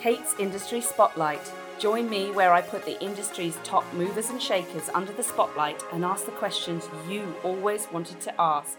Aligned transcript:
Kate's 0.00 0.34
Industry 0.38 0.80
Spotlight. 0.80 1.52
Join 1.78 2.08
me 2.08 2.30
where 2.30 2.54
I 2.54 2.62
put 2.62 2.86
the 2.86 2.98
industry's 3.04 3.58
top 3.64 3.84
movers 3.92 4.30
and 4.30 4.40
shakers 4.40 4.88
under 4.94 5.12
the 5.12 5.22
spotlight 5.22 5.82
and 5.92 6.06
ask 6.06 6.24
the 6.24 6.30
questions 6.32 6.88
you 7.06 7.34
always 7.44 7.86
wanted 7.92 8.18
to 8.22 8.40
ask. 8.40 8.78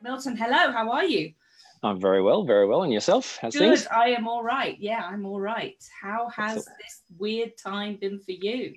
Milton, 0.00 0.34
hello, 0.34 0.72
how 0.72 0.90
are 0.90 1.04
you? 1.04 1.34
I'm 1.82 2.00
very 2.00 2.22
well, 2.22 2.44
very 2.44 2.66
well. 2.66 2.84
And 2.84 2.92
yourself? 2.92 3.38
How's 3.42 3.52
Good, 3.52 3.58
things? 3.58 3.86
I 3.88 4.08
am 4.08 4.26
all 4.26 4.42
right. 4.42 4.78
Yeah, 4.80 5.04
I'm 5.04 5.26
all 5.26 5.40
right. 5.40 5.76
How 6.00 6.30
has 6.30 6.58
Excellent. 6.58 6.78
this 6.78 7.02
weird 7.18 7.58
time 7.58 7.96
been 7.96 8.18
for 8.18 8.32
you? 8.32 8.74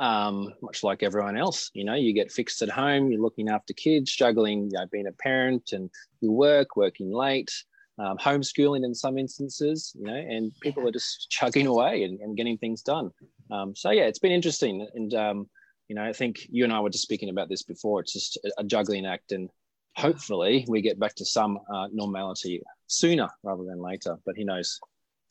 Um, 0.00 0.52
much 0.62 0.82
like 0.82 1.04
everyone 1.04 1.36
else, 1.36 1.70
you 1.74 1.84
know, 1.84 1.94
you 1.94 2.12
get 2.12 2.32
fixed 2.32 2.60
at 2.62 2.70
home, 2.70 3.12
you're 3.12 3.22
looking 3.22 3.48
after 3.48 3.72
kids, 3.72 4.10
juggling, 4.10 4.64
you 4.64 4.78
know, 4.78 4.86
being 4.90 5.06
a 5.06 5.12
parent 5.12 5.70
and 5.72 5.90
you 6.20 6.32
work, 6.32 6.74
working 6.74 7.12
late, 7.12 7.52
um, 7.98 8.18
homeschooling 8.18 8.84
in 8.84 8.94
some 8.94 9.18
instances, 9.18 9.92
you 9.98 10.06
know, 10.06 10.14
and 10.14 10.52
people 10.60 10.86
are 10.86 10.92
just 10.92 11.30
chugging 11.30 11.66
away 11.66 12.02
and, 12.04 12.20
and 12.20 12.36
getting 12.36 12.58
things 12.58 12.82
done. 12.82 13.10
Um, 13.50 13.74
so 13.76 13.90
yeah, 13.90 14.04
it's 14.04 14.18
been 14.18 14.32
interesting. 14.32 14.86
And, 14.94 15.14
um, 15.14 15.48
you 15.88 15.94
know, 15.94 16.02
I 16.02 16.12
think 16.12 16.46
you 16.50 16.64
and 16.64 16.72
I 16.72 16.80
were 16.80 16.90
just 16.90 17.04
speaking 17.04 17.28
about 17.28 17.48
this 17.48 17.62
before. 17.62 18.00
It's 18.00 18.12
just 18.12 18.38
a, 18.58 18.64
juggling 18.64 19.06
act 19.06 19.32
and 19.32 19.48
hopefully 19.96 20.64
we 20.68 20.80
get 20.82 20.98
back 20.98 21.14
to 21.16 21.24
some 21.24 21.58
uh, 21.72 21.86
normality 21.92 22.62
sooner 22.86 23.28
rather 23.42 23.64
than 23.64 23.80
later, 23.80 24.16
but 24.26 24.36
who 24.36 24.44
knows? 24.44 24.80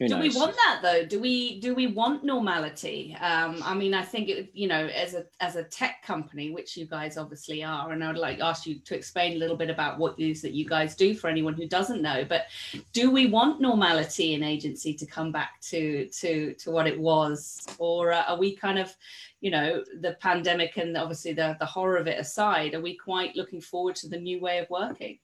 Who 0.03 0.15
do 0.15 0.21
knows? 0.21 0.33
we 0.33 0.39
want 0.39 0.55
that 0.55 0.79
though? 0.81 1.05
Do 1.05 1.19
we 1.19 1.59
do 1.59 1.73
we 1.75 1.87
want 1.87 2.23
normality? 2.23 3.15
Um 3.19 3.61
i 3.63 3.73
mean 3.73 3.93
i 3.93 4.03
think 4.03 4.29
it 4.29 4.49
you 4.53 4.67
know 4.67 4.87
as 4.87 5.13
a 5.13 5.25
as 5.39 5.55
a 5.55 5.63
tech 5.63 6.03
company 6.03 6.51
which 6.51 6.77
you 6.77 6.85
guys 6.85 7.17
obviously 7.17 7.63
are 7.63 7.91
and 7.91 8.03
i 8.03 8.07
would 8.07 8.17
like 8.17 8.39
ask 8.39 8.65
you 8.65 8.79
to 8.79 8.95
explain 8.95 9.33
a 9.33 9.37
little 9.37 9.55
bit 9.57 9.69
about 9.69 9.97
what 9.97 10.17
it 10.19 10.29
is 10.29 10.41
that 10.41 10.53
you 10.53 10.65
guys 10.65 10.95
do 10.95 11.13
for 11.15 11.29
anyone 11.29 11.53
who 11.53 11.67
doesn't 11.67 12.01
know 12.01 12.25
but 12.25 12.47
do 12.91 13.11
we 13.11 13.27
want 13.27 13.61
normality 13.61 14.33
in 14.33 14.43
agency 14.43 14.93
to 14.93 15.05
come 15.05 15.31
back 15.31 15.59
to 15.61 16.07
to 16.09 16.53
to 16.55 16.71
what 16.71 16.87
it 16.87 16.99
was? 16.99 17.65
Or 17.77 18.11
uh, 18.11 18.23
are 18.27 18.37
we 18.37 18.55
kind 18.55 18.79
of 18.79 18.95
you 19.41 19.51
know 19.51 19.83
the 20.01 20.13
pandemic 20.19 20.77
and 20.77 20.95
obviously 20.97 21.33
the 21.33 21.57
the 21.59 21.65
horror 21.65 21.97
of 21.97 22.07
it 22.07 22.19
aside 22.19 22.73
are 22.73 22.81
we 22.81 22.95
quite 22.95 23.35
looking 23.35 23.61
forward 23.61 23.95
to 23.97 24.07
the 24.07 24.17
new 24.17 24.39
way 24.39 24.59
of 24.59 24.69
working 24.69 25.19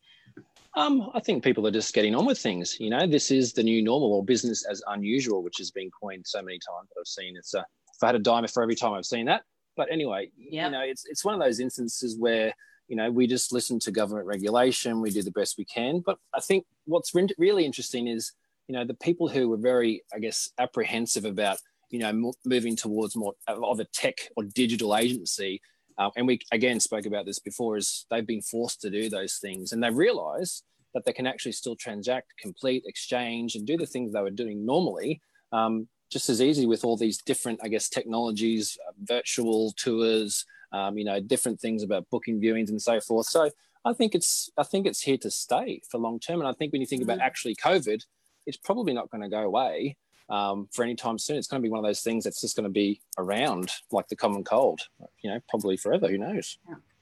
Um, 0.75 1.09
I 1.13 1.19
think 1.19 1.43
people 1.43 1.65
are 1.67 1.71
just 1.71 1.93
getting 1.93 2.15
on 2.15 2.25
with 2.25 2.37
things. 2.37 2.79
You 2.79 2.89
know, 2.89 3.07
this 3.07 3.31
is 3.31 3.53
the 3.53 3.63
new 3.63 3.81
normal 3.83 4.13
or 4.13 4.23
business 4.23 4.65
as 4.65 4.81
unusual, 4.87 5.43
which 5.43 5.57
has 5.57 5.71
been 5.71 5.89
coined 6.01 6.25
so 6.27 6.41
many 6.41 6.57
times 6.59 6.89
that 6.89 6.99
I've 6.99 7.07
seen. 7.07 7.35
It's 7.35 7.53
a, 7.53 7.59
if 7.59 8.03
I 8.03 8.07
had 8.07 8.15
a 8.15 8.19
dime 8.19 8.47
for 8.47 8.61
every 8.63 8.75
time 8.75 8.93
I've 8.93 9.05
seen 9.05 9.25
that. 9.25 9.43
But 9.75 9.91
anyway, 9.91 10.31
Yep. 10.37 10.65
you 10.65 10.71
know, 10.71 10.81
it's 10.83 11.05
it's 11.05 11.25
one 11.25 11.33
of 11.33 11.39
those 11.39 11.59
instances 11.59 12.17
where 12.17 12.53
you 12.87 12.95
know 12.95 13.09
we 13.11 13.27
just 13.27 13.51
listen 13.51 13.79
to 13.79 13.91
government 13.91 14.27
regulation, 14.27 15.01
we 15.01 15.09
do 15.11 15.23
the 15.23 15.31
best 15.31 15.57
we 15.57 15.65
can. 15.65 16.01
But 16.05 16.17
I 16.33 16.39
think 16.39 16.65
what's 16.85 17.13
re- 17.15 17.27
really 17.37 17.65
interesting 17.65 18.07
is 18.07 18.33
you 18.67 18.73
know 18.73 18.85
the 18.85 18.93
people 18.95 19.27
who 19.27 19.49
were 19.49 19.57
very, 19.57 20.03
I 20.13 20.19
guess, 20.19 20.49
apprehensive 20.59 21.25
about 21.25 21.57
you 21.89 21.99
know 21.99 22.13
mo- 22.13 22.33
moving 22.45 22.75
towards 22.75 23.15
more 23.15 23.33
of 23.47 23.79
a 23.79 23.85
tech 23.85 24.15
or 24.35 24.43
digital 24.43 24.95
agency 24.95 25.61
uh, 25.99 26.09
and 26.15 26.25
we 26.25 26.39
again 26.51 26.79
spoke 26.79 27.05
about 27.05 27.25
this 27.25 27.39
before 27.39 27.77
is 27.77 28.05
they've 28.09 28.25
been 28.25 28.41
forced 28.41 28.81
to 28.81 28.89
do 28.89 29.09
those 29.09 29.35
things 29.37 29.71
and 29.73 29.83
they 29.83 29.89
realize 29.91 30.63
that 30.93 31.05
they 31.05 31.13
can 31.13 31.27
actually 31.27 31.51
still 31.51 31.75
transact 31.75 32.33
complete 32.39 32.83
exchange 32.87 33.55
and 33.55 33.67
do 33.67 33.77
the 33.77 33.85
things 33.85 34.11
they 34.11 34.21
were 34.21 34.31
doing 34.31 34.65
normally 34.65 35.21
um, 35.51 35.87
just 36.11 36.29
as 36.29 36.41
easy 36.41 36.65
with 36.65 36.83
all 36.83 36.97
these 36.97 37.17
different 37.19 37.59
i 37.63 37.67
guess 37.67 37.89
technologies 37.89 38.77
uh, 38.87 38.91
virtual 39.03 39.71
tours 39.73 40.45
um, 40.71 40.97
you 40.97 41.05
know 41.05 41.19
different 41.19 41.59
things 41.59 41.83
about 41.83 42.09
booking 42.09 42.41
viewings 42.41 42.69
and 42.69 42.81
so 42.81 42.99
forth 42.99 43.27
so 43.27 43.49
i 43.85 43.93
think 43.93 44.15
it's 44.15 44.49
i 44.57 44.63
think 44.63 44.87
it's 44.87 45.01
here 45.01 45.17
to 45.17 45.29
stay 45.29 45.81
for 45.89 45.99
long 45.99 46.19
term 46.19 46.39
and 46.39 46.47
i 46.47 46.53
think 46.53 46.71
when 46.71 46.81
you 46.81 46.87
think 46.87 47.03
about 47.03 47.19
Mhm. 47.19 47.23
actually 47.29 47.55
covid 47.55 48.01
it's 48.45 48.57
probably 48.57 48.93
not 48.93 49.09
going 49.11 49.21
to 49.21 49.29
go 49.29 49.41
away 49.41 49.95
um, 50.29 50.67
for 50.71 50.83
any 50.83 50.95
time 50.95 51.17
soon. 51.17 51.37
It's 51.37 51.47
going 51.47 51.61
to 51.61 51.65
be 51.65 51.71
one 51.71 51.79
of 51.79 51.85
those 51.85 52.01
things 52.01 52.23
that's 52.23 52.41
just 52.41 52.55
going 52.55 52.65
to 52.65 52.69
be 52.69 53.01
around 53.17 53.71
like 53.91 54.07
the 54.07 54.15
common 54.15 54.43
cold, 54.43 54.79
you 55.21 55.29
know, 55.31 55.39
probably 55.49 55.77
forever. 55.77 56.07
Who 56.07 56.17
knows? 56.17 56.57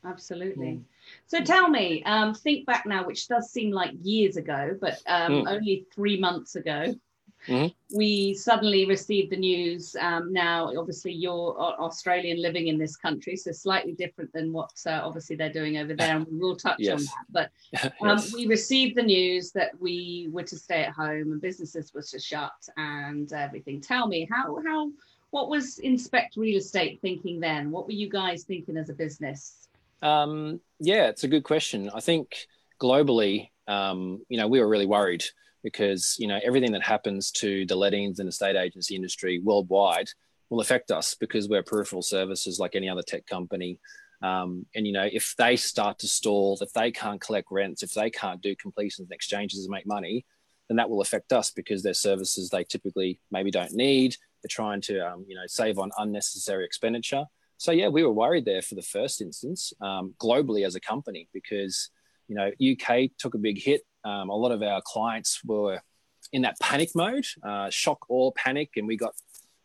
Absolutely. 0.06 0.68
Mm. 0.68 0.84
So 1.26 1.42
tell 1.44 1.70
me, 1.70 2.04
um, 2.04 2.34
think 2.34 2.66
back 2.66 2.86
now, 2.86 3.06
which 3.06 3.28
does 3.28 3.52
seem 3.52 3.72
like 3.72 3.92
years 4.02 4.38
ago, 4.38 4.78
but 4.80 5.02
um, 5.08 5.44
Mm. 5.44 5.52
only 5.52 5.86
three 5.94 6.18
months 6.20 6.56
ago, 6.56 6.96
Mhm. 7.48 7.74
we 7.96 8.34
suddenly 8.34 8.86
received 8.86 9.32
the 9.32 9.38
news. 9.38 9.96
Um, 10.00 10.34
now, 10.34 10.74
obviously, 10.78 11.14
you're 11.14 11.58
Australian 11.58 12.42
living 12.42 12.68
in 12.68 12.78
this 12.78 12.98
country, 12.98 13.36
so 13.38 13.52
slightly 13.52 13.94
different 13.94 14.34
than 14.34 14.52
what 14.52 14.72
uh, 14.86 15.02
obviously 15.04 15.36
they're 15.36 15.54
doing 15.54 15.78
over 15.78 15.94
there, 15.96 16.18
and 16.18 16.28
we 16.28 16.38
will 16.38 16.58
touch 16.58 16.86
on 16.90 16.98
that. 16.98 17.26
But 17.30 17.52
um, 18.02 18.18
Yes. 18.18 18.34
we 18.34 18.48
received 18.48 18.98
the 18.98 19.04
news 19.04 19.52
that 19.52 19.80
we 19.80 20.28
were 20.32 20.44
to 20.44 20.58
stay 20.58 20.84
at 20.84 20.94
home 20.94 21.32
and 21.32 21.40
businesses 21.42 21.94
were 21.94 22.02
to 22.02 22.20
shut 22.20 22.52
and 22.76 23.32
everything. 23.32 23.80
Tell 23.80 24.08
me, 24.08 24.28
how 24.30 24.60
how 24.66 24.92
what 25.32 25.50
was 25.50 25.80
Inspect 25.80 26.38
Real 26.38 26.58
Estate 26.58 27.00
thinking 27.02 27.40
then? 27.40 27.72
What 27.72 27.86
were 27.86 27.94
you 27.94 28.10
guys 28.10 28.44
thinking 28.44 28.78
as 28.78 28.90
a 28.90 28.94
business? 28.94 29.68
Um, 30.02 30.60
yeah, 30.80 31.08
it's 31.08 31.24
a 31.24 31.28
good 31.28 31.44
question. 31.44 31.90
I 31.94 32.02
think 32.02 32.48
globally, 32.80 33.50
um, 33.68 34.22
you 34.30 34.38
know, 34.38 34.48
we 34.48 34.60
were 34.60 34.68
really 34.68 34.86
worried 34.86 35.24
because 35.64 36.16
you 36.20 36.28
know 36.28 36.40
everything 36.44 36.72
that 36.72 36.84
happens 36.84 37.32
to 37.32 37.66
the 37.66 37.76
lettings 37.76 38.20
and 38.20 38.30
estate 38.30 38.56
agency 38.56 38.96
industry 38.96 39.40
worldwide 39.40 40.10
will 40.50 40.62
affect 40.62 40.92
us 40.92 41.16
because 41.16 41.50
we're 41.50 41.64
peripheral 41.64 42.02
services 42.02 42.60
like 42.60 42.76
any 42.76 42.90
other 42.90 43.02
tech 43.02 43.26
company. 43.26 43.80
Um, 44.22 44.66
and 44.74 44.88
you 44.88 44.94
know, 44.94 45.08
if 45.12 45.36
they 45.38 45.56
start 45.56 46.00
to 46.00 46.08
stall, 46.08 46.58
if 46.62 46.72
they 46.74 46.92
can't 46.92 47.22
collect 47.22 47.48
rents, 47.52 47.84
if 47.84 47.94
they 47.94 48.10
can't 48.10 48.42
do 48.42 48.56
completions 48.56 49.08
and 49.10 49.16
exchanges 49.16 49.66
and 49.66 49.72
make 49.72 49.86
money, 49.86 50.26
then 50.68 50.78
that 50.78 50.90
will 50.90 51.02
affect 51.02 51.34
us 51.34 51.52
because 51.52 51.84
they're 51.84 51.94
services 51.94 52.50
they 52.50 52.64
typically 52.64 53.20
maybe 53.32 53.52
don't 53.52 53.74
need. 53.74 54.16
They're 54.42 54.50
trying 54.50 54.82
to, 54.82 55.00
um, 55.00 55.26
you 55.28 55.36
know, 55.36 55.46
save 55.48 55.78
on 55.78 55.92
unnecessary 55.98 56.66
expenditure. 56.66 57.26
So 57.58 57.72
yeah, 57.72 57.88
we 57.88 58.04
were 58.04 58.12
worried 58.12 58.46
there 58.46 58.62
for 58.62 58.76
the 58.76 58.82
first 58.82 59.22
instance, 59.22 59.74
um, 59.82 60.14
globally 60.20 60.66
as 60.66 60.76
a 60.76 60.80
company, 60.80 61.28
because 61.34 61.90
you 62.28 62.36
know 62.36 62.52
UK 62.62 63.12
took 63.18 63.34
a 63.34 63.40
big 63.40 63.62
hit. 63.62 63.82
Um, 64.08 64.30
a 64.30 64.36
lot 64.36 64.54
of 64.54 64.64
our 64.64 64.82
clients 64.86 65.44
were 65.44 65.82
in 66.32 66.44
that 66.44 66.58
panic 66.62 66.92
mode, 66.96 67.26
uh, 67.44 67.70
shock 67.70 68.00
or 68.08 68.32
panic, 68.34 68.72
and 68.78 68.88
we 68.88 68.96
got 68.96 69.14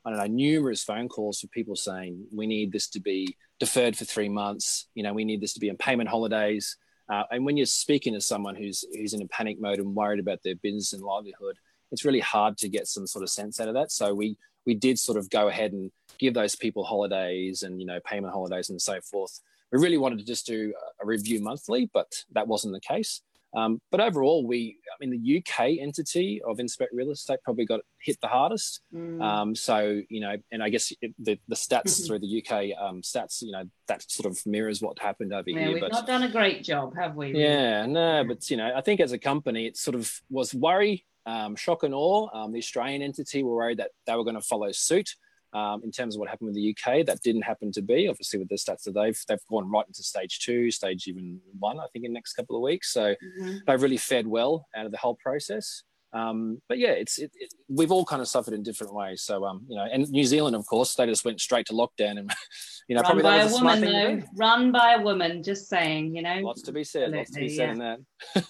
I 0.04 0.10
don't 0.10 0.18
know 0.18 0.26
numerous 0.26 0.82
phone 0.82 1.08
calls 1.08 1.38
from 1.38 1.50
people 1.50 1.76
saying 1.76 2.26
we 2.34 2.48
need 2.48 2.72
this 2.72 2.88
to 2.88 3.00
be 3.00 3.36
deferred 3.60 3.96
for 3.96 4.04
three 4.04 4.28
months. 4.28 4.88
You 4.94 5.04
know, 5.04 5.12
we 5.12 5.24
need 5.24 5.40
this 5.40 5.52
to 5.54 5.60
be 5.60 5.68
in 5.68 5.76
payment 5.76 6.08
holidays. 6.08 6.76
Uh, 7.08 7.22
and 7.30 7.44
when 7.44 7.56
you're 7.56 7.66
speaking 7.66 8.14
to 8.14 8.20
someone 8.20 8.56
who's 8.56 8.84
who's 8.94 9.14
in 9.14 9.22
a 9.22 9.28
panic 9.28 9.60
mode 9.60 9.78
and 9.78 9.94
worried 9.94 10.18
about 10.18 10.42
their 10.42 10.56
business 10.56 10.92
and 10.92 11.02
livelihood, 11.02 11.56
it's 11.92 12.04
really 12.04 12.20
hard 12.20 12.58
to 12.58 12.68
get 12.68 12.88
some 12.88 13.06
sort 13.06 13.22
of 13.22 13.30
sense 13.30 13.60
out 13.60 13.68
of 13.68 13.74
that. 13.74 13.92
So 13.92 14.12
we 14.12 14.36
we 14.66 14.74
did 14.74 14.98
sort 14.98 15.18
of 15.18 15.30
go 15.30 15.48
ahead 15.48 15.72
and 15.72 15.92
give 16.18 16.34
those 16.34 16.56
people 16.56 16.82
holidays 16.82 17.62
and 17.62 17.80
you 17.80 17.86
know 17.86 18.00
payment 18.04 18.32
holidays 18.32 18.70
and 18.70 18.82
so 18.82 19.00
forth. 19.02 19.40
We 19.70 19.78
really 19.78 19.98
wanted 19.98 20.18
to 20.18 20.24
just 20.24 20.46
do 20.46 20.74
a 21.00 21.06
review 21.06 21.40
monthly, 21.40 21.88
but 21.94 22.12
that 22.32 22.48
wasn't 22.48 22.74
the 22.74 22.80
case. 22.80 23.22
Um, 23.54 23.80
but 23.90 24.00
overall, 24.00 24.46
we 24.46 24.78
I 24.90 25.04
mean 25.04 25.10
the 25.10 25.38
UK 25.38 25.78
entity 25.80 26.40
of 26.46 26.58
Inspect 26.58 26.92
Real 26.92 27.10
Estate 27.10 27.38
probably 27.44 27.66
got 27.66 27.80
hit 27.98 28.20
the 28.20 28.28
hardest. 28.28 28.80
Mm. 28.94 29.22
Um, 29.22 29.54
so 29.54 30.00
you 30.08 30.20
know, 30.20 30.36
and 30.50 30.62
I 30.62 30.68
guess 30.70 30.92
it, 31.00 31.14
the 31.18 31.38
the 31.48 31.54
stats 31.54 32.06
through 32.06 32.20
the 32.20 32.42
UK 32.42 32.78
um, 32.82 33.02
stats, 33.02 33.42
you 33.42 33.52
know, 33.52 33.64
that 33.88 34.10
sort 34.10 34.30
of 34.30 34.44
mirrors 34.46 34.80
what 34.80 34.98
happened 34.98 35.32
over 35.32 35.50
yeah, 35.50 35.60
here. 35.60 35.72
we've 35.72 35.80
But 35.80 35.92
not 35.92 36.06
done 36.06 36.22
a 36.22 36.30
great 36.30 36.64
job, 36.64 36.96
have 36.96 37.14
we? 37.14 37.36
yeah, 37.36 37.84
no, 37.86 38.24
but 38.26 38.50
you 38.50 38.56
know, 38.56 38.72
I 38.74 38.80
think 38.80 39.00
as 39.00 39.12
a 39.12 39.18
company, 39.18 39.66
it 39.66 39.76
sort 39.76 39.94
of 39.94 40.10
was 40.30 40.54
worry, 40.54 41.04
um, 41.26 41.54
shock 41.56 41.82
and 41.82 41.94
awe. 41.94 42.28
Um, 42.32 42.52
the 42.52 42.58
Australian 42.58 43.02
entity 43.02 43.42
were 43.42 43.56
worried 43.56 43.78
that 43.78 43.90
they 44.06 44.14
were 44.14 44.24
going 44.24 44.36
to 44.36 44.40
follow 44.40 44.72
suit 44.72 45.14
um, 45.52 45.82
in 45.84 45.90
terms 45.90 46.14
of 46.14 46.20
what 46.20 46.28
happened 46.28 46.46
with 46.46 46.54
the 46.54 46.74
UK. 46.76 47.04
That 47.06 47.20
didn't 47.22 47.42
happen 47.42 47.70
to 47.72 47.82
be. 47.82 48.08
Obviously, 48.08 48.38
with 48.38 48.48
the 48.48 48.56
stats 48.56 48.82
that 48.84 48.94
they've 48.94 49.18
they've 49.28 49.46
gone 49.50 49.70
right 49.70 49.86
into 49.86 50.02
stage 50.02 50.40
two, 50.40 50.70
stage 50.70 51.06
even 51.08 51.40
one, 51.58 51.78
I 51.78 51.86
think, 51.92 52.04
in 52.04 52.12
the 52.12 52.14
next 52.14 52.34
couple 52.34 52.56
of 52.56 52.62
weeks. 52.62 52.92
So 52.92 53.14
Mhm. 53.40 53.64
they've 53.66 53.82
really 53.82 53.96
fared 53.96 54.26
well 54.26 54.66
out 54.74 54.86
of 54.86 54.92
the 54.92 54.98
whole 54.98 55.16
process. 55.16 55.82
Um, 56.14 56.60
but 56.68 56.78
yeah, 56.78 56.90
it's 56.90 57.18
it, 57.18 57.30
it, 57.34 57.54
we've 57.68 57.90
all 57.90 58.04
kind 58.04 58.20
of 58.20 58.28
suffered 58.28 58.52
in 58.54 58.62
different 58.62 58.92
ways. 58.94 59.22
So 59.22 59.44
um, 59.44 59.64
you 59.68 59.76
know, 59.76 59.86
and 59.90 60.08
New 60.10 60.24
Zealand, 60.24 60.54
of 60.54 60.66
course, 60.66 60.94
they 60.94 61.06
just 61.06 61.24
went 61.24 61.40
straight 61.40 61.66
to 61.66 61.72
lockdown, 61.72 62.18
and 62.18 62.30
you 62.88 62.96
know, 62.96 63.00
Run 63.02 63.04
probably 63.04 63.22
by 63.22 63.38
that 63.38 63.42
a 63.42 63.44
was 63.44 63.54
a 63.54 63.58
smart 63.58 63.80
woman, 63.80 64.20
though. 64.20 64.26
Run 64.36 64.72
by 64.72 64.94
a 64.94 65.00
woman. 65.00 65.42
Just 65.42 65.68
saying, 65.68 66.14
you 66.14 66.22
know. 66.22 66.40
Lots 66.42 66.62
to 66.62 66.72
be 66.72 66.84
said. 66.84 67.12
Lots 67.12 67.30
to 67.30 67.40
be 67.40 67.48
said 67.48 67.66
yeah. 67.66 67.72
in 67.72 67.78
that. 67.78 67.98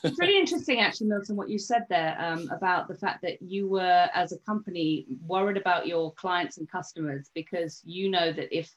it's 0.03 0.19
really 0.19 0.39
interesting, 0.39 0.81
actually, 0.81 1.07
Milton, 1.09 1.37
what 1.37 1.49
you 1.49 1.59
said 1.59 1.85
there 1.89 2.17
um, 2.19 2.51
about 2.53 2.89
the 2.89 2.97
fact 2.97 3.23
that 3.23 3.41
you 3.41 3.69
were, 3.69 4.09
as 4.13 4.33
a 4.33 4.39
company, 4.39 5.07
worried 5.25 5.57
about 5.57 5.87
your 5.87 6.13
clients 6.15 6.59
and 6.59 6.69
customers 6.69 7.31
because 7.35 7.81
you 7.85 8.11
know 8.11 8.33
that 8.33 8.57
if 8.57 8.75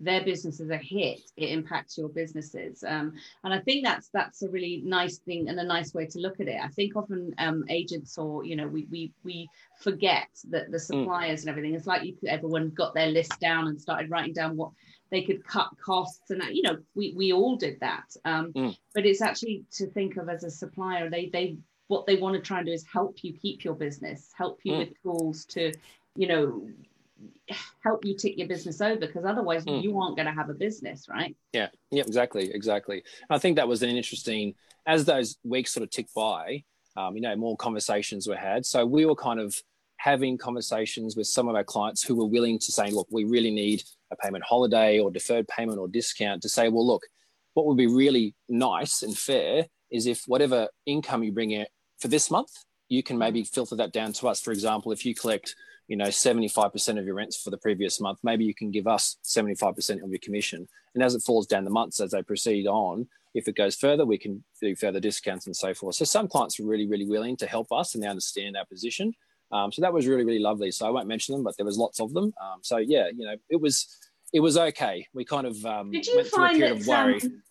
their 0.00 0.22
businesses 0.24 0.70
are 0.70 0.76
hit, 0.76 1.20
it 1.36 1.50
impacts 1.50 1.98
your 1.98 2.08
businesses. 2.08 2.84
Um, 2.86 3.14
and 3.42 3.52
I 3.52 3.58
think 3.60 3.84
that's 3.84 4.08
that's 4.08 4.42
a 4.42 4.48
really 4.48 4.82
nice 4.84 5.18
thing 5.18 5.48
and 5.48 5.58
a 5.58 5.64
nice 5.64 5.92
way 5.92 6.06
to 6.06 6.18
look 6.18 6.40
at 6.40 6.48
it. 6.48 6.60
I 6.62 6.68
think 6.68 6.96
often 6.96 7.34
um, 7.38 7.64
agents 7.68 8.16
or 8.16 8.44
you 8.44 8.56
know 8.56 8.68
we 8.68 8.86
we 8.90 9.12
we 9.24 9.48
forget 9.80 10.28
that 10.50 10.70
the 10.70 10.78
suppliers 10.78 11.40
and 11.40 11.50
everything. 11.50 11.74
It's 11.74 11.86
like 11.86 12.04
you 12.04 12.14
could, 12.14 12.28
everyone 12.28 12.70
got 12.70 12.94
their 12.94 13.08
list 13.08 13.38
down 13.40 13.66
and 13.66 13.80
started 13.80 14.10
writing 14.10 14.32
down 14.32 14.56
what 14.56 14.70
they 15.10 15.22
could 15.22 15.42
cut 15.44 15.70
costs 15.82 16.30
and 16.30 16.42
you 16.52 16.62
know 16.62 16.78
we 16.94 17.14
we 17.16 17.32
all 17.32 17.56
did 17.56 17.80
that. 17.80 18.04
Um, 18.24 18.52
Mm. 18.52 18.76
but 18.94 19.04
it's 19.04 19.20
actually 19.20 19.64
to 19.72 19.86
think 19.88 20.16
of 20.16 20.28
as 20.28 20.42
a 20.42 20.50
supplier 20.50 21.10
they 21.10 21.28
they 21.28 21.58
what 21.88 22.06
they 22.06 22.16
want 22.16 22.34
to 22.34 22.40
try 22.40 22.58
and 22.58 22.66
do 22.66 22.72
is 22.72 22.84
help 22.90 23.24
you 23.24 23.32
keep 23.32 23.64
your 23.64 23.74
business, 23.74 24.30
help 24.36 24.60
you 24.62 24.72
mm. 24.74 24.78
with 24.78 25.02
tools 25.02 25.44
to, 25.46 25.72
you 26.14 26.28
know, 26.28 26.68
help 27.82 28.04
you 28.04 28.16
tick 28.16 28.36
your 28.36 28.48
business 28.48 28.80
over 28.80 29.00
because 29.00 29.24
otherwise 29.24 29.64
mm. 29.64 29.82
you 29.82 29.98
aren't 29.98 30.16
going 30.16 30.26
to 30.26 30.32
have 30.32 30.50
a 30.50 30.54
business, 30.54 31.06
right? 31.08 31.36
Yeah, 31.52 31.68
yeah, 31.90 32.02
exactly, 32.06 32.50
exactly. 32.52 33.02
I 33.30 33.38
think 33.38 33.56
that 33.56 33.68
was 33.68 33.82
an 33.82 33.90
interesting 33.90 34.54
as 34.86 35.04
those 35.04 35.36
weeks 35.44 35.72
sort 35.72 35.84
of 35.84 35.90
ticked 35.90 36.14
by. 36.14 36.64
Um, 36.96 37.14
you 37.14 37.22
know, 37.22 37.36
more 37.36 37.56
conversations 37.56 38.26
were 38.26 38.36
had. 38.36 38.66
So 38.66 38.84
we 38.84 39.06
were 39.06 39.14
kind 39.14 39.38
of 39.38 39.54
having 39.98 40.38
conversations 40.38 41.16
with 41.16 41.26
some 41.26 41.48
of 41.48 41.54
our 41.54 41.64
clients 41.64 42.02
who 42.02 42.16
were 42.16 42.26
willing 42.26 42.58
to 42.58 42.72
say, 42.72 42.90
look, 42.90 43.06
we 43.10 43.24
really 43.24 43.50
need 43.50 43.82
a 44.10 44.16
payment 44.16 44.44
holiday 44.44 44.98
or 44.98 45.10
deferred 45.10 45.46
payment 45.48 45.78
or 45.78 45.86
discount 45.88 46.42
to 46.42 46.48
say, 46.48 46.68
well, 46.68 46.86
look, 46.86 47.02
what 47.54 47.66
would 47.66 47.76
be 47.76 47.86
really 47.86 48.34
nice 48.48 49.02
and 49.02 49.16
fair 49.16 49.66
is 49.90 50.06
if 50.06 50.22
whatever 50.26 50.68
income 50.86 51.22
you 51.22 51.32
bring 51.32 51.50
in 51.50 51.66
for 51.98 52.08
this 52.08 52.30
month, 52.30 52.50
you 52.88 53.02
can 53.02 53.18
maybe 53.18 53.44
filter 53.44 53.76
that 53.76 53.92
down 53.92 54.12
to 54.14 54.28
us. 54.28 54.40
For 54.40 54.52
example, 54.52 54.92
if 54.92 55.04
you 55.04 55.14
collect, 55.14 55.54
you 55.88 55.96
know, 55.96 56.06
75% 56.06 56.98
of 56.98 57.06
your 57.06 57.14
rents 57.14 57.40
for 57.40 57.50
the 57.50 57.56
previous 57.56 58.00
month, 58.00 58.18
maybe 58.22 58.44
you 58.44 58.54
can 58.54 58.70
give 58.70 58.86
us 58.86 59.16
75% 59.24 60.02
of 60.02 60.10
your 60.10 60.18
commission. 60.22 60.68
And 60.94 61.02
as 61.02 61.14
it 61.14 61.22
falls 61.22 61.46
down 61.46 61.64
the 61.64 61.70
months 61.70 61.98
as 62.00 62.10
they 62.10 62.22
proceed 62.22 62.66
on, 62.66 63.08
if 63.34 63.48
it 63.48 63.56
goes 63.56 63.74
further, 63.74 64.04
we 64.04 64.18
can 64.18 64.44
do 64.60 64.76
further 64.76 65.00
discounts 65.00 65.46
and 65.46 65.56
so 65.56 65.72
forth. 65.72 65.94
So 65.94 66.04
some 66.04 66.28
clients 66.28 66.60
are 66.60 66.64
really, 66.64 66.86
really 66.86 67.06
willing 67.06 67.36
to 67.38 67.46
help 67.46 67.72
us 67.72 67.94
and 67.94 68.02
they 68.02 68.08
understand 68.08 68.56
our 68.56 68.66
position. 68.66 69.12
Um, 69.50 69.72
so 69.72 69.80
that 69.80 69.92
was 69.92 70.06
really, 70.06 70.24
really 70.24 70.38
lovely. 70.38 70.70
So 70.70 70.86
I 70.86 70.90
won't 70.90 71.08
mention 71.08 71.34
them, 71.34 71.42
but 71.42 71.56
there 71.56 71.66
was 71.66 71.78
lots 71.78 72.00
of 72.00 72.12
them. 72.12 72.34
Um, 72.42 72.58
so 72.62 72.76
yeah, 72.76 73.08
you 73.14 73.24
know, 73.24 73.36
it 73.48 73.60
was 73.60 73.86
it 74.32 74.40
was 74.40 74.58
okay. 74.58 75.06
We 75.14 75.24
kind 75.24 75.46
of 75.46 75.64
um, 75.64 75.90
Did 75.90 76.06
you 76.06 76.16
went 76.16 76.28
through 76.28 76.44
a 76.44 76.48
period 76.50 76.76
that, 76.76 76.80
of 76.82 76.86
worry. 76.86 77.20
Um, 77.22 77.42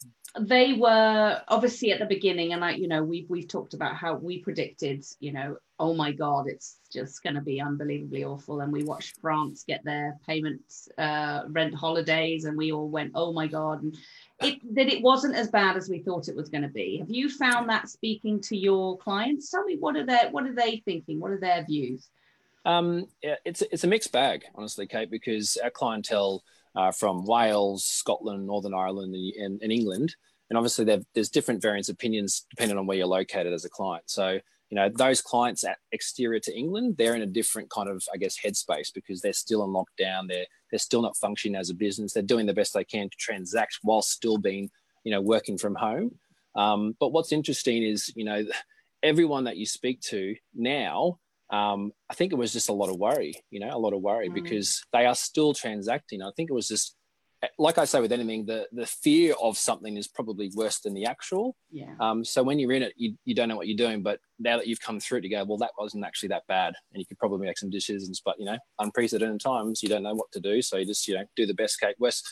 they 0.48 0.74
were 0.74 1.42
obviously 1.48 1.92
at 1.92 2.00
the 2.00 2.06
beginning 2.06 2.52
and 2.52 2.62
like 2.62 2.78
you 2.78 2.88
know 2.88 3.04
we've 3.04 3.28
we've 3.28 3.48
talked 3.48 3.74
about 3.74 3.96
how 3.96 4.14
we 4.14 4.40
predicted 4.40 5.04
you 5.20 5.34
know 5.34 5.58
oh 5.80 5.94
my 5.94 6.12
god 6.12 6.48
it's 6.48 6.80
just 6.92 7.22
going 7.22 7.36
to 7.36 7.42
be 7.42 7.62
unbelievably 7.62 8.24
awful. 8.24 8.62
And 8.62 8.72
we 8.72 8.84
watched 8.84 9.18
france 9.22 9.64
get 9.68 9.84
their 9.84 10.18
payments 10.26 10.90
uh, 10.98 11.44
rent 11.50 11.74
holidays 11.74 12.46
and 12.46 12.58
we 12.58 12.72
all 12.72 12.90
went 12.90 13.12
oh 13.16 13.34
my 13.34 13.48
god. 13.48 13.84
And 13.84 13.98
it 14.42 14.60
that 14.76 14.88
it 14.88 15.02
wasn't 15.02 15.36
as 15.36 15.50
bad 15.50 15.78
as 15.78 15.90
we 15.90 16.00
thought 16.00 16.28
it 16.28 16.36
was 16.36 16.50
going 16.50 16.64
to 16.64 16.70
be. 16.70 16.98
Have 16.98 17.10
you 17.10 17.30
found 17.30 17.70
that 17.70 17.90
speaking 17.90 18.42
to 18.42 18.58
your 18.58 18.98
clients? 18.98 19.50
Tell 19.50 19.64
me 19.64 19.78
what 19.80 19.96
are 19.96 20.06
their 20.06 20.30
what 20.32 20.46
are 20.46 20.56
they 20.56 20.82
thinking? 20.86 21.20
What 21.20 21.32
are 21.32 21.40
their 21.40 21.64
views? 21.64 22.10
Um, 22.66 23.08
it's 23.22 23.62
it's 23.72 23.84
a 23.84 23.88
mixed 23.88 24.12
bag 24.12 24.44
honestly 24.56 24.88
kate 24.88 25.10
because 25.10 25.58
our 25.64 25.70
clientele 25.70 26.44
uh, 26.78 26.92
from 26.92 27.26
Wales, 27.26 27.84
Scotland, 27.84 28.46
Northern 28.46 28.74
Ireland, 28.74 29.16
and, 29.16 29.60
and 29.62 29.72
England. 29.72 30.16
And 30.50 30.58
obviously, 30.58 30.86
there's 31.14 31.30
different 31.30 31.62
variants 31.62 31.90
of 31.90 31.94
opinions 31.94 32.46
depending 32.52 32.78
on 32.78 32.86
where 32.86 32.98
you're 32.98 33.08
located 33.08 33.52
as 33.52 33.66
a 33.66 33.70
client. 33.70 34.04
So, 34.06 34.40
you 34.70 34.76
know, 34.76 34.90
those 34.90 35.22
clients 35.22 35.64
at 35.64 35.78
exterior 35.92 36.40
to 36.42 36.58
England, 36.58 36.96
they're 36.98 37.16
in 37.16 37.22
a 37.22 37.28
different 37.28 37.70
kind 37.70 37.90
of, 37.90 38.04
I 38.14 38.18
guess, 38.18 38.38
headspace 38.38 38.94
because 38.94 39.22
they're 39.22 39.34
still 39.34 39.64
in 39.64 39.70
lockdown. 39.70 40.28
They're 40.28 40.46
they're 40.72 40.80
still 40.80 41.02
not 41.02 41.18
functioning 41.18 41.56
as 41.56 41.70
a 41.70 41.76
business. 41.76 42.14
They're 42.14 42.24
doing 42.24 42.46
the 42.46 42.54
best 42.54 42.74
they 42.74 42.84
can 42.84 43.10
to 43.10 43.18
transact 43.18 43.80
while 43.82 44.02
still 44.02 44.38
being, 44.38 44.70
you 45.04 45.12
know, 45.12 45.22
working 45.22 45.58
from 45.58 45.76
home. 45.76 46.16
Um, 46.56 46.96
but 47.00 47.14
what's 47.14 47.32
interesting 47.32 47.84
is, 47.84 48.12
you 48.16 48.26
know, 48.26 48.46
everyone 49.04 49.46
that 49.46 49.58
you 49.58 49.66
speak 49.66 50.02
to 50.02 50.36
now 50.54 51.20
um, 51.50 51.94
I 52.10 52.14
think 52.14 52.34
it 52.34 52.38
was 52.38 52.52
just 52.52 52.70
a 52.70 52.74
lot 52.74 52.90
of 52.90 52.98
worry, 52.98 53.34
you 53.50 53.60
know, 53.60 53.70
a 53.76 53.80
lot 53.80 53.94
of 53.94 54.02
worry 54.02 54.30
mm. 54.30 54.34
because 54.34 54.84
they 54.92 55.06
are 55.06 55.16
still 55.16 55.54
transacting. 55.54 56.22
I 56.22 56.32
think 56.36 56.50
it 56.50 56.54
was 56.54 56.68
just, 56.68 56.96
like 57.60 57.78
I 57.78 57.86
say 57.86 58.02
with 58.02 58.12
anything, 58.12 58.46
the 58.46 58.68
the 58.72 58.86
fear 58.86 59.36
of 59.42 59.58
something 59.58 59.96
is 59.96 60.08
probably 60.08 60.52
worse 60.56 60.80
than 60.80 60.94
the 60.94 61.06
actual. 61.06 61.56
Yeah. 61.72 61.94
Um, 62.00 62.26
so 62.26 62.42
when 62.42 62.58
you're 62.58 62.72
in 62.72 62.82
it, 62.82 62.94
you, 62.98 63.16
you 63.26 63.36
don't 63.36 63.48
know 63.48 63.56
what 63.56 63.68
you're 63.68 63.78
doing, 63.78 64.02
but 64.02 64.20
now 64.40 64.58
that 64.58 64.68
you've 64.68 64.82
come 64.82 65.00
through 65.00 65.20
it, 65.20 65.24
you 65.24 65.30
go, 65.30 65.44
well, 65.44 65.58
that 65.60 65.72
wasn't 65.78 66.06
actually 66.06 66.30
that 66.30 66.48
bad, 66.48 66.74
and 66.94 67.00
you 67.00 67.06
could 67.06 67.20
probably 67.20 67.46
make 67.46 67.58
some 67.58 67.70
decisions. 67.70 68.22
But 68.24 68.40
you 68.40 68.46
know, 68.46 68.58
unprecedented 68.80 69.40
times, 69.40 69.84
you 69.84 69.90
don't 69.90 70.04
know 70.04 70.16
what 70.16 70.32
to 70.32 70.40
do, 70.40 70.62
so 70.62 70.78
you 70.78 70.86
just 70.86 71.08
you 71.08 71.16
know 71.16 71.26
do 71.36 71.46
the 71.46 71.54
best 71.54 71.80
case 71.80 71.96
worst 72.00 72.28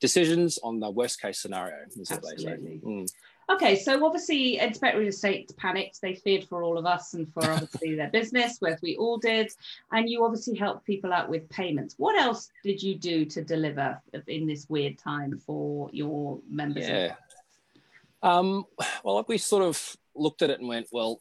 decisions 0.00 0.58
on 0.62 0.80
the 0.80 0.90
worst 0.90 1.20
case 1.20 1.40
scenario. 1.40 1.76
Absolutely. 1.98 2.80
Mm. 2.84 3.08
Okay, 3.50 3.76
so 3.76 4.04
obviously 4.06 4.58
Inspect 4.58 4.96
Real 4.96 5.08
Estate 5.08 5.52
panicked. 5.56 6.00
They 6.00 6.14
feared 6.14 6.44
for 6.44 6.62
all 6.62 6.78
of 6.78 6.86
us 6.86 7.14
and 7.14 7.32
for 7.32 7.42
obviously 7.50 7.96
their 7.96 8.10
business, 8.10 8.56
whereas 8.60 8.80
we 8.80 8.96
all 8.96 9.18
did. 9.18 9.50
And 9.90 10.08
you 10.08 10.24
obviously 10.24 10.56
helped 10.56 10.86
people 10.86 11.12
out 11.12 11.28
with 11.28 11.48
payments. 11.48 11.94
What 11.98 12.20
else 12.20 12.50
did 12.62 12.80
you 12.82 12.94
do 12.94 13.24
to 13.24 13.42
deliver 13.42 14.00
in 14.28 14.46
this 14.46 14.66
weird 14.68 14.98
time 14.98 15.38
for 15.44 15.90
your 15.92 16.38
members? 16.48 16.88
Yeah. 16.88 17.14
Um, 18.22 18.66
well, 19.02 19.24
we 19.26 19.38
sort 19.38 19.64
of 19.64 19.96
looked 20.14 20.42
at 20.42 20.50
it 20.50 20.60
and 20.60 20.68
went, 20.68 20.86
well, 20.92 21.20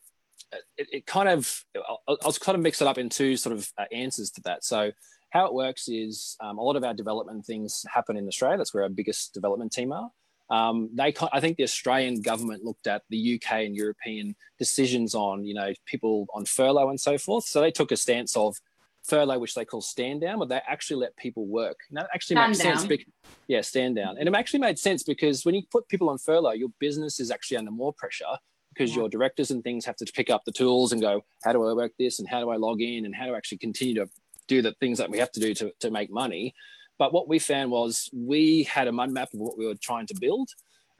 it, 0.77 0.87
it 0.91 1.05
kind 1.05 1.29
of, 1.29 1.65
I'll, 2.07 2.17
I'll, 2.21 2.33
kind 2.33 2.55
of 2.55 2.61
mix 2.61 2.81
it 2.81 2.87
up 2.87 2.97
in 2.97 3.09
two 3.09 3.37
sort 3.37 3.55
of 3.55 3.67
uh, 3.77 3.85
answers 3.91 4.31
to 4.31 4.41
that. 4.41 4.63
So, 4.63 4.91
how 5.31 5.45
it 5.45 5.53
works 5.53 5.87
is 5.87 6.35
um, 6.39 6.57
a 6.57 6.61
lot 6.61 6.75
of 6.75 6.83
our 6.83 6.93
development 6.93 7.45
things 7.45 7.85
happen 7.93 8.17
in 8.17 8.27
Australia. 8.27 8.57
That's 8.57 8.73
where 8.73 8.83
our 8.83 8.89
biggest 8.89 9.31
development 9.33 9.71
team 9.71 9.91
are. 9.91 10.09
Um, 10.49 10.89
they, 10.93 11.13
I 11.31 11.39
think 11.39 11.57
the 11.57 11.63
Australian 11.63 12.21
government 12.21 12.63
looked 12.63 12.87
at 12.87 13.03
the 13.09 13.35
UK 13.35 13.65
and 13.65 13.75
European 13.75 14.35
decisions 14.57 15.13
on, 15.13 15.45
you 15.45 15.53
know, 15.53 15.73
people 15.85 16.27
on 16.33 16.45
furlough 16.45 16.89
and 16.89 16.99
so 16.99 17.17
forth. 17.17 17.45
So 17.45 17.61
they 17.61 17.71
took 17.71 17.91
a 17.91 17.97
stance 17.97 18.35
of 18.35 18.55
furlough, 19.03 19.39
which 19.39 19.53
they 19.53 19.65
call 19.65 19.81
stand 19.81 20.21
down, 20.21 20.39
but 20.39 20.49
they 20.49 20.61
actually 20.67 21.01
let 21.01 21.15
people 21.17 21.45
work. 21.45 21.77
And 21.89 21.97
that 21.97 22.09
actually 22.13 22.35
stand 22.35 22.51
makes 22.51 22.63
down. 22.63 22.77
sense. 22.77 22.87
Because, 22.87 23.13
yeah, 23.47 23.61
stand 23.61 23.95
down. 23.95 24.17
And 24.17 24.27
it 24.27 24.35
actually 24.35 24.59
made 24.59 24.79
sense 24.79 25.03
because 25.03 25.45
when 25.45 25.55
you 25.55 25.61
put 25.71 25.87
people 25.87 26.09
on 26.09 26.17
furlough, 26.17 26.51
your 26.51 26.69
business 26.79 27.19
is 27.19 27.29
actually 27.29 27.57
under 27.57 27.71
more 27.71 27.93
pressure 27.93 28.37
because 28.73 28.91
yeah. 28.91 29.01
your 29.01 29.09
directors 29.09 29.51
and 29.51 29.63
things 29.63 29.85
have 29.85 29.95
to 29.97 30.11
pick 30.13 30.29
up 30.29 30.43
the 30.45 30.51
tools 30.51 30.91
and 30.91 31.01
go, 31.01 31.23
how 31.43 31.53
do 31.53 31.67
I 31.67 31.73
work 31.73 31.93
this 31.99 32.19
and 32.19 32.27
how 32.27 32.39
do 32.39 32.49
I 32.49 32.55
log 32.55 32.81
in 32.81 33.05
and 33.05 33.13
how 33.13 33.25
do 33.25 33.33
I 33.33 33.37
actually 33.37 33.57
continue 33.59 33.95
to 33.95 34.09
do 34.47 34.61
the 34.61 34.73
things 34.79 34.97
that 34.97 35.09
we 35.09 35.19
have 35.19 35.31
to 35.33 35.39
do 35.39 35.53
to, 35.53 35.71
to 35.79 35.91
make 35.91 36.11
money. 36.11 36.53
But 36.99 37.13
what 37.13 37.29
we 37.29 37.39
found 37.39 37.71
was 37.71 38.09
we 38.13 38.63
had 38.63 38.87
a 38.87 38.91
mud 38.91 39.11
map 39.11 39.33
of 39.33 39.39
what 39.39 39.57
we 39.57 39.65
were 39.65 39.73
trying 39.73 40.05
to 40.07 40.15
build, 40.19 40.49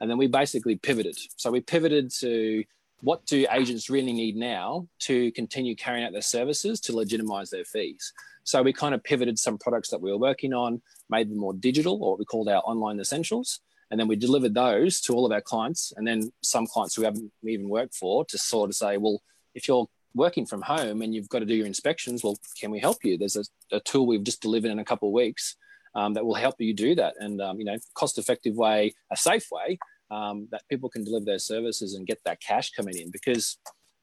and 0.00 0.10
then 0.10 0.16
we 0.18 0.26
basically 0.26 0.76
pivoted. 0.76 1.16
So 1.36 1.50
we 1.50 1.60
pivoted 1.60 2.10
to 2.20 2.64
what 3.02 3.24
do 3.26 3.46
agents 3.52 3.90
really 3.90 4.12
need 4.12 4.34
now 4.34 4.88
to 5.00 5.30
continue 5.32 5.76
carrying 5.76 6.04
out 6.04 6.12
their 6.12 6.22
services 6.22 6.80
to 6.80 6.96
legitimize 6.96 7.50
their 7.50 7.64
fees. 7.64 8.12
So 8.44 8.62
we 8.62 8.72
kind 8.72 8.94
of 8.94 9.04
pivoted 9.04 9.38
some 9.38 9.58
products 9.58 9.90
that 9.90 10.00
we 10.00 10.10
were 10.10 10.18
working 10.18 10.54
on, 10.54 10.80
made 11.10 11.30
them 11.30 11.38
more 11.38 11.52
digital, 11.52 12.02
or 12.02 12.12
what 12.12 12.18
we 12.18 12.24
called 12.24 12.48
our 12.48 12.62
online 12.64 12.98
essentials. 12.98 13.60
And 13.90 14.00
then 14.00 14.08
we 14.08 14.16
delivered 14.16 14.54
those 14.54 15.00
to 15.02 15.14
all 15.14 15.26
of 15.26 15.32
our 15.32 15.40
clients. 15.40 15.92
And 15.96 16.06
then 16.06 16.32
some 16.42 16.66
clients 16.66 16.94
who 16.94 17.02
haven't 17.02 17.30
even 17.44 17.68
worked 17.68 17.94
for 17.94 18.24
to 18.26 18.38
sort 18.38 18.70
of 18.70 18.76
say, 18.76 18.96
well, 18.96 19.20
if 19.54 19.68
you're 19.68 19.88
working 20.14 20.46
from 20.46 20.62
home 20.62 21.02
and 21.02 21.14
you've 21.14 21.28
got 21.28 21.40
to 21.40 21.44
do 21.44 21.54
your 21.54 21.66
inspections, 21.66 22.24
well, 22.24 22.38
can 22.58 22.70
we 22.70 22.78
help 22.78 23.04
you? 23.04 23.18
There's 23.18 23.36
a, 23.36 23.44
a 23.72 23.80
tool 23.80 24.06
we've 24.06 24.24
just 24.24 24.40
delivered 24.40 24.70
in 24.70 24.78
a 24.78 24.84
couple 24.84 25.08
of 25.08 25.12
weeks 25.12 25.56
um, 25.94 26.14
that 26.14 26.24
will 26.24 26.34
help 26.34 26.56
you 26.58 26.74
do 26.74 26.94
that 26.94 27.14
and 27.18 27.40
um, 27.40 27.58
you 27.58 27.64
know 27.64 27.76
cost 27.94 28.18
effective 28.18 28.56
way 28.56 28.92
a 29.10 29.16
safe 29.16 29.46
way 29.50 29.78
um, 30.10 30.48
that 30.50 30.62
people 30.68 30.88
can 30.88 31.04
deliver 31.04 31.24
their 31.24 31.38
services 31.38 31.94
and 31.94 32.06
get 32.06 32.20
that 32.24 32.40
cash 32.40 32.70
coming 32.72 32.96
in 32.96 33.10
because 33.10 33.58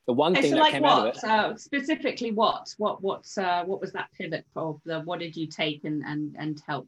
the 0.08 0.13
one 0.13 0.32
okay, 0.32 0.44
thing 0.44 0.51
so 0.51 0.56
that 0.56 0.62
like 0.62 0.72
came 0.72 0.84
what? 0.84 0.91
out 0.91 1.08
of 1.08 1.15
it 1.15 1.24
uh, 1.24 1.56
specifically 1.58 2.32
what 2.32 2.74
what 2.77 3.01
what 3.01 3.25
uh, 3.38 3.63
what 3.65 3.82
was 3.82 3.91
that 3.91 4.10
pivot 4.17 4.46
for 4.53 4.79
the, 4.86 5.01
what 5.01 5.20
did 5.20 5.36
you 5.36 5.48
take 5.48 5.84
and 5.84 6.03
and 6.06 6.36
and 6.39 6.62
help 6.65 6.88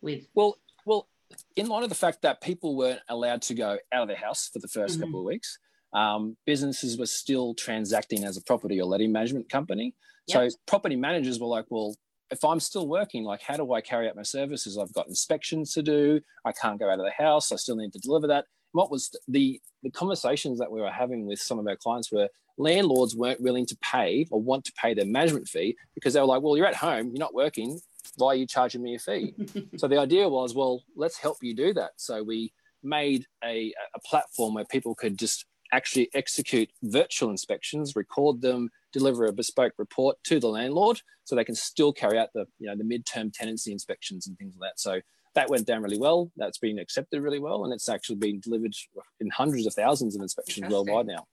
with 0.00 0.26
well 0.34 0.56
well 0.84 1.08
in 1.56 1.68
light 1.68 1.84
of 1.84 1.88
the 1.88 1.94
fact 1.94 2.22
that 2.22 2.40
people 2.40 2.76
weren't 2.76 3.00
allowed 3.08 3.40
to 3.40 3.54
go 3.54 3.78
out 3.92 4.02
of 4.02 4.08
their 4.08 4.16
house 4.16 4.50
for 4.52 4.58
the 4.58 4.66
1st 4.66 4.90
mm-hmm. 4.90 5.00
couple 5.02 5.20
of 5.20 5.26
weeks 5.26 5.58
um, 5.92 6.36
businesses 6.46 6.98
were 6.98 7.06
still 7.06 7.54
transacting 7.54 8.24
as 8.24 8.36
a 8.36 8.42
property 8.42 8.80
or 8.80 8.84
letting 8.84 9.10
management 9.10 9.48
company 9.48 9.94
yep. 10.26 10.50
so 10.50 10.56
property 10.66 10.96
managers 10.96 11.40
were 11.40 11.46
like 11.46 11.66
well 11.68 11.94
if 12.30 12.44
I'm 12.44 12.60
still 12.60 12.88
working, 12.88 13.24
like 13.24 13.42
how 13.42 13.56
do 13.56 13.72
I 13.72 13.80
carry 13.80 14.08
out 14.08 14.16
my 14.16 14.22
services? 14.22 14.78
I've 14.78 14.92
got 14.92 15.08
inspections 15.08 15.72
to 15.74 15.82
do. 15.82 16.20
I 16.44 16.52
can't 16.52 16.78
go 16.78 16.88
out 16.88 16.98
of 16.98 17.04
the 17.04 17.22
house. 17.24 17.52
I 17.52 17.56
still 17.56 17.76
need 17.76 17.92
to 17.92 17.98
deliver 17.98 18.26
that. 18.28 18.46
What 18.72 18.90
was 18.90 19.10
the 19.26 19.60
the 19.82 19.90
conversations 19.90 20.58
that 20.58 20.70
we 20.70 20.80
were 20.80 20.90
having 20.90 21.26
with 21.26 21.40
some 21.40 21.58
of 21.58 21.66
our 21.66 21.76
clients 21.76 22.12
were 22.12 22.28
landlords 22.58 23.16
weren't 23.16 23.40
willing 23.40 23.66
to 23.66 23.76
pay 23.82 24.26
or 24.30 24.40
want 24.40 24.64
to 24.66 24.72
pay 24.72 24.94
their 24.94 25.06
management 25.06 25.48
fee 25.48 25.76
because 25.94 26.12
they 26.12 26.20
were 26.20 26.26
like, 26.26 26.42
well, 26.42 26.56
you're 26.56 26.66
at 26.66 26.74
home, 26.74 27.06
you're 27.08 27.18
not 27.18 27.34
working. 27.34 27.80
Why 28.16 28.28
are 28.28 28.34
you 28.34 28.46
charging 28.46 28.82
me 28.82 28.94
a 28.94 28.98
fee? 28.98 29.34
so 29.76 29.88
the 29.88 29.98
idea 29.98 30.28
was, 30.28 30.54
well, 30.54 30.82
let's 30.94 31.18
help 31.18 31.38
you 31.40 31.54
do 31.54 31.72
that. 31.74 31.92
So 31.96 32.22
we 32.22 32.52
made 32.82 33.26
a, 33.42 33.72
a 33.94 34.00
platform 34.00 34.54
where 34.54 34.64
people 34.64 34.94
could 34.94 35.18
just 35.18 35.46
actually 35.72 36.10
execute 36.14 36.70
virtual 36.82 37.30
inspections, 37.30 37.96
record 37.96 38.42
them, 38.42 38.70
deliver 38.92 39.26
a 39.26 39.32
bespoke 39.32 39.72
report 39.78 40.16
to 40.24 40.40
the 40.40 40.48
landlord 40.48 41.00
so 41.24 41.34
they 41.34 41.44
can 41.44 41.54
still 41.54 41.92
carry 41.92 42.18
out 42.18 42.28
the 42.34 42.46
you 42.58 42.66
know 42.66 42.76
the 42.76 42.84
midterm 42.84 43.32
tenancy 43.32 43.72
inspections 43.72 44.26
and 44.26 44.36
things 44.38 44.54
like 44.58 44.70
that 44.70 44.80
so 44.80 45.00
that 45.34 45.48
went 45.48 45.66
down 45.66 45.82
really 45.82 45.98
well 45.98 46.30
that's 46.36 46.58
been 46.58 46.78
accepted 46.78 47.22
really 47.22 47.38
well 47.38 47.64
and 47.64 47.72
it's 47.72 47.88
actually 47.88 48.16
been 48.16 48.40
delivered 48.40 48.74
in 49.20 49.30
hundreds 49.30 49.66
of 49.66 49.74
thousands 49.74 50.16
of 50.16 50.22
inspections 50.22 50.70
worldwide 50.70 51.06
now 51.06 51.26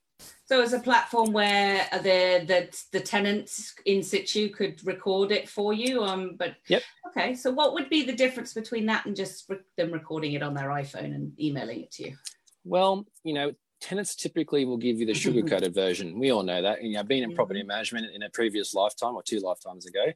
so 0.44 0.62
it's 0.62 0.72
a 0.72 0.80
platform 0.80 1.32
where 1.32 1.86
the 1.92 2.44
the 2.46 2.82
the 2.92 3.00
tenants 3.00 3.74
in 3.84 4.02
situ 4.02 4.48
could 4.48 4.84
record 4.86 5.30
it 5.30 5.48
for 5.48 5.72
you. 5.72 6.02
Um, 6.02 6.36
but 6.36 6.56
yep. 6.68 6.82
Okay. 7.08 7.34
So 7.34 7.50
what 7.50 7.74
would 7.74 7.88
be 7.88 8.04
the 8.04 8.14
difference 8.14 8.52
between 8.52 8.86
that 8.86 9.06
and 9.06 9.14
just 9.14 9.50
them 9.76 9.92
recording 9.92 10.32
it 10.32 10.42
on 10.42 10.54
their 10.54 10.68
iPhone 10.70 11.14
and 11.14 11.38
emailing 11.38 11.82
it 11.82 11.92
to 11.92 12.08
you? 12.08 12.16
Well, 12.64 13.06
you 13.24 13.34
know, 13.34 13.52
tenants 13.80 14.14
typically 14.14 14.64
will 14.64 14.76
give 14.76 14.98
you 14.98 15.06
the 15.06 15.14
sugar 15.14 15.42
coated 15.42 15.74
version. 15.74 16.18
We 16.18 16.30
all 16.30 16.42
know 16.42 16.60
that. 16.62 16.82
You 16.82 16.94
know, 16.94 17.02
being 17.02 17.22
in 17.22 17.34
property 17.34 17.60
Mm-hmm. 17.60 17.68
management 17.68 18.06
in 18.14 18.22
a 18.22 18.30
previous 18.30 18.74
lifetime 18.74 19.14
or 19.14 19.22
two 19.22 19.40
lifetimes 19.40 19.86
ago, 19.86 20.06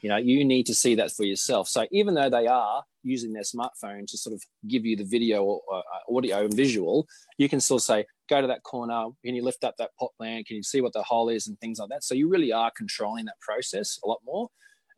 you 0.00 0.08
know, 0.08 0.16
you 0.16 0.44
need 0.44 0.66
to 0.66 0.74
see 0.74 0.94
that 0.96 1.10
for 1.12 1.24
yourself. 1.24 1.68
So 1.68 1.86
even 1.90 2.14
though 2.14 2.30
they 2.30 2.46
are 2.46 2.84
using 3.02 3.32
their 3.32 3.42
smartphone 3.42 4.06
to 4.06 4.18
sort 4.18 4.34
of 4.34 4.42
give 4.66 4.84
you 4.84 4.96
the 4.96 5.04
video 5.04 5.42
or 5.44 5.60
uh, 5.72 6.16
audio 6.16 6.44
and 6.44 6.54
visual, 6.54 7.06
you 7.38 7.48
can 7.48 7.60
still 7.60 7.78
say, 7.78 8.04
go 8.28 8.40
to 8.40 8.46
that 8.46 8.62
corner. 8.62 9.06
Can 9.24 9.34
you 9.34 9.42
lift 9.42 9.64
up 9.64 9.76
that 9.78 9.90
pot 9.98 10.10
plant? 10.18 10.46
Can 10.46 10.56
you 10.56 10.62
see 10.62 10.80
what 10.80 10.92
the 10.92 11.02
hole 11.02 11.28
is 11.28 11.48
and 11.48 11.58
things 11.60 11.78
like 11.78 11.88
that? 11.88 12.04
So 12.04 12.14
you 12.14 12.28
really 12.28 12.52
are 12.52 12.70
controlling 12.76 13.24
that 13.26 13.40
process 13.40 13.98
a 14.04 14.08
lot 14.08 14.20
more. 14.24 14.48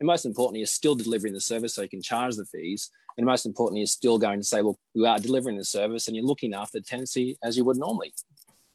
And 0.01 0.07
most 0.07 0.25
importantly, 0.25 0.61
you're 0.61 0.65
still 0.67 0.95
delivering 0.95 1.31
the 1.31 1.39
service 1.39 1.75
so 1.75 1.83
you 1.83 1.87
can 1.87 2.01
charge 2.01 2.35
the 2.35 2.43
fees. 2.45 2.89
And 3.17 3.25
most 3.25 3.45
importantly, 3.45 3.81
you're 3.81 3.87
still 3.87 4.17
going 4.17 4.39
to 4.39 4.43
say, 4.43 4.63
well, 4.63 4.79
we 4.95 5.05
are 5.05 5.19
delivering 5.19 5.57
the 5.57 5.63
service 5.63 6.07
and 6.07 6.15
you're 6.17 6.25
looking 6.25 6.55
after 6.55 6.79
the 6.79 6.83
tenancy 6.83 7.37
as 7.43 7.55
you 7.55 7.63
would 7.65 7.77
normally. 7.77 8.11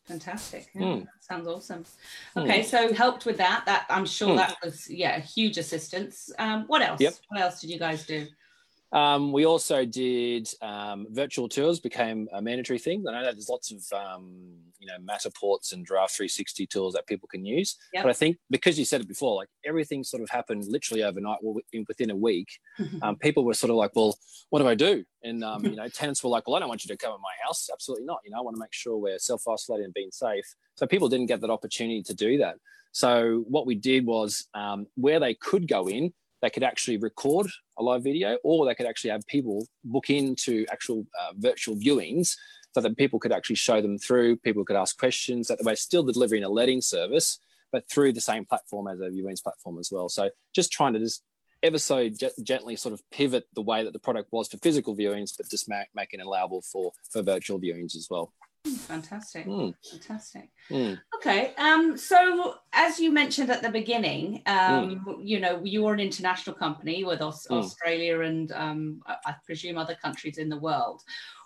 Fantastic. 0.05 0.69
Yeah, 0.73 0.83
Mm. 0.83 1.07
sounds 1.21 1.49
awesome. 1.49 1.85
Mm. 2.37 2.45
Okay, 2.45 2.63
so 2.63 2.95
helped 2.95 3.27
with 3.27 3.39
that. 3.39 3.65
That 3.67 3.87
I'm 3.91 4.07
sure 4.07 4.29
Mm. 4.29 4.37
that 4.37 4.57
was 4.63 4.89
yeah 4.89 5.17
a 5.17 5.21
huge 5.21 5.59
assistance. 5.59 6.31
Um, 6.39 6.63
what 6.69 6.81
else? 6.81 7.01
Yep. 7.01 7.15
What 7.29 7.41
else 7.41 7.61
did 7.61 7.71
you 7.71 7.79
guys 7.81 8.07
do? 8.07 8.29
Um, 8.93 9.33
we 9.33 9.45
also 9.47 9.85
did 9.85 10.49
um, 10.63 11.07
virtual 11.11 11.49
tours 11.49 11.81
became 11.81 12.29
a 12.33 12.41
mandatory 12.41 12.79
thing. 12.79 13.05
I 13.09 13.13
know 13.13 13.25
that 13.25 13.35
there's 13.35 13.49
lots 13.49 13.73
of 13.73 13.83
um, 13.93 14.31
you 14.79 14.87
know 14.87 14.95
Matterports 14.99 15.73
and 15.73 15.87
Giraffe 15.87 16.13
360 16.13 16.67
tools 16.67 16.95
that 16.95 17.07
people 17.07 17.29
can 17.29 17.45
use. 17.45 17.77
Yep. 17.93 18.05
But 18.05 18.11
I 18.11 18.13
think 18.13 18.37
because 18.49 18.79
you 18.79 18.85
said 18.85 19.01
it 19.01 19.09
before, 19.09 19.35
like 19.35 19.49
everything 19.65 20.05
sort 20.05 20.23
of 20.23 20.31
happened 20.31 20.65
literally 20.69 21.03
overnight, 21.03 21.39
well, 21.43 21.55
within- 21.55 21.85
within 21.89 22.11
a 22.11 22.17
week. 22.17 22.49
Um, 23.03 23.17
people 23.17 23.45
were 23.45 23.55
sort 23.55 23.71
of 23.71 23.77
like, 23.77 23.95
well, 23.95 24.19
what 24.51 24.61
do 24.61 24.69
I 24.69 24.75
do? 24.75 25.05
And 25.23 25.45
um, 25.45 25.65
you 25.65 25.77
know, 25.77 25.89
tenants 25.89 26.25
were 26.25 26.31
like, 26.31 26.47
well, 26.47 26.57
I 26.57 26.61
don't 26.61 26.69
want 26.69 26.85
you 26.85 26.89
to 26.89 26.97
come 26.97 27.15
in 27.15 27.21
my 27.21 27.35
house. 27.45 27.69
Absolutely 27.71 28.07
not. 28.07 28.21
You 28.25 28.31
know, 28.31 28.39
I 28.39 28.41
want 28.41 28.57
to 28.57 28.61
make 28.61 28.73
sure 28.73 28.97
we're 28.97 29.19
self-isolating 29.19 29.85
and 29.85 29.95
being 29.95 30.11
safe. 30.11 30.45
So 30.77 30.87
people 30.87 31.09
didn't 31.09 31.27
get 31.27 31.41
that 31.43 31.51
opportunity 31.51 32.03
to 32.05 32.15
do 32.15 32.39
that. 32.39 32.57
So 32.93 33.45
what 33.49 33.67
we 33.67 33.75
did 33.75 34.07
was 34.07 34.47
um, 34.55 34.87
where 34.95 35.21
they 35.21 35.35
could 35.35 35.69
go 35.69 35.89
in, 35.89 36.15
they 36.43 36.51
could 36.51 36.63
actually 36.63 36.99
record 36.99 37.49
a 37.79 37.83
live 37.83 38.03
video, 38.03 38.39
or 38.45 38.67
they 38.67 38.75
could 38.75 38.87
actually 38.87 39.11
have 39.11 39.27
people 39.27 39.67
book 39.85 40.11
into 40.11 40.67
actual 40.71 41.07
uh, 41.21 41.33
virtual 41.37 41.77
viewings, 41.77 42.37
so 42.73 42.81
that 42.81 42.97
people 42.97 43.19
could 43.19 43.33
actually 43.33 43.57
show 43.57 43.81
them 43.81 43.99
through. 43.99 44.37
People 44.37 44.65
could 44.65 44.77
ask 44.77 44.99
questions. 44.99 45.49
That 45.49 45.59
we're 45.63 45.77
still 45.77 46.03
delivering 46.03 46.45
a 46.45 46.49
letting 46.49 46.83
service, 46.83 47.39
but 47.73 47.89
through 47.89 48.13
the 48.13 48.21
same 48.21 48.45
platform 48.45 48.89
as 48.89 49.01
a 49.01 49.05
viewings 49.05 49.43
platform 49.43 49.79
as 49.79 49.91
well. 49.91 50.09
So 50.09 50.31
just 50.55 50.71
trying 50.73 50.93
to 50.93 50.99
just 50.99 51.23
ever 51.63 51.79
so 51.79 52.09
ge- 52.09 52.37
gently 52.43 52.77
sort 52.77 52.93
of 52.93 53.03
pivot 53.11 53.47
the 53.55 53.63
way 53.63 53.83
that 53.83 53.93
the 53.93 53.99
product 53.99 54.29
was 54.31 54.49
for 54.49 54.59
physical 54.59 54.95
viewings, 54.95 55.35
but 55.37 55.51
just 55.51 55.69
make, 55.69 55.89
make 55.95 56.13
it 56.13 56.21
allowable 56.21 56.63
for 56.63 56.93
for 57.11 57.23
virtual 57.23 57.59
viewings 57.59 57.97
as 57.97 58.09
well. 58.11 58.33
Fantastic. 58.67 59.47
Mm, 59.47 59.75
Fantastic. 59.91 60.51
mm, 60.71 60.99
Okay. 61.17 61.55
Um, 61.57 61.97
so 61.97 62.57
as 62.73 62.99
you 63.01 63.11
mentioned 63.13 63.51
at 63.51 63.63
the 63.63 63.71
beginning, 63.71 64.43
um, 64.47 65.21
you 65.23 65.41
know, 65.41 65.61
you're 65.65 65.95
an 65.95 66.01
international 66.01 66.57
company 66.57 67.05
with 67.05 67.21
Aus- 67.23 67.47
Mm. 67.47 67.59
Australia 67.59 68.21
and 68.21 68.53
um, 68.53 69.03
I, 69.07 69.17
I 69.27 69.35
presume 69.45 69.79
other 69.79 69.95
countries 69.95 70.39
in 70.39 70.49
the 70.49 70.59
world. 70.59 71.03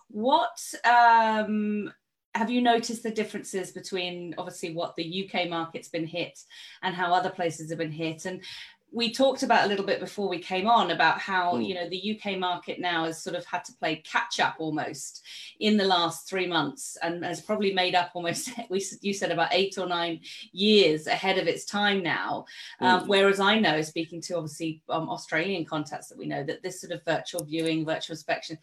What 0.09 0.59
um, 0.85 1.93
have 2.35 2.51
you 2.51 2.61
noticed 2.63 3.03
the 3.03 3.11
differences 3.11 3.71
between 3.73 4.35
obviously 4.39 4.73
what 4.75 4.95
the 4.97 5.29
UK 5.31 5.49
market's 5.49 5.89
been 5.89 6.07
hit 6.07 6.39
and 6.83 6.95
how 6.95 7.13
other 7.13 7.31
places 7.31 7.71
have 7.71 7.79
been 7.79 7.93
hit? 7.93 8.25
And 8.25 8.43
we 8.93 9.13
talked 9.13 9.43
about 9.43 9.65
a 9.65 9.69
little 9.69 9.85
bit 9.87 10.01
before 10.01 10.29
we 10.29 10.39
came 10.39 10.67
on 10.67 10.91
about 10.91 11.19
how 11.21 11.53
Mm. 11.55 11.67
you 11.69 11.75
know 11.75 11.89
the 11.89 12.19
UK 12.21 12.37
market 12.39 12.81
now 12.81 13.05
has 13.05 13.23
sort 13.23 13.37
of 13.37 13.45
had 13.45 13.65
to 13.65 13.73
play 13.75 13.97
catch 13.97 14.41
up 14.41 14.57
almost 14.59 15.23
in 15.61 15.77
the 15.77 15.85
last 15.85 16.29
three 16.29 16.47
months 16.47 16.97
and 17.03 17.25
has 17.25 17.41
probably 17.41 17.73
made 17.73 17.95
up 17.95 18.11
almost 18.15 18.51
we 18.71 18.85
you 19.01 19.13
said 19.13 19.31
about 19.31 19.49
eight 19.53 19.79
or 19.79 19.87
nine 19.87 20.21
years 20.53 21.07
ahead 21.07 21.39
of 21.39 21.47
its 21.47 21.65
time 21.65 22.03
now 22.03 22.45
um, 22.81 23.01
Mm. 23.03 23.07
whereas 23.09 23.41
i 23.41 23.59
know 23.59 23.81
speaking 23.83 24.21
to 24.23 24.37
obviously 24.37 24.83
um, 24.89 25.09
australian 25.09 25.65
contacts 25.65 26.09
that 26.09 26.19
we 26.19 26.27
know 26.27 26.43
that 26.45 26.63
this 26.63 26.81
sort 26.81 26.93
of 26.93 27.05
virtual 27.05 27.45
viewing 27.45 27.85
virtual 27.85 28.15
inspection 28.15 28.59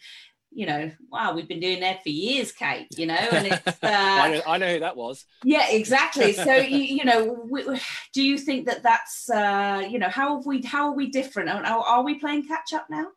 you 0.57 0.65
know 0.65 0.91
wow 1.11 1.35
we've 1.35 1.47
been 1.47 1.59
doing 1.59 1.79
that 1.81 2.01
for 2.01 2.09
years 2.09 2.51
kate 2.51 2.87
you 2.97 3.05
know 3.05 3.13
and 3.37 3.45
it's 3.47 3.77
I, 3.83 4.27
uh, 4.27 4.27
know, 4.33 4.41
I 4.47 4.57
know 4.57 4.73
who 4.73 4.79
that 4.79 4.97
was. 4.97 5.25
yeah 5.43 5.67
exactly 5.69 6.33
so 6.33 6.53
you, 6.75 6.79
you 6.79 7.05
know 7.05 7.19
we, 7.51 7.61
do 8.15 8.23
you 8.23 8.37
think 8.39 8.65
that 8.65 8.81
that's 8.81 9.29
uh, 9.29 9.85
you 9.91 9.99
know 9.99 10.09
how 10.09 10.37
have 10.37 10.45
we 10.47 10.61
how 10.63 10.83
are 10.89 10.95
we 10.95 11.05
different 11.19 11.47
are, 11.49 11.63
are 11.63 12.03
we 12.03 12.15
playing 12.23 12.47
catch 12.47 12.73
up 12.73 12.87
now 12.89 13.07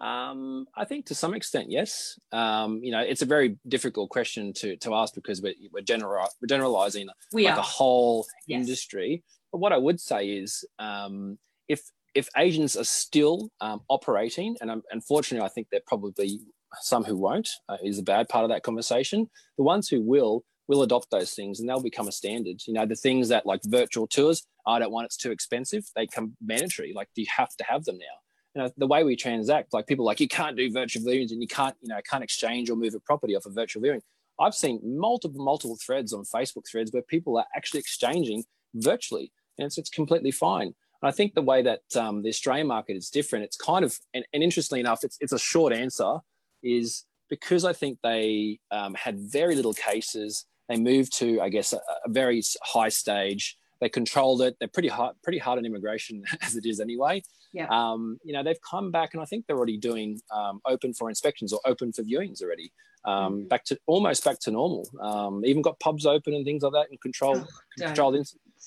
Um, 0.00 0.66
I 0.76 0.84
think 0.84 1.06
to 1.06 1.14
some 1.14 1.34
extent, 1.34 1.66
yes. 1.70 2.18
Um, 2.30 2.70
you 2.84 2.92
know, 2.92 3.00
it's 3.00 3.22
a 3.22 3.26
very 3.26 3.58
difficult 3.66 4.10
question 4.10 4.52
to 4.60 4.76
to 4.84 4.94
ask 4.94 5.10
because 5.14 5.42
we're 5.42 5.58
we're, 5.72 5.82
general, 5.92 6.24
we're 6.40 6.46
generalizing 6.56 7.08
we 7.32 7.44
like 7.46 7.56
are 7.56 7.66
a 7.66 7.70
whole 7.78 8.18
Yes. 8.46 8.60
industry. 8.60 9.10
But 9.50 9.58
what 9.58 9.72
I 9.72 9.78
would 9.86 9.98
say 10.00 10.22
is, 10.42 10.64
um, 10.78 11.38
if 11.74 11.80
if 12.18 12.28
agents 12.36 12.76
are 12.76 12.84
still 12.84 13.50
um, 13.60 13.80
operating, 13.88 14.56
and 14.60 14.70
um, 14.70 14.82
unfortunately, 14.90 15.44
I 15.44 15.48
think 15.50 15.68
there 15.70 15.80
probably 15.86 16.40
some 16.80 17.04
who 17.04 17.16
won't 17.16 17.48
uh, 17.68 17.76
is 17.82 17.98
a 17.98 18.02
bad 18.02 18.28
part 18.28 18.44
of 18.44 18.50
that 18.50 18.62
conversation. 18.62 19.30
The 19.56 19.62
ones 19.62 19.88
who 19.88 20.02
will 20.02 20.44
will 20.66 20.82
adopt 20.82 21.10
those 21.10 21.32
things, 21.32 21.60
and 21.60 21.68
they'll 21.68 21.90
become 21.90 22.08
a 22.08 22.12
standard. 22.12 22.60
You 22.66 22.74
know, 22.74 22.86
the 22.86 22.96
things 22.96 23.28
that 23.28 23.46
like 23.46 23.60
virtual 23.64 24.06
tours, 24.06 24.46
I 24.66 24.78
don't 24.78 24.90
want 24.90 25.06
it's 25.06 25.16
too 25.16 25.30
expensive. 25.30 25.84
They 25.94 26.06
come 26.06 26.36
mandatory. 26.44 26.92
Like, 26.94 27.08
you 27.14 27.26
have 27.34 27.54
to 27.56 27.64
have 27.64 27.84
them 27.84 27.98
now? 27.98 28.16
You 28.54 28.62
know, 28.62 28.70
the 28.76 28.86
way 28.86 29.04
we 29.04 29.14
transact, 29.14 29.72
like 29.72 29.86
people 29.86 30.04
like 30.04 30.20
you 30.20 30.28
can't 30.28 30.56
do 30.56 30.70
virtual 30.72 31.04
viewings 31.04 31.30
and 31.30 31.40
you 31.40 31.48
can't, 31.48 31.76
you 31.80 31.88
know, 31.88 32.00
can't 32.10 32.24
exchange 32.24 32.68
or 32.68 32.76
move 32.76 32.94
a 32.94 33.00
property 33.00 33.36
off 33.36 33.46
a 33.46 33.50
virtual 33.50 33.82
viewing. 33.82 34.02
I've 34.40 34.54
seen 34.54 34.80
multiple, 34.84 35.44
multiple 35.44 35.78
threads 35.84 36.12
on 36.12 36.24
Facebook 36.24 36.64
threads 36.70 36.92
where 36.92 37.02
people 37.02 37.38
are 37.38 37.46
actually 37.56 37.80
exchanging 37.80 38.44
virtually, 38.74 39.32
and 39.58 39.66
it's, 39.66 39.78
it's 39.78 39.90
completely 39.90 40.32
fine. 40.32 40.74
And 41.02 41.08
I 41.08 41.12
think 41.12 41.34
the 41.34 41.42
way 41.42 41.62
that 41.62 41.82
um, 41.96 42.22
the 42.22 42.28
Australian 42.28 42.66
market 42.66 42.96
is 42.96 43.08
different, 43.10 43.44
it's 43.44 43.56
kind 43.56 43.84
of, 43.84 43.98
and, 44.14 44.24
and 44.32 44.42
interestingly 44.42 44.80
enough, 44.80 45.04
it's, 45.04 45.16
it's 45.20 45.32
a 45.32 45.38
short 45.38 45.72
answer, 45.72 46.16
is 46.62 47.04
because 47.30 47.64
I 47.64 47.72
think 47.72 47.98
they 48.02 48.58
um, 48.70 48.94
had 48.94 49.18
very 49.20 49.54
little 49.54 49.74
cases. 49.74 50.46
They 50.68 50.76
moved 50.76 51.16
to, 51.18 51.40
I 51.40 51.50
guess, 51.50 51.72
a, 51.72 51.80
a 52.04 52.08
very 52.08 52.42
high 52.62 52.88
stage. 52.88 53.56
They 53.80 53.88
controlled 53.88 54.42
it. 54.42 54.56
They're 54.58 54.68
pretty 54.68 54.88
hard, 54.88 55.14
pretty 55.22 55.38
hard 55.38 55.58
on 55.58 55.64
immigration 55.64 56.24
as 56.42 56.56
it 56.56 56.66
is 56.66 56.80
anyway. 56.80 57.22
Yeah. 57.52 57.68
Um, 57.70 58.18
you 58.24 58.32
know, 58.32 58.42
they've 58.42 58.60
come 58.68 58.90
back, 58.90 59.14
and 59.14 59.22
I 59.22 59.24
think 59.24 59.46
they're 59.46 59.56
already 59.56 59.78
doing 59.78 60.20
um, 60.34 60.60
open 60.66 60.92
for 60.94 61.08
inspections 61.08 61.52
or 61.52 61.60
open 61.64 61.92
for 61.92 62.02
viewings 62.02 62.42
already. 62.42 62.72
Um, 63.04 63.44
Mhm. 63.44 63.48
Back 63.48 63.64
to 63.66 63.78
almost 63.86 64.24
back 64.24 64.40
to 64.40 64.50
normal. 64.50 64.88
Um, 65.00 65.44
even 65.44 65.62
got 65.62 65.78
pubs 65.78 66.04
open 66.04 66.34
and 66.34 66.44
things 66.44 66.64
like 66.64 66.72
that, 66.72 66.90
and 66.90 67.00
controlled 67.00 67.46
Oh, 67.48 67.84
controlled. 67.86 68.16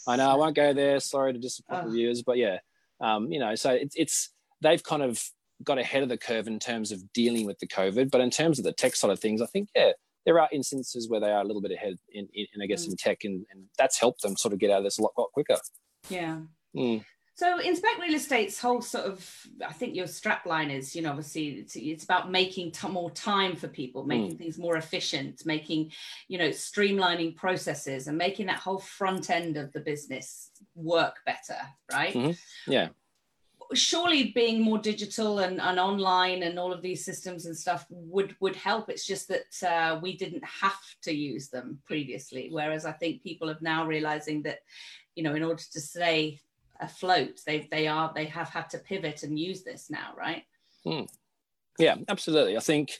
I 0.07 0.15
know 0.15 0.29
I 0.29 0.35
won't 0.35 0.55
go 0.55 0.73
there. 0.73 0.99
Sorry 0.99 1.33
to 1.33 1.39
disappoint 1.39 1.83
Oh. 1.83 1.87
the 1.87 1.93
viewers, 1.95 2.23
but 2.23 2.37
yeah, 2.37 2.59
um, 2.99 3.31
you 3.31 3.39
know, 3.39 3.55
so 3.55 3.71
it's 3.71 3.95
it's 3.95 4.29
they've 4.61 4.83
kind 4.83 5.03
of 5.03 5.23
got 5.63 5.77
ahead 5.77 6.01
of 6.03 6.09
the 6.09 6.17
curve 6.17 6.47
in 6.47 6.57
terms 6.59 6.91
of 6.91 6.99
dealing 7.13 7.45
with 7.45 7.59
the 7.59 7.67
COVID. 7.67 8.09
But 8.09 8.21
in 8.21 8.29
terms 8.31 8.57
of 8.59 8.65
the 8.65 8.71
tech 8.73 8.95
side 8.95 9.11
of 9.11 9.19
things, 9.19 9.41
I 9.41 9.45
think 9.47 9.69
yeah, 9.75 9.91
there 10.25 10.39
are 10.39 10.49
instances 10.51 11.07
where 11.09 11.19
they 11.19 11.31
are 11.31 11.41
a 11.41 11.45
little 11.45 11.61
bit 11.61 11.71
ahead 11.71 11.95
in, 12.13 12.27
in, 12.33 12.47
in 12.55 12.61
I 12.61 12.65
guess 12.65 12.85
Mm. 12.85 12.89
in 12.91 12.95
tech, 12.97 13.23
and, 13.23 13.45
and 13.51 13.65
that's 13.77 13.99
helped 13.99 14.21
them 14.23 14.35
sort 14.37 14.53
of 14.53 14.59
get 14.59 14.71
out 14.71 14.79
of 14.79 14.83
this 14.85 14.97
a 14.97 15.01
lot, 15.03 15.13
lot 15.17 15.31
quicker. 15.33 15.57
yeah 16.09 16.39
Mm. 16.75 17.03
So 17.41 17.57
Inspect 17.57 17.99
Real 17.99 18.13
Estate's 18.13 18.59
whole 18.59 18.83
sort 18.83 19.05
of, 19.05 19.47
I 19.67 19.73
think 19.73 19.95
your 19.95 20.05
strap 20.05 20.45
line 20.45 20.69
is, 20.69 20.95
you 20.95 21.01
know, 21.01 21.09
obviously 21.09 21.47
it's, 21.47 21.75
it's 21.75 22.03
about 22.03 22.29
making 22.29 22.71
t- 22.71 22.87
more 22.87 23.09
time 23.09 23.55
for 23.55 23.67
people, 23.67 24.05
making 24.05 24.37
things 24.37 24.59
more 24.59 24.75
efficient, 24.77 25.43
making, 25.43 25.91
you 26.27 26.37
know, 26.37 26.49
streamlining 26.49 27.35
processes 27.35 28.05
and 28.05 28.15
making 28.15 28.45
that 28.45 28.59
whole 28.59 28.77
front 28.77 29.31
end 29.31 29.57
of 29.57 29.73
the 29.73 29.79
business 29.79 30.51
work 30.75 31.15
better, 31.25 31.57
right? 31.91 32.13
Mhm. 32.13 32.37
Yeah. 32.67 32.89
Surely 33.73 34.31
being 34.35 34.61
more 34.61 34.77
digital 34.77 35.39
and, 35.39 35.59
and 35.59 35.79
online 35.79 36.43
and 36.43 36.59
all 36.59 36.71
of 36.71 36.83
these 36.83 37.03
systems 37.03 37.47
and 37.47 37.57
stuff 37.57 37.87
would 37.89 38.35
would 38.39 38.55
help. 38.55 38.87
It's 38.87 39.07
just 39.07 39.29
that 39.29 39.67
uh, 39.67 39.99
we 39.99 40.15
didn't 40.15 40.45
have 40.45 40.83
to 41.05 41.11
use 41.11 41.49
them 41.49 41.79
previously, 41.87 42.49
whereas 42.51 42.85
I 42.85 42.91
think 42.91 43.23
people 43.23 43.49
are 43.49 43.57
now 43.61 43.87
realizing 43.87 44.43
that, 44.43 44.59
you 45.15 45.23
know, 45.23 45.33
in 45.33 45.41
order 45.41 45.63
to 45.71 45.81
stay 45.81 46.39
afloat. 46.81 47.41
They 47.45 47.67
they 47.71 47.87
are 47.87 48.11
they 48.13 48.25
have 48.25 48.49
had 48.49 48.69
to 48.71 48.79
pivot 48.79 49.23
and 49.23 49.39
use 49.39 49.63
this 49.63 49.89
now 49.89 50.13
right? 50.17 50.43
Yeah, 51.79 51.95
absolutely. 52.09 52.57
I 52.57 52.59
think, 52.59 52.99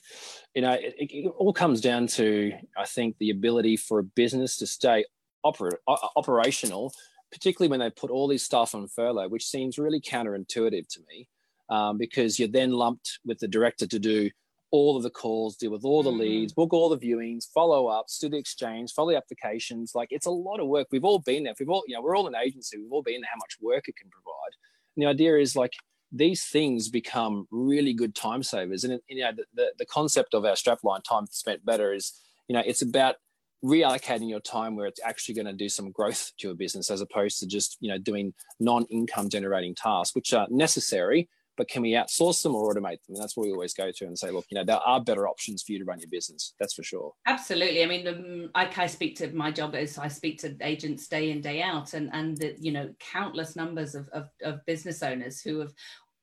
you 0.56 0.62
know, 0.62 0.72
it, 0.72 0.96
it 0.98 1.28
all 1.38 1.54
comes 1.54 1.82
down 1.82 2.08
to, 2.08 2.54
I 2.78 2.86
think, 2.86 3.18
the 3.20 3.30
ability 3.30 3.78
for 3.78 4.00
a 4.00 4.04
business 4.04 4.58
to 4.58 4.66
stay 4.68 5.06
oper- 5.46 5.76
operational, 6.16 6.94
particularly 7.32 7.70
when 7.70 7.80
they 7.80 7.90
put 7.90 8.12
all 8.12 8.28
these 8.28 8.44
staff 8.44 8.74
on 8.74 8.88
furlough, 8.88 9.28
which 9.28 9.46
seems 9.46 9.78
really 9.78 10.02
counterintuitive 10.02 10.88
to 10.88 11.00
me, 11.10 11.28
um, 11.70 11.98
because 11.98 12.40
you're 12.40 12.48
then 12.48 12.72
lumped 12.72 13.20
with 13.26 13.40
the 13.40 13.48
director 13.48 13.86
to 13.88 14.00
do 14.00 14.30
all 14.72 14.96
of 14.98 15.04
the 15.04 15.10
calls, 15.10 15.58
deal 15.58 15.72
with 15.72 15.84
all 15.84 16.02
the 16.02 16.12
Mhm. 16.12 16.20
leads, 16.20 16.54
book 16.54 16.74
all 16.74 16.90
the 16.90 16.98
viewings, 16.98 17.46
follow 17.54 17.88
ups, 17.88 18.18
do 18.20 18.30
the 18.30 18.38
exchange, 18.38 18.94
follow 18.94 19.12
the 19.12 19.18
applications. 19.18 19.94
Like 19.94 20.08
it's 20.12 20.26
a 20.26 20.32
lot 20.32 20.60
of 20.60 20.68
work. 20.68 20.88
We've 20.92 21.04
all 21.04 21.20
been 21.20 21.44
there. 21.44 21.54
We've 21.60 21.70
all, 21.70 21.84
you 21.88 21.96
know, 21.96 22.02
we're 22.02 22.16
all 22.16 22.28
an 22.28 22.36
agency. 22.36 22.78
We've 22.78 22.92
all 22.92 23.04
been 23.04 23.22
there, 23.22 23.30
how 23.32 23.38
much 23.38 23.58
work 23.62 23.88
it 23.90 23.96
can 23.98 24.10
provide. 24.10 24.56
And 24.96 25.04
the 25.04 25.08
idea 25.10 25.38
is 25.38 25.56
like 25.56 25.74
these 26.12 26.46
things 26.46 26.90
become 26.90 27.48
really 27.52 27.94
good 27.94 28.16
time 28.16 28.44
savers. 28.44 28.84
And, 28.84 29.00
you 29.08 29.22
know, 29.24 29.32
the, 29.34 29.46
the, 29.54 29.74
the 29.80 29.86
concept 29.86 30.34
of 30.34 30.46
our 30.46 30.56
strapline 30.56 31.04
time 31.04 31.26
spent 31.32 31.66
better 31.66 31.94
is, 31.94 32.14
you 32.48 32.54
know, 32.54 32.64
it's 32.66 32.82
about 32.82 33.16
reallocating 33.64 34.30
your 34.30 34.40
time 34.40 34.76
where 34.76 34.88
it's 34.88 35.00
actually 35.04 35.36
going 35.36 35.46
to 35.46 35.54
do 35.54 35.70
some 35.70 35.92
growth 35.92 36.32
to 36.40 36.48
your 36.48 36.56
business 36.56 36.90
as 36.90 37.00
opposed 37.00 37.40
to 37.40 37.46
just 37.46 37.78
you 37.80 37.90
know 37.92 37.98
doing 38.00 38.34
non-income 38.60 39.30
generating 39.30 39.76
tasks 39.76 40.16
which 40.16 40.34
are 40.34 40.48
necessary 40.50 41.30
but 41.62 41.68
can 41.68 41.84
we 41.84 41.92
outsource 41.92 42.42
them 42.42 42.56
or 42.56 42.74
automate 42.74 43.04
them? 43.06 43.14
And 43.14 43.18
that's 43.18 43.38
what 43.38 43.46
we 43.46 43.52
always 43.52 43.76
go 43.76 43.92
to 43.92 44.06
and 44.06 44.18
say 44.18 44.32
look 44.32 44.46
you 44.50 44.56
know 44.58 44.66
there 44.66 44.78
are 44.78 45.00
better 45.00 45.28
options 45.28 45.62
for 45.62 45.74
you 45.74 45.78
to 45.78 45.86
run 45.86 46.00
your 46.00 46.10
business. 46.10 46.56
That's 46.60 46.74
for 46.74 46.82
sure. 46.82 47.14
Absolutely. 47.28 47.84
I 47.84 47.86
mean 47.86 48.04
the, 48.04 48.50
I, 48.56 48.68
I 48.76 48.88
speak 48.88 49.16
to 49.18 49.32
my 49.32 49.52
job 49.52 49.76
is 49.76 50.00
i 50.00 50.08
speak 50.08 50.40
to 50.40 50.56
agents 50.62 51.08
day 51.08 51.30
in 51.30 51.40
day 51.40 51.62
out 51.62 51.94
and 51.94 52.10
and 52.14 52.36
the 52.36 52.56
you 52.60 52.72
know 52.72 52.90
countless 53.00 53.56
numbers 53.56 53.94
of, 53.94 54.10
of, 54.10 54.26
of 54.44 54.66
business 54.66 55.04
owners 55.04 55.40
who 55.40 55.60
have 55.60 55.72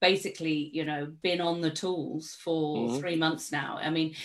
basically 0.00 0.70
you 0.72 0.84
know 0.84 1.12
been 1.22 1.40
on 1.40 1.60
the 1.60 1.70
tools 1.70 2.36
for 2.42 2.88
mm-hmm. 2.88 2.98
three 2.98 3.16
months 3.16 3.52
now. 3.52 3.78
I 3.80 3.90
mean 3.90 4.16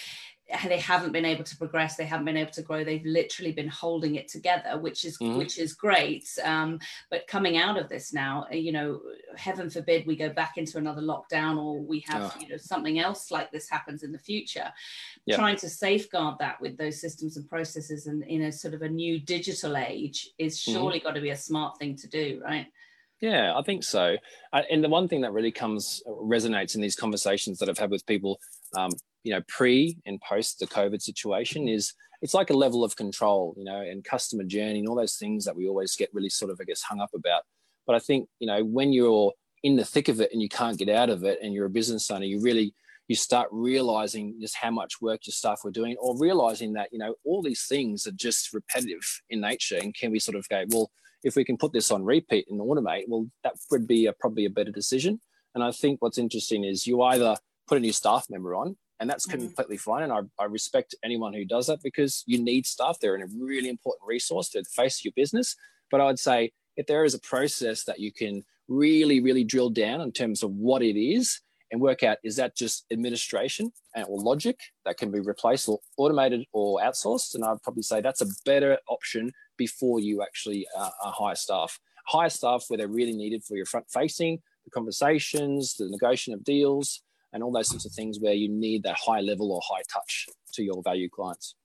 they 0.68 0.78
haven't 0.78 1.12
been 1.12 1.26
able 1.26 1.44
to 1.44 1.58
progress 1.58 1.96
they 1.96 2.06
haven't 2.06 2.26
been 2.26 2.38
able 2.38 2.52
to 2.52 2.62
grow 2.62 2.84
they've 2.84 3.06
literally 3.06 3.52
been 3.52 3.68
holding 3.68 4.16
it 4.16 4.28
together 4.28 4.78
which 4.80 5.06
is 5.06 5.18
mm-hmm. 5.18 5.38
which 5.38 5.58
is 5.58 5.74
great 5.74 6.28
um, 6.44 6.80
but 7.10 7.28
coming 7.28 7.58
out 7.58 7.78
of 7.78 7.90
this 7.90 8.14
now 8.14 8.46
you 8.52 8.72
know 8.72 9.00
heaven 9.36 9.70
forbid 9.70 10.06
we 10.06 10.16
go 10.16 10.30
back 10.30 10.58
into 10.58 10.78
another 10.78 11.02
lockdown 11.02 11.58
or 11.58 11.80
we 11.80 12.00
have 12.02 12.34
oh. 12.36 12.40
you 12.40 12.48
know 12.50 12.58
something 12.58 13.00
else 13.00 13.32
like 13.32 13.52
this 13.52 13.70
happens 13.70 14.04
in 14.04 14.12
the 14.12 14.20
future 14.20 14.72
yeah. 15.26 15.36
trying 15.36 15.56
to 15.56 15.70
safeguard 15.70 16.36
that 16.40 16.60
with 16.62 16.78
those 16.78 17.00
systems 17.00 17.38
and 17.38 17.50
processes 17.50 18.08
and 18.08 18.24
in 18.24 18.44
a 18.44 18.52
sort 18.52 18.74
of 18.74 18.82
a 18.82 18.90
new 18.90 19.20
digital 19.20 19.78
age 19.78 20.30
is 20.38 20.60
mm-hmm. 20.60 20.74
surely 20.74 21.00
mm-hmm. 21.00 21.08
got 21.08 21.16
to 21.16 21.22
be 21.22 21.32
a 21.32 21.38
smart 21.38 21.78
thing 21.78 21.96
to 21.96 22.08
do 22.08 22.42
right 22.44 22.68
yeah, 23.24 23.58
I 23.58 23.62
think 23.62 23.84
so. 23.84 24.18
And 24.52 24.84
the 24.84 24.90
one 24.90 25.08
thing 25.08 25.22
that 25.22 25.32
really 25.32 25.52
comes 25.52 26.04
resonates 26.06 26.76
in 26.76 26.82
these 26.82 26.96
conversations 26.96 27.58
that 27.60 27.70
I've 27.70 27.78
had 27.78 27.90
with 27.90 28.06
people 28.06 28.40
um, 28.76 28.92
you 29.24 29.34
know 29.34 29.42
pre 29.48 29.98
and 30.06 30.22
post 30.22 30.60
the 30.60 30.68
covid 30.68 31.02
situation 31.02 31.68
is 31.68 31.94
it's 32.22 32.34
like 32.34 32.50
a 32.50 32.58
level 32.58 32.84
of 32.84 32.96
control 32.96 33.54
you 33.58 33.64
know 33.64 33.82
and 33.82 34.04
customer 34.04 34.44
journey 34.44 34.80
and 34.80 34.88
all 34.88 34.96
those 34.96 35.16
things 35.16 35.46
that 35.46 35.56
we 35.56 35.68
always 35.68 35.96
get 35.96 36.10
really 36.14 36.30
sort 36.30 36.52
of 36.52 36.60
i 36.62 36.64
guess 36.64 36.82
hung 36.82 37.00
up 37.00 37.12
about 37.16 37.44
but 37.88 37.96
i 37.96 38.00
think 38.00 38.28
you 38.40 38.48
know 38.48 38.64
when 38.64 38.94
you're 38.94 39.32
in 39.64 39.76
the 39.76 39.86
thick 39.86 40.10
of 40.10 40.20
it 40.20 40.30
and 40.34 40.42
you 40.42 40.50
can't 40.50 40.78
get 40.78 40.90
out 40.90 41.10
of 41.10 41.24
it 41.24 41.40
and 41.42 41.54
you're 41.54 41.66
a 41.66 41.70
business 41.70 42.12
owner 42.12 42.26
you 42.26 42.42
really 42.42 42.74
you 43.08 43.16
start 43.16 43.50
realizing 43.52 44.36
just 44.40 44.56
how 44.56 44.72
much 44.72 45.02
work 45.02 45.22
your 45.26 45.34
staff 45.34 45.62
were 45.64 45.72
doing 45.72 45.96
or 46.00 46.18
realizing 46.18 46.74
that 46.74 46.90
you 46.92 47.00
know 47.00 47.16
all 47.26 47.42
these 47.42 47.66
things 47.66 48.06
are 48.06 48.12
just 48.12 48.54
repetitive 48.54 49.22
in 49.30 49.42
nature 49.42 49.78
and 49.82 49.96
can 49.96 50.12
we 50.12 50.20
sort 50.20 50.38
of 50.38 50.48
go 50.50 50.64
well 50.70 50.92
if 51.24 51.36
we 51.36 51.46
can 51.46 51.58
put 51.58 51.74
this 51.74 51.92
on 51.92 52.04
repeat 52.04 52.46
and 52.50 52.60
automate 52.60 53.04
well 53.08 53.28
that 53.44 53.54
would 53.72 53.88
be 53.88 54.06
a, 54.06 54.14
probably 54.14 54.46
a 54.46 54.50
better 54.50 54.72
decision 54.72 55.20
and 55.56 55.64
i 55.64 55.72
think 55.72 56.02
what's 56.02 56.18
interesting 56.18 56.64
is 56.64 56.88
you 56.88 57.02
either 57.02 57.36
put 57.68 57.78
a 57.78 57.82
new 57.82 57.94
staff 57.94 58.28
member 58.30 58.56
on 58.56 58.76
and 59.04 59.10
that's 59.10 59.28
mm-hmm. 59.28 59.42
completely 59.42 59.76
fine. 59.76 60.04
And 60.04 60.14
I, 60.14 60.20
I, 60.40 60.46
respect 60.46 60.96
anyone 61.04 61.34
who 61.34 61.44
does 61.44 61.68
that 61.68 61.84
because 61.84 62.24
you 62.26 62.42
need 62.42 62.66
staff. 62.66 63.00
They're 63.02 63.16
a 63.16 63.28
really 63.38 63.68
important 63.68 64.08
resource 64.08 64.48
to 64.52 64.64
face 64.64 65.04
your 65.04 65.12
business. 65.14 65.58
But 65.92 66.00
I 66.00 66.06
would 66.06 66.20
say 66.20 66.54
if 66.78 66.88
there 66.88 67.04
is 67.04 67.14
a 67.14 67.20
process 67.20 67.84
that 67.84 68.00
you 68.00 68.14
can 68.14 68.44
really, 68.70 69.20
really 69.20 69.44
drill 69.44 69.70
down 69.70 70.00
in 70.00 70.14
terms 70.14 70.42
of 70.42 70.52
what 70.52 70.82
it 70.82 70.98
is 70.98 71.42
and 71.72 71.82
work 71.82 72.04
out 72.04 72.18
is 72.24 72.38
that 72.38 72.56
just 72.56 72.86
administration 72.92 73.74
or 74.08 74.22
logic 74.22 74.58
that 74.86 74.98
can 74.98 75.12
be 75.12 75.20
replaced 75.20 75.68
or 75.68 75.80
automated 75.98 76.46
or 76.54 76.80
outsourced? 76.80 77.36
And 77.36 77.44
I'd 77.44 77.62
probably 77.62 77.84
say 77.84 78.00
that's 78.00 78.22
a 78.22 78.28
better 78.46 78.78
option 78.88 79.32
before 79.66 80.00
you 80.08 80.22
actually 80.22 80.68
uh, 80.78 80.90
hire 81.20 81.36
staff. 81.36 81.80
Hire 82.06 82.30
staff 82.30 82.66
where 82.68 82.78
they're 82.78 83.00
really 83.00 83.18
needed 83.24 83.42
for 83.46 83.56
your 83.56 83.66
front 83.66 83.88
facing, 83.90 84.42
the 84.66 84.72
conversations, 84.72 85.76
the 85.76 85.90
negotiation 85.90 86.34
of 86.34 86.44
deals, 86.44 87.02
and 87.32 87.42
all 87.42 87.52
those 87.52 87.70
sorts 87.70 87.86
of 87.86 87.94
things 87.94 88.20
where 88.20 88.34
you 88.34 88.50
need 88.50 88.84
that 88.84 88.98
high 89.08 89.22
level 89.22 89.48
or 89.54 89.62
high 89.64 89.84
touch 89.96 90.28
to 90.56 90.64
your 90.64 90.82
value 90.84 91.10
clients. 91.10 91.56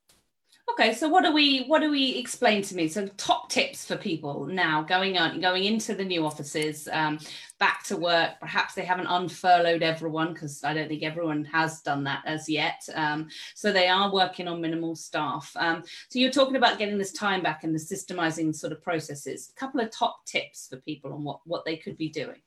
Okay, 0.73 0.95
so 0.95 1.09
what 1.09 1.25
do 1.25 1.33
we 1.33 1.65
what 1.65 1.81
do 1.81 1.91
we 1.91 2.17
explain 2.17 2.63
to 2.63 2.77
me? 2.77 2.89
So 2.89 3.07
top 3.17 3.49
tips 3.49 3.85
for 3.87 3.97
people 3.97 4.47
now 4.47 4.83
going 4.83 5.17
on 5.17 5.41
going 5.41 5.65
into 5.65 5.95
the 5.95 6.05
new 6.05 6.27
offices, 6.27 6.89
um, 6.93 7.19
back 7.59 7.85
to 7.85 7.97
work. 7.97 8.33
Perhaps 8.39 8.75
they 8.75 8.85
haven't 8.85 9.07
unfurloughed 9.07 9.83
everyone 9.83 10.35
because 10.35 10.63
I 10.63 10.75
don't 10.75 10.89
think 10.89 11.03
everyone 11.03 11.45
has 11.47 11.81
done 11.81 12.05
that 12.05 12.23
as 12.27 12.49
yet. 12.49 12.87
Um, 12.95 13.29
so 13.55 13.73
they 13.73 13.89
are 13.89 14.13
working 14.13 14.47
on 14.47 14.61
minimal 14.61 14.95
staff. 14.95 15.51
Um, 15.57 15.83
so 16.11 16.19
you're 16.19 16.31
talking 16.31 16.57
about 16.57 16.79
getting 16.79 16.99
this 16.99 17.13
time 17.13 17.43
back 17.43 17.65
and 17.65 17.75
the 17.75 17.79
systemizing 17.79 18.55
sort 18.55 18.73
of 18.73 18.83
processes. 18.83 19.53
A 19.57 19.59
couple 19.59 19.81
of 19.81 19.91
top 19.91 20.27
tips 20.27 20.69
for 20.69 20.77
people 20.77 21.13
on 21.13 21.25
what 21.25 21.41
what 21.45 21.65
they 21.65 21.77
could 21.77 21.97
be 21.97 22.11
doing. 22.11 22.41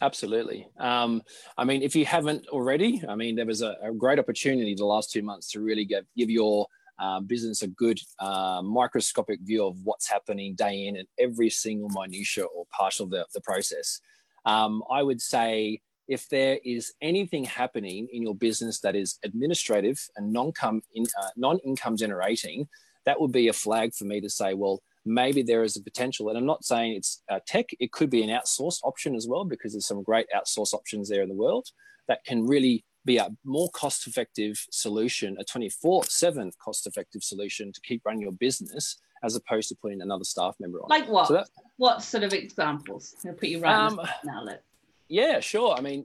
Absolutely. 0.00 0.68
Um, 0.78 1.22
I 1.58 1.64
mean, 1.64 1.82
if 1.82 1.96
you 1.96 2.04
haven't 2.04 2.46
already, 2.48 3.02
I 3.08 3.14
mean, 3.14 3.34
there 3.34 3.46
was 3.46 3.62
a, 3.62 3.76
a 3.82 3.92
great 3.92 4.18
opportunity 4.18 4.74
the 4.74 4.84
last 4.84 5.10
two 5.10 5.22
months 5.22 5.50
to 5.52 5.60
really 5.60 5.84
give, 5.84 6.04
give 6.16 6.30
your 6.30 6.66
uh, 7.04 7.20
business 7.32 7.62
a 7.62 7.70
good 7.84 7.98
uh, 8.26 8.60
microscopic 8.80 9.40
view 9.50 9.62
of 9.66 9.74
what's 9.86 10.08
happening 10.14 10.54
day 10.54 10.74
in 10.86 10.92
and 11.00 11.08
every 11.26 11.50
single 11.50 11.90
minutia 11.98 12.44
or 12.54 12.64
part 12.80 12.96
of 13.00 13.10
the, 13.10 13.22
the 13.34 13.40
process. 13.50 13.88
Um, 14.52 14.72
I 14.98 15.00
would 15.08 15.22
say 15.34 15.80
if 16.08 16.28
there 16.28 16.58
is 16.74 16.84
anything 17.00 17.44
happening 17.44 18.08
in 18.12 18.20
your 18.26 18.34
business 18.34 18.80
that 18.80 18.94
is 19.02 19.18
administrative 19.28 19.98
and 20.16 20.32
non-income, 20.32 20.82
in, 20.94 21.04
uh, 21.20 21.32
non-income 21.36 21.96
generating, 21.96 22.68
that 23.06 23.20
would 23.20 23.32
be 23.32 23.48
a 23.48 23.52
flag 23.64 23.88
for 23.94 24.04
me 24.04 24.20
to 24.20 24.30
say, 24.30 24.54
well, 24.54 24.76
maybe 25.04 25.42
there 25.42 25.64
is 25.64 25.76
a 25.76 25.82
potential. 25.82 26.28
And 26.28 26.38
I'm 26.38 26.46
not 26.46 26.64
saying 26.64 26.92
it's 26.92 27.22
uh, 27.32 27.40
tech, 27.46 27.66
it 27.84 27.90
could 27.96 28.10
be 28.10 28.22
an 28.22 28.30
outsourced 28.30 28.80
option 28.84 29.14
as 29.14 29.26
well, 29.30 29.44
because 29.44 29.72
there's 29.72 29.86
some 29.92 30.02
great 30.02 30.26
outsource 30.36 30.72
options 30.74 31.08
there 31.08 31.22
in 31.22 31.28
the 31.28 31.42
world 31.44 31.66
that 32.08 32.24
can 32.24 32.46
really 32.46 32.84
be 33.04 33.16
a 33.16 33.28
more 33.44 33.68
cost 33.70 34.06
effective 34.06 34.64
solution, 34.70 35.36
a 35.38 35.44
24 35.44 36.04
7 36.04 36.52
cost 36.62 36.86
effective 36.86 37.22
solution 37.22 37.72
to 37.72 37.80
keep 37.80 38.02
running 38.04 38.22
your 38.22 38.32
business 38.32 38.98
as 39.24 39.36
opposed 39.36 39.68
to 39.68 39.76
putting 39.76 40.02
another 40.02 40.24
staff 40.24 40.56
member 40.58 40.78
on. 40.78 40.88
Like 40.88 41.08
what? 41.08 41.28
So 41.28 41.34
that, 41.34 41.48
what 41.76 42.02
sort 42.02 42.24
of 42.24 42.32
examples? 42.32 43.14
I'll 43.26 43.34
put 43.34 43.48
you 43.48 43.60
right 43.60 43.74
um, 43.74 44.00
now. 44.24 44.42
Let. 44.42 44.64
Yeah, 45.08 45.40
sure. 45.40 45.74
I 45.76 45.80
mean, 45.80 46.04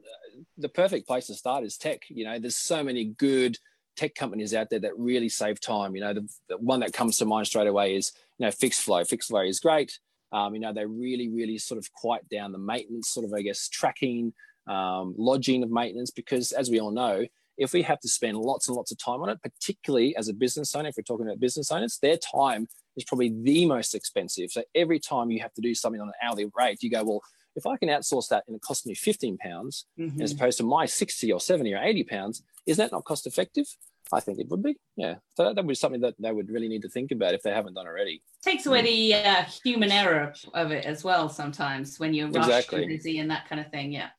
the 0.58 0.70
perfect 0.70 1.08
place 1.08 1.28
to 1.28 1.34
start 1.34 1.64
is 1.64 1.78
tech. 1.78 2.04
You 2.10 2.26
know, 2.26 2.40
there's 2.40 2.58
so 2.58 2.84
many 2.84 3.06
good 3.06 3.58
tech 3.96 4.16
companies 4.16 4.54
out 4.54 4.70
there 4.70 4.80
that 4.80 4.98
really 4.98 5.30
save 5.30 5.60
time. 5.60 5.96
You 5.96 6.02
know, 6.02 6.14
the, 6.14 6.30
the 6.50 6.58
one 6.58 6.82
that 6.82 6.94
comes 6.94 7.18
to 7.18 7.26
mind 7.26 7.48
straight 7.48 7.68
away 7.68 7.96
is 7.96 8.12
you 8.38 8.46
know, 8.46 8.52
Fixflow. 8.52 9.08
Fixflow 9.08 9.48
is 9.48 9.60
great. 9.60 10.00
Um, 10.32 10.54
you 10.54 10.60
know, 10.60 10.74
they 10.74 10.86
really, 10.86 11.30
really 11.30 11.58
sort 11.58 11.78
of 11.78 11.92
quiet 11.94 12.28
down 12.30 12.52
the 12.52 12.58
maintenance, 12.58 13.10
sort 13.10 13.26
of, 13.26 13.34
I 13.34 13.42
guess, 13.42 13.70
tracking, 13.70 14.34
um, 14.68 15.16
lodging 15.18 15.64
of 15.64 15.72
maintenance, 15.72 16.12
because 16.12 16.52
as 16.52 16.70
we 16.70 16.80
all 16.80 16.92
know, 16.92 17.26
if 17.58 17.74
we 17.74 17.82
have 17.82 18.00
to 18.00 18.08
spend 18.08 18.38
lots 18.38 18.68
and 18.68 18.78
lots 18.78 18.92
of 18.92 18.98
time 19.04 19.22
on 19.22 19.30
it, 19.30 19.42
particularly 19.42 20.16
as 20.16 20.28
a 20.28 20.34
business 20.34 20.76
owner, 20.76 20.90
if 20.90 20.96
we're 20.98 21.04
talking 21.04 21.26
about 21.26 21.40
business 21.40 21.72
owners, 21.72 21.98
their 22.02 22.18
time 22.18 22.68
is 22.96 23.04
probably 23.04 23.34
the 23.42 23.66
most 23.66 23.96
expensive. 23.96 24.52
So 24.52 24.64
every 24.76 25.00
time 25.00 25.32
you 25.32 25.40
have 25.40 25.54
to 25.56 25.62
do 25.62 25.74
something 25.74 26.02
on 26.02 26.08
an 26.08 26.14
hourly 26.22 26.46
rate, 26.56 26.84
you 26.84 26.92
go, 26.92 27.04
well, 27.04 27.22
if 27.56 27.66
I 27.66 27.76
can 27.76 27.90
outsource 27.90 28.30
that 28.30 28.44
and 28.48 28.56
it 28.56 28.62
costs 28.62 28.86
me 28.86 28.94
15 28.94 29.38
pounds 29.38 29.86
mm-hmm. 30.00 30.22
as 30.22 30.32
opposed 30.32 30.60
to 30.60 30.64
my 30.64 30.86
60 30.86 31.32
or 31.32 31.40
70 31.40 31.74
or 31.74 31.82
80 31.82 32.04
pounds, 32.04 32.44
is 32.68 32.78
that 32.78 32.92
not 32.92 33.04
cost 33.04 33.26
effective? 33.26 33.66
I 34.14 34.20
think 34.20 34.40
it 34.40 34.48
would 34.50 34.64
be. 34.64 34.78
Yeah. 34.96 35.16
So 35.36 35.44
that, 35.44 35.56
that 35.56 35.66
would 35.66 35.70
be 35.70 35.76
something 35.76 36.02
that 36.02 36.16
they 36.20 36.32
would 36.32 36.50
really 36.50 36.70
need 36.70 36.84
to 36.84 36.90
think 36.90 37.12
about 37.12 37.34
if 37.34 37.42
they 37.42 37.52
haven't 37.52 37.74
done 37.74 37.88
already. 37.88 38.22
Takes 38.44 38.66
away 38.66 38.82
the 38.84 39.16
uh, 39.16 39.44
human 39.64 39.92
error 39.92 40.34
of 40.54 40.72
it 40.72 40.86
as 40.86 41.04
well 41.04 41.28
sometimes 41.28 42.00
when 42.00 42.14
you're 42.14 42.30
rushed 42.30 42.48
exactly. 42.48 42.84
and 42.84 42.90
busy 42.90 43.20
and 43.20 43.32
that 43.32 43.50
kind 43.50 43.60
of 43.60 43.70
thing. 43.72 43.92
Yeah. 43.92 44.10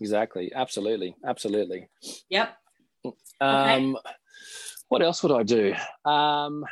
Exactly. 0.00 0.52
Absolutely. 0.54 1.14
Absolutely. 1.24 1.88
Yep. 2.28 2.56
Um, 3.40 3.96
okay. 3.96 4.14
What 4.88 5.02
else 5.02 5.22
would 5.22 5.32
I 5.32 5.42
do? 5.42 5.74
Um, 6.04 6.64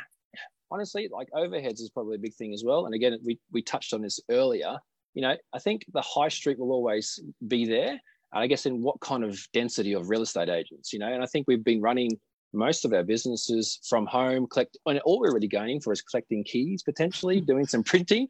honestly, 0.71 1.09
like 1.11 1.29
overheads 1.31 1.81
is 1.81 1.89
probably 1.93 2.15
a 2.15 2.19
big 2.19 2.33
thing 2.33 2.53
as 2.53 2.63
well. 2.65 2.85
And 2.85 2.95
again, 2.95 3.17
we, 3.23 3.39
we 3.51 3.61
touched 3.61 3.93
on 3.93 4.01
this 4.01 4.19
earlier. 4.29 4.77
You 5.13 5.21
know, 5.21 5.35
I 5.53 5.59
think 5.59 5.85
the 5.93 6.01
high 6.01 6.29
street 6.29 6.59
will 6.59 6.71
always 6.71 7.19
be 7.47 7.65
there. 7.65 7.99
And 8.33 8.43
I 8.43 8.47
guess 8.47 8.65
in 8.65 8.81
what 8.81 8.99
kind 8.99 9.23
of 9.23 9.39
density 9.53 9.93
of 9.93 10.09
real 10.09 10.21
estate 10.21 10.49
agents, 10.49 10.91
you 10.91 10.99
know, 10.99 11.11
and 11.11 11.23
I 11.23 11.25
think 11.25 11.45
we've 11.47 11.63
been 11.63 11.81
running 11.81 12.11
most 12.55 12.85
of 12.85 12.93
our 12.93 13.03
businesses 13.03 13.79
from 13.87 14.05
home 14.05 14.47
collect 14.47 14.77
and 14.85 14.99
all 14.99 15.19
we're 15.19 15.33
really 15.33 15.47
going 15.47 15.79
for 15.81 15.91
is 15.91 16.01
collecting 16.01 16.43
keys 16.43 16.81
potentially 16.83 17.41
doing 17.41 17.65
some 17.65 17.83
printing 17.83 18.27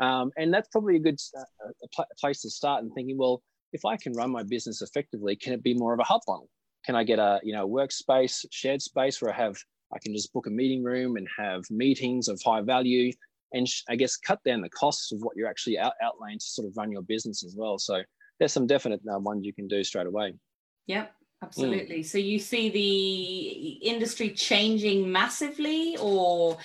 um, 0.00 0.30
and 0.36 0.52
that's 0.52 0.68
probably 0.68 0.96
a 0.96 0.98
good 0.98 1.20
uh, 1.36 1.68
a 1.82 1.88
pl- 1.94 2.06
place 2.18 2.40
to 2.42 2.50
start 2.50 2.82
and 2.82 2.92
thinking 2.94 3.18
well 3.18 3.42
if 3.76 3.84
i 3.84 3.96
can 3.96 4.12
run 4.12 4.30
my 4.30 4.42
business 4.42 4.82
effectively 4.82 5.36
can 5.36 5.52
it 5.52 5.62
be 5.62 5.74
more 5.74 5.92
of 5.94 6.00
a 6.00 6.04
hub 6.04 6.20
model 6.26 6.48
can 6.84 6.96
i 6.96 7.04
get 7.04 7.18
a 7.18 7.38
you 7.42 7.52
know 7.52 7.68
workspace 7.68 8.44
shared 8.50 8.82
space 8.82 9.20
where 9.20 9.32
i 9.32 9.36
have 9.36 9.56
i 9.94 9.98
can 10.02 10.12
just 10.12 10.32
book 10.32 10.46
a 10.46 10.50
meeting 10.50 10.82
room 10.82 11.16
and 11.16 11.28
have 11.38 11.62
meetings 11.70 12.28
of 12.28 12.40
high 12.44 12.62
value 12.62 13.12
and 13.52 13.68
sh- 13.68 13.82
i 13.88 13.94
guess 13.94 14.16
cut 14.16 14.40
down 14.44 14.60
the 14.60 14.70
costs 14.70 15.12
of 15.12 15.20
what 15.20 15.36
you're 15.36 15.48
actually 15.48 15.78
out- 15.78 16.00
outlaying 16.02 16.38
to 16.38 16.46
sort 16.46 16.66
of 16.66 16.76
run 16.76 16.90
your 16.90 17.02
business 17.02 17.44
as 17.44 17.54
well 17.56 17.78
so 17.78 18.02
there's 18.38 18.52
some 18.52 18.66
definite 18.66 19.00
uh, 19.12 19.18
ones 19.18 19.44
you 19.44 19.54
can 19.54 19.68
do 19.68 19.84
straight 19.84 20.06
away 20.06 20.32
yep 20.86 21.12
Absolutely. 21.42 22.00
Mm. 22.00 22.04
So 22.06 22.18
you 22.18 22.38
see 22.38 22.70
the 22.70 23.86
industry 23.86 24.30
changing 24.30 25.12
massively 25.12 25.96
or 26.00 26.56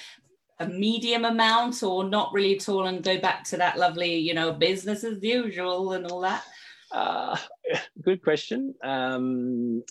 a 0.61 0.67
medium 0.67 1.25
amount 1.25 1.83
or 1.83 2.03
not 2.03 2.31
really 2.33 2.55
at 2.55 2.69
all 2.69 2.85
and 2.85 3.03
go 3.03 3.19
back 3.19 3.43
to 3.45 3.57
that 3.57 3.77
lovely, 3.77 4.15
you 4.15 4.33
know, 4.33 4.53
business 4.53 5.03
as 5.03 5.21
usual 5.21 5.93
and 5.93 6.05
all 6.05 6.21
that? 6.21 6.43
Uh, 6.91 7.37
good 8.01 8.23
question. 8.23 8.73
Um, 8.83 9.83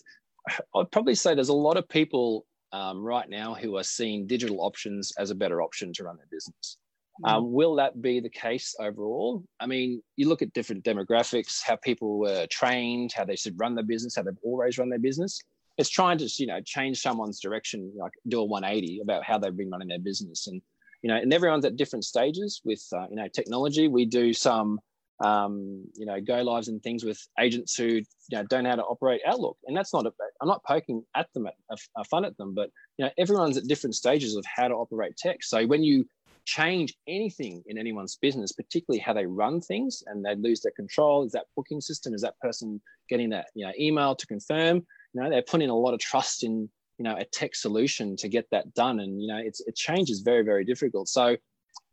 I'd 0.74 0.90
probably 0.90 1.14
say 1.14 1.34
there's 1.34 1.48
a 1.48 1.54
lot 1.54 1.76
of 1.76 1.88
people 1.88 2.46
um, 2.72 3.02
right 3.02 3.28
now 3.28 3.54
who 3.54 3.76
are 3.76 3.82
seeing 3.82 4.26
digital 4.26 4.60
options 4.60 5.12
as 5.18 5.30
a 5.30 5.34
better 5.34 5.62
option 5.62 5.92
to 5.94 6.04
run 6.04 6.16
their 6.16 6.28
business. 6.30 6.78
Mm. 7.24 7.30
Um, 7.30 7.52
will 7.52 7.74
that 7.76 8.00
be 8.00 8.20
the 8.20 8.30
case 8.30 8.74
overall? 8.78 9.44
I 9.58 9.66
mean, 9.66 10.02
you 10.16 10.28
look 10.28 10.42
at 10.42 10.52
different 10.52 10.84
demographics, 10.84 11.60
how 11.62 11.76
people 11.76 12.18
were 12.18 12.46
trained, 12.46 13.12
how 13.12 13.24
they 13.24 13.36
should 13.36 13.58
run 13.58 13.74
their 13.74 13.84
business, 13.84 14.16
how 14.16 14.22
they've 14.22 14.34
always 14.42 14.78
run 14.78 14.88
their 14.88 14.98
business. 14.98 15.40
It's 15.76 15.90
trying 15.90 16.18
to, 16.18 16.30
you 16.38 16.46
know, 16.46 16.60
change 16.60 17.00
someone's 17.00 17.40
direction, 17.40 17.92
like 17.96 18.12
do 18.28 18.40
a 18.40 18.44
180 18.44 19.00
about 19.00 19.24
how 19.24 19.38
they've 19.38 19.56
been 19.56 19.70
running 19.70 19.88
their 19.88 19.98
business. 19.98 20.46
And, 20.46 20.60
you 21.02 21.08
know, 21.08 21.16
and 21.16 21.32
everyone's 21.32 21.64
at 21.64 21.76
different 21.76 22.04
stages 22.04 22.60
with, 22.64 22.86
uh, 22.92 23.06
you 23.08 23.16
know, 23.16 23.28
technology. 23.28 23.88
We 23.88 24.04
do 24.04 24.32
some, 24.32 24.78
um, 25.20 25.84
you 25.94 26.06
know, 26.06 26.20
go 26.20 26.42
lives 26.42 26.68
and 26.68 26.82
things 26.82 27.04
with 27.04 27.20
agents 27.38 27.74
who, 27.76 27.86
you 27.86 28.04
know, 28.32 28.44
don't 28.44 28.64
know 28.64 28.70
how 28.70 28.76
to 28.76 28.84
operate 28.84 29.20
Outlook. 29.26 29.58
And 29.66 29.76
that's 29.76 29.92
not, 29.92 30.06
a, 30.06 30.12
I'm 30.40 30.48
not 30.48 30.64
poking 30.64 31.04
at 31.14 31.32
them, 31.34 31.46
at, 31.46 31.54
a, 31.96 32.04
fun 32.04 32.24
at 32.24 32.36
them, 32.38 32.54
but, 32.54 32.70
you 32.96 33.04
know, 33.04 33.10
everyone's 33.18 33.56
at 33.56 33.66
different 33.66 33.94
stages 33.94 34.34
of 34.36 34.44
how 34.46 34.68
to 34.68 34.74
operate 34.74 35.16
tech. 35.16 35.42
So 35.42 35.66
when 35.66 35.82
you 35.82 36.06
change 36.46 36.94
anything 37.06 37.62
in 37.66 37.78
anyone's 37.78 38.16
business, 38.16 38.52
particularly 38.52 38.98
how 38.98 39.12
they 39.12 39.26
run 39.26 39.60
things 39.60 40.02
and 40.06 40.24
they 40.24 40.34
lose 40.34 40.60
their 40.60 40.72
control. 40.72 41.24
Is 41.24 41.32
that 41.32 41.46
booking 41.56 41.80
system? 41.80 42.14
Is 42.14 42.22
that 42.22 42.38
person 42.40 42.80
getting 43.08 43.30
that 43.30 43.46
you 43.54 43.66
know 43.66 43.72
email 43.78 44.14
to 44.16 44.26
confirm? 44.26 44.78
You 45.12 45.22
know, 45.22 45.30
they're 45.30 45.42
putting 45.42 45.70
a 45.70 45.76
lot 45.76 45.94
of 45.94 46.00
trust 46.00 46.44
in 46.44 46.68
you 46.98 47.04
know 47.04 47.16
a 47.16 47.24
tech 47.24 47.54
solution 47.54 48.16
to 48.16 48.28
get 48.28 48.46
that 48.50 48.74
done, 48.74 49.00
and 49.00 49.20
you 49.20 49.28
know 49.28 49.38
it's 49.38 49.60
it 49.60 49.76
changes 49.76 50.20
very 50.20 50.42
very 50.42 50.64
difficult. 50.64 51.08
So, 51.08 51.36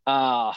uh, 0.06 0.54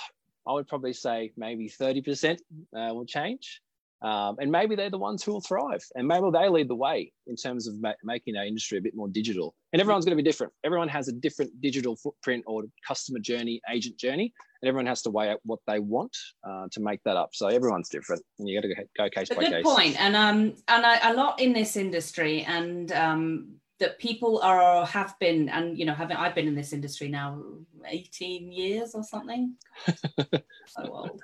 I 0.51 0.53
would 0.55 0.67
probably 0.67 0.93
say 0.93 1.33
maybe 1.37 1.69
thirty 1.69 2.03
percent 2.03 2.43
uh, 2.77 2.93
will 2.93 3.07
change. 3.07 3.61
Um, 4.03 4.37
and 4.41 4.51
maybe 4.51 4.77
they're 4.77 4.89
the 4.89 4.97
ones 4.97 5.23
who 5.23 5.33
will 5.33 5.43
thrive 5.43 5.85
and 5.95 6.09
maybe 6.09 6.25
they 6.33 6.49
lead 6.49 6.69
the 6.69 6.75
way 6.75 7.13
in 7.27 7.37
terms 7.37 7.69
of 7.69 7.75
ma- 7.83 7.93
making 8.03 8.35
our 8.35 8.47
industry 8.47 8.79
a 8.79 8.81
bit 8.81 8.95
more 8.97 9.09
digital. 9.09 9.55
And 9.75 9.81
everyone's 9.83 10.07
going 10.07 10.17
to 10.17 10.23
be 10.23 10.27
different. 10.27 10.55
Everyone 10.65 10.89
has 10.89 11.09
a 11.09 11.13
different 11.13 11.61
digital 11.61 11.97
footprint 11.97 12.45
or 12.47 12.63
customer 12.89 13.19
journey 13.19 13.61
agent 13.71 13.99
journey 13.99 14.33
and 14.63 14.69
everyone 14.71 14.87
has 14.87 15.03
to 15.03 15.11
weigh 15.11 15.29
out 15.29 15.41
what 15.45 15.59
they 15.67 15.81
want 15.81 16.17
uh, 16.49 16.67
to 16.73 16.81
make 16.81 17.03
that 17.05 17.19
up. 17.19 17.31
So 17.35 17.49
everyone's 17.49 17.91
different 17.91 18.23
and 18.39 18.49
you 18.49 18.59
got 18.59 18.69
to 18.69 18.75
go 18.97 19.11
case 19.11 19.31
a 19.31 19.35
by 19.35 19.43
good 19.43 19.53
case. 19.53 19.65
point 19.65 20.01
and 20.01 20.17
um 20.17 20.55
and 20.69 20.87
I, 20.87 21.11
a 21.11 21.13
lot 21.13 21.39
in 21.39 21.53
this 21.53 21.77
industry 21.77 22.43
and 22.45 22.91
um 22.93 23.60
that 23.81 23.99
people 23.99 24.40
are 24.43 24.87
have 24.87 25.19
been 25.19 25.49
and 25.49 25.77
you 25.79 25.85
know 25.85 25.95
having 25.95 26.16
i've 26.16 26.35
been 26.35 26.47
in 26.47 26.55
this 26.55 26.73
industry 26.73 27.09
now 27.09 27.43
18 27.87 28.53
years 28.53 28.95
or 28.95 29.03
something. 29.03 29.55
So 30.66 30.83
old. 30.85 31.21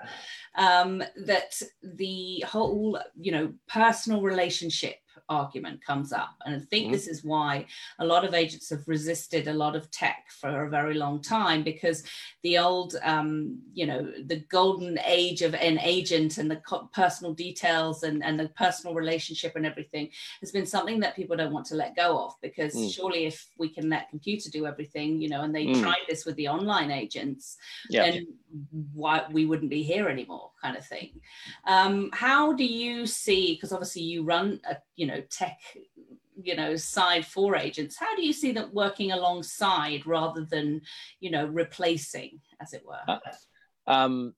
Um, 0.56 1.04
that 1.24 1.62
the 1.80 2.42
whole 2.48 2.98
you 3.14 3.30
know 3.30 3.52
personal 3.68 4.22
relationship 4.22 4.96
argument 5.28 5.84
comes 5.84 6.12
up. 6.12 6.34
And 6.44 6.56
I 6.56 6.58
think 6.58 6.84
mm-hmm. 6.84 6.92
this 6.92 7.08
is 7.08 7.24
why 7.24 7.66
a 7.98 8.04
lot 8.04 8.24
of 8.24 8.34
agents 8.34 8.70
have 8.70 8.86
resisted 8.86 9.48
a 9.48 9.52
lot 9.52 9.76
of 9.76 9.90
tech 9.90 10.26
for 10.40 10.64
a 10.64 10.70
very 10.70 10.94
long 10.94 11.20
time 11.22 11.62
because 11.62 12.02
the 12.42 12.58
old, 12.58 12.96
um, 13.02 13.58
you 13.72 13.86
know, 13.86 14.12
the 14.26 14.44
golden 14.50 14.98
age 15.04 15.42
of 15.42 15.54
an 15.54 15.78
agent 15.80 16.38
and 16.38 16.50
the 16.50 16.56
co- 16.56 16.88
personal 16.92 17.34
details 17.34 18.02
and, 18.02 18.24
and 18.24 18.38
the 18.38 18.48
personal 18.50 18.94
relationship 18.94 19.56
and 19.56 19.66
everything 19.66 20.10
has 20.40 20.52
been 20.52 20.66
something 20.66 21.00
that 21.00 21.16
people 21.16 21.36
don't 21.36 21.52
want 21.52 21.66
to 21.66 21.74
let 21.74 21.96
go 21.96 22.24
of 22.24 22.34
because 22.42 22.74
mm. 22.74 22.92
surely 22.92 23.26
if 23.26 23.48
we 23.58 23.68
can 23.68 23.88
let 23.88 24.10
computer 24.10 24.50
do 24.50 24.66
everything, 24.66 25.20
you 25.20 25.28
know, 25.28 25.42
and 25.42 25.54
they 25.54 25.66
mm. 25.66 25.82
tried 25.82 26.04
this 26.08 26.24
with 26.24 26.36
the 26.36 26.48
online 26.48 26.90
agents, 26.90 27.56
yeah. 27.90 28.10
then 28.10 28.26
why 28.92 29.24
we 29.30 29.46
wouldn't 29.46 29.70
be 29.70 29.82
here 29.82 30.08
anymore 30.08 30.50
kind 30.62 30.76
of 30.76 30.86
thing. 30.86 31.20
Um, 31.66 32.10
how 32.12 32.52
do 32.52 32.64
you 32.64 33.06
see, 33.06 33.54
because 33.54 33.72
obviously 33.72 34.02
you 34.02 34.22
run 34.22 34.60
a, 34.68 34.76
you 34.96 35.06
know, 35.06 35.20
tech 35.30 35.58
you 36.42 36.54
know 36.54 36.76
side 36.76 37.24
for 37.24 37.56
agents 37.56 37.96
how 37.98 38.14
do 38.14 38.22
you 38.22 38.32
see 38.32 38.52
them 38.52 38.68
working 38.72 39.12
alongside 39.12 40.06
rather 40.06 40.44
than 40.44 40.80
you 41.20 41.30
know 41.30 41.46
replacing 41.46 42.38
as 42.60 42.72
it 42.72 42.84
were? 42.84 43.00
Uh, 43.08 43.18
um, 43.86 44.34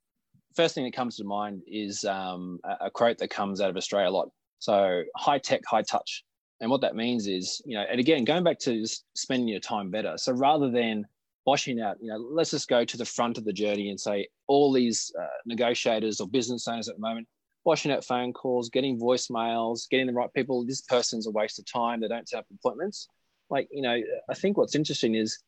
first 0.54 0.74
thing 0.74 0.85
that 0.85 0.94
comes 0.94 1.16
to 1.16 1.24
mind 1.24 1.62
is 1.66 2.04
um, 2.04 2.61
a, 2.64 2.87
a 2.87 2.90
quote 2.90 3.18
that 3.18 3.31
comes 3.31 3.61
out 3.61 3.70
of 3.70 3.76
australia 3.76 4.09
a 4.09 4.11
lot. 4.11 4.28
So 4.59 5.02
high 5.16 5.38
tech 5.38 5.62
high 5.66 5.83
touch. 5.83 6.24
And 6.61 6.70
what 6.70 6.81
that 6.81 6.96
means 6.96 7.26
is 7.26 7.62
you 7.64 7.76
know 7.76 7.85
and 7.90 8.00
again 8.00 8.24
going 8.24 8.44
back 8.44 8.59
to 8.61 8.85
spending 9.14 9.48
your 9.48 9.61
time 9.61 9.90
better. 9.90 10.14
So 10.16 10.33
rather 10.33 10.70
than 10.70 11.04
boshing 11.48 11.82
out 11.82 11.96
you 12.00 12.08
know 12.11 12.18
let's 12.18 12.50
just 12.50 12.68
go 12.68 12.84
to 12.84 12.96
the 12.96 13.04
front 13.16 13.38
of 13.38 13.44
the 13.44 13.52
journey 13.52 13.88
and 13.90 13.98
say 13.98 14.28
all 14.48 14.72
these 14.72 15.12
uh, 15.20 15.38
negotiators 15.46 16.20
or 16.20 16.28
business 16.28 16.68
owners 16.68 16.88
at 16.88 16.96
the 16.96 17.00
moment 17.00 17.26
washing 17.68 17.92
out 17.92 18.02
phone 18.02 18.32
calls, 18.32 18.70
getting 18.70 18.98
voicemails, 18.98 19.88
getting 19.90 20.06
the 20.06 20.12
right 20.12 20.32
people. 20.32 20.64
This 20.64 20.80
person's 20.80 21.26
a 21.26 21.30
waste 21.30 21.58
of 21.58 21.66
time. 21.70 22.00
They 22.00 22.08
don't 22.08 22.26
set 22.26 22.38
up 22.38 22.46
appointments. 22.58 23.08
Like, 23.50 23.68
you 23.70 23.82
know, 23.82 24.00
I 24.30 24.34
think 24.34 24.56
what's 24.56 24.74
interesting 24.74 25.14
is 25.14 25.38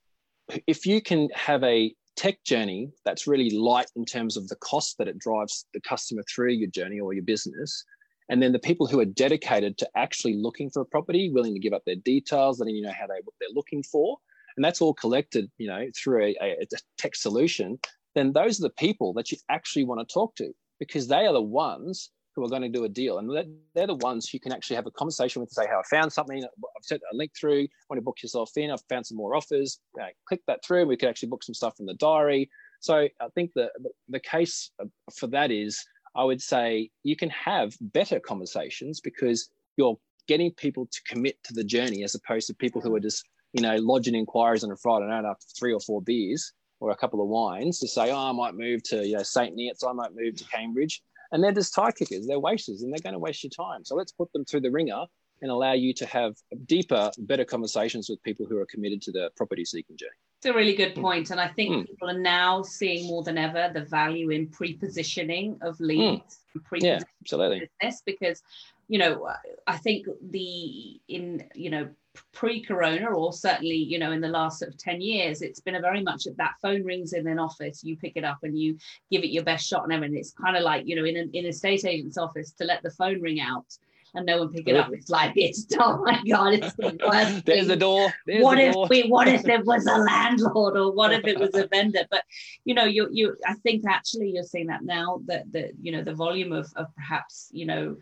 if 0.66 0.84
you 0.84 1.00
can 1.00 1.30
have 1.34 1.64
a 1.64 1.94
tech 2.16 2.44
journey 2.44 2.90
that's 3.06 3.26
really 3.26 3.50
light 3.50 3.90
in 3.96 4.04
terms 4.04 4.36
of 4.36 4.48
the 4.48 4.56
cost 4.56 4.98
that 4.98 5.08
it 5.08 5.18
drives 5.18 5.64
the 5.72 5.80
customer 5.80 6.22
through 6.24 6.52
your 6.52 6.68
journey 6.68 7.00
or 7.00 7.14
your 7.14 7.24
business, 7.24 7.84
and 8.28 8.42
then 8.42 8.52
the 8.52 8.58
people 8.58 8.86
who 8.86 9.00
are 9.00 9.06
dedicated 9.06 9.78
to 9.78 9.88
actually 9.96 10.34
looking 10.34 10.68
for 10.68 10.82
a 10.82 10.86
property, 10.86 11.30
willing 11.30 11.54
to 11.54 11.60
give 11.60 11.72
up 11.72 11.82
their 11.86 11.96
details, 11.96 12.60
letting 12.60 12.76
you 12.76 12.82
know 12.82 12.92
how 12.92 13.06
they 13.06 13.20
what 13.24 13.34
they're 13.40 13.48
looking 13.54 13.82
for, 13.82 14.18
and 14.61 14.64
that's 14.66 14.83
all 14.83 14.92
collected, 14.92 15.51
you 15.57 15.68
know, 15.68 15.87
through 15.96 16.23
a, 16.23 16.37
a, 16.38 16.66
tech 16.99 17.16
solution, 17.16 17.79
then 18.14 18.31
those 18.31 18.61
are 18.61 18.64
the 18.64 18.75
people 18.75 19.14
that 19.14 19.33
you 19.33 19.38
actually 19.49 19.85
want 19.85 20.07
to 20.07 20.12
talk 20.12 20.37
to 20.37 20.53
because 20.79 21.09
they 21.09 21.25
are 21.25 21.33
the 21.33 21.40
ones 21.40 22.11
who 22.37 22.44
are 22.44 22.49
going 22.51 22.61
to 22.61 22.68
do 22.68 22.85
a 22.85 22.88
deal. 22.90 23.16
And 23.16 23.57
they're 23.75 23.87
the 23.87 23.94
ones 23.94 24.29
who 24.29 24.38
can 24.38 24.53
actually 24.53 24.77
have 24.77 24.85
a 24.85 24.90
conversation 24.90 25.40
with, 25.40 25.51
say, 25.51 25.66
how 25.66 25.79
I 25.79 25.83
found 25.88 26.12
something, 26.12 26.44
I've 26.44 26.85
sent 26.85 27.01
a 27.11 27.16
link 27.16 27.31
through, 27.35 27.68
want 27.88 27.96
to 27.96 28.03
book 28.03 28.18
yourself 28.23 28.51
in, 28.59 28.70
I've 28.70 28.83
found 28.90 29.07
some 29.07 29.16
more 29.16 29.35
offers, 29.35 29.81
you 29.96 30.05
click 30.29 30.42
that 30.46 30.62
through, 30.62 30.85
we 30.85 30.99
could 30.99 31.09
actually 31.09 31.31
book 31.31 31.42
some 31.42 31.55
stuff 31.55 31.79
from 31.79 31.87
the 31.87 31.94
diary. 31.94 32.51
So 32.81 33.09
I 33.18 33.29
think 33.35 33.53
the, 33.55 33.70
the 34.11 34.20
case 34.20 34.73
for 35.16 35.27
that 35.29 35.51
is, 35.51 35.83
I 36.14 36.25
would 36.25 36.42
say 36.42 36.90
you 37.03 37.16
can 37.16 37.31
have 37.31 37.79
better 37.81 38.20
conversations 38.20 39.01
because 39.01 39.49
you're 39.79 39.96
getting 40.29 40.53
people 40.53 40.85
to 40.85 41.01
commit 41.09 41.42
to 41.44 41.55
the 41.55 41.64
journey 41.64 42.05
as 42.05 42.14
opposed 42.14 42.46
to 42.49 42.55
people 42.55 42.83
who 42.83 42.94
are 42.94 43.01
just, 43.01 43.25
you 43.52 43.62
know, 43.62 43.76
lodging 43.76 44.14
inquiries 44.14 44.64
on 44.64 44.70
a 44.70 44.76
Friday 44.76 45.06
night 45.06 45.24
after 45.24 45.46
three 45.58 45.72
or 45.72 45.80
four 45.80 46.02
beers 46.02 46.52
or 46.80 46.90
a 46.90 46.96
couple 46.96 47.20
of 47.20 47.28
wines 47.28 47.78
to 47.80 47.88
say, 47.88 48.10
oh, 48.10 48.30
I 48.30 48.32
might 48.32 48.54
move 48.54 48.82
to 48.84 49.06
you 49.06 49.16
know 49.16 49.22
St. 49.22 49.56
Neots, 49.56 49.86
I 49.86 49.92
might 49.92 50.14
move 50.14 50.36
to 50.36 50.44
Cambridge, 50.44 51.02
and 51.32 51.42
they're 51.42 51.52
just 51.52 51.74
tie 51.74 51.92
kickers, 51.92 52.26
they're 52.26 52.40
wasters, 52.40 52.82
and 52.82 52.92
they're 52.92 53.02
going 53.02 53.14
to 53.14 53.18
waste 53.18 53.44
your 53.44 53.50
time. 53.50 53.84
So 53.84 53.94
let's 53.94 54.12
put 54.12 54.32
them 54.32 54.44
through 54.44 54.62
the 54.62 54.70
ringer 54.70 55.04
and 55.42 55.50
allow 55.50 55.72
you 55.72 55.94
to 55.94 56.06
have 56.06 56.34
deeper, 56.66 57.10
better 57.18 57.44
conversations 57.44 58.08
with 58.08 58.22
people 58.22 58.46
who 58.46 58.58
are 58.58 58.66
committed 58.66 59.00
to 59.02 59.12
the 59.12 59.30
property 59.36 59.64
seeking 59.64 59.96
journey. 59.96 60.10
It's 60.38 60.46
a 60.46 60.52
really 60.52 60.74
good 60.74 60.94
point. 60.94 61.30
And 61.30 61.40
I 61.40 61.48
think 61.48 61.70
mm. 61.70 61.86
people 61.86 62.08
are 62.08 62.18
now 62.18 62.62
seeing 62.62 63.06
more 63.06 63.22
than 63.22 63.38
ever 63.38 63.70
the 63.72 63.84
value 63.84 64.30
in 64.30 64.48
pre-positioning 64.48 65.58
of 65.62 65.76
hmm. 65.78 65.84
leads 65.84 66.38
mm. 66.56 66.82
yeah, 66.82 67.00
absolutely. 67.22 67.68
business 67.80 68.02
because, 68.04 68.42
you 68.88 68.98
know, 68.98 69.28
I 69.66 69.76
think 69.76 70.06
the 70.30 71.00
in, 71.08 71.44
you 71.54 71.70
know, 71.70 71.88
pre-corona 72.33 73.06
or 73.06 73.33
certainly 73.33 73.76
you 73.76 73.98
know 73.98 74.12
in 74.12 74.20
the 74.20 74.28
last 74.28 74.59
sort 74.59 74.70
of 74.70 74.78
10 74.78 75.00
years 75.00 75.42
it's 75.42 75.61
been 75.61 75.74
a 75.74 75.80
very 75.80 76.02
much 76.02 76.24
that 76.24 76.37
that 76.37 76.54
phone 76.62 76.85
rings 76.85 77.12
in 77.12 77.26
an 77.26 77.38
office 77.38 77.85
you 77.85 77.96
pick 77.96 78.12
it 78.16 78.24
up 78.24 78.38
and 78.42 78.59
you 78.59 78.76
give 79.11 79.22
it 79.22 79.30
your 79.30 79.44
best 79.44 79.66
shot 79.66 79.85
and 79.85 79.92
everything 79.92 80.18
it's 80.18 80.33
kind 80.33 80.56
of 80.56 80.62
like 80.62 80.87
you 80.87 80.96
know 80.96 81.04
in 81.04 81.16
an 81.16 81.30
in 81.33 81.46
a 81.46 81.52
state 81.52 81.85
agent's 81.85 82.18
office 82.18 82.52
to 82.52 82.64
let 82.64 82.83
the 82.83 82.90
phone 82.90 83.20
ring 83.20 83.40
out 83.40 83.66
and 84.14 84.26
no 84.26 84.38
one 84.38 84.48
pick 84.48 84.68
it 84.68 84.76
up. 84.76 84.92
It's 84.92 85.09
like 85.09 85.33
it's 85.37 85.66
oh 85.78 86.02
my 86.04 86.20
god, 86.28 86.54
it's 86.54 86.74
the 86.74 86.98
worst. 87.06 87.46
There's 87.46 87.68
the 87.68 87.76
door. 87.76 88.12
There's 88.26 88.42
what 88.42 88.56
the 88.56 88.66
if 88.66 88.74
door. 88.74 88.87
we? 88.88 89.02
What 89.09 89.28
if 89.28 89.46
it 89.48 89.64
was 89.64 89.87
a 89.87 89.96
landlord, 89.98 90.76
or 90.76 90.92
what 90.92 91.12
if 91.12 91.24
it 91.26 91.38
was 91.38 91.54
a 91.54 91.66
vendor? 91.66 92.06
But 92.11 92.24
you 92.64 92.74
know, 92.74 92.85
you 92.85 93.09
you. 93.12 93.37
I 93.46 93.54
think 93.54 93.85
actually 93.88 94.30
you're 94.30 94.44
seeing 94.44 94.66
that 94.66 94.83
now 94.83 95.20
that 95.26 95.50
the 95.52 95.70
you 95.80 95.92
know 95.92 96.02
the 96.02 96.14
volume 96.14 96.52
of 96.52 96.72
of 96.76 96.94
perhaps 96.94 97.48
you 97.52 97.66
know 97.66 97.96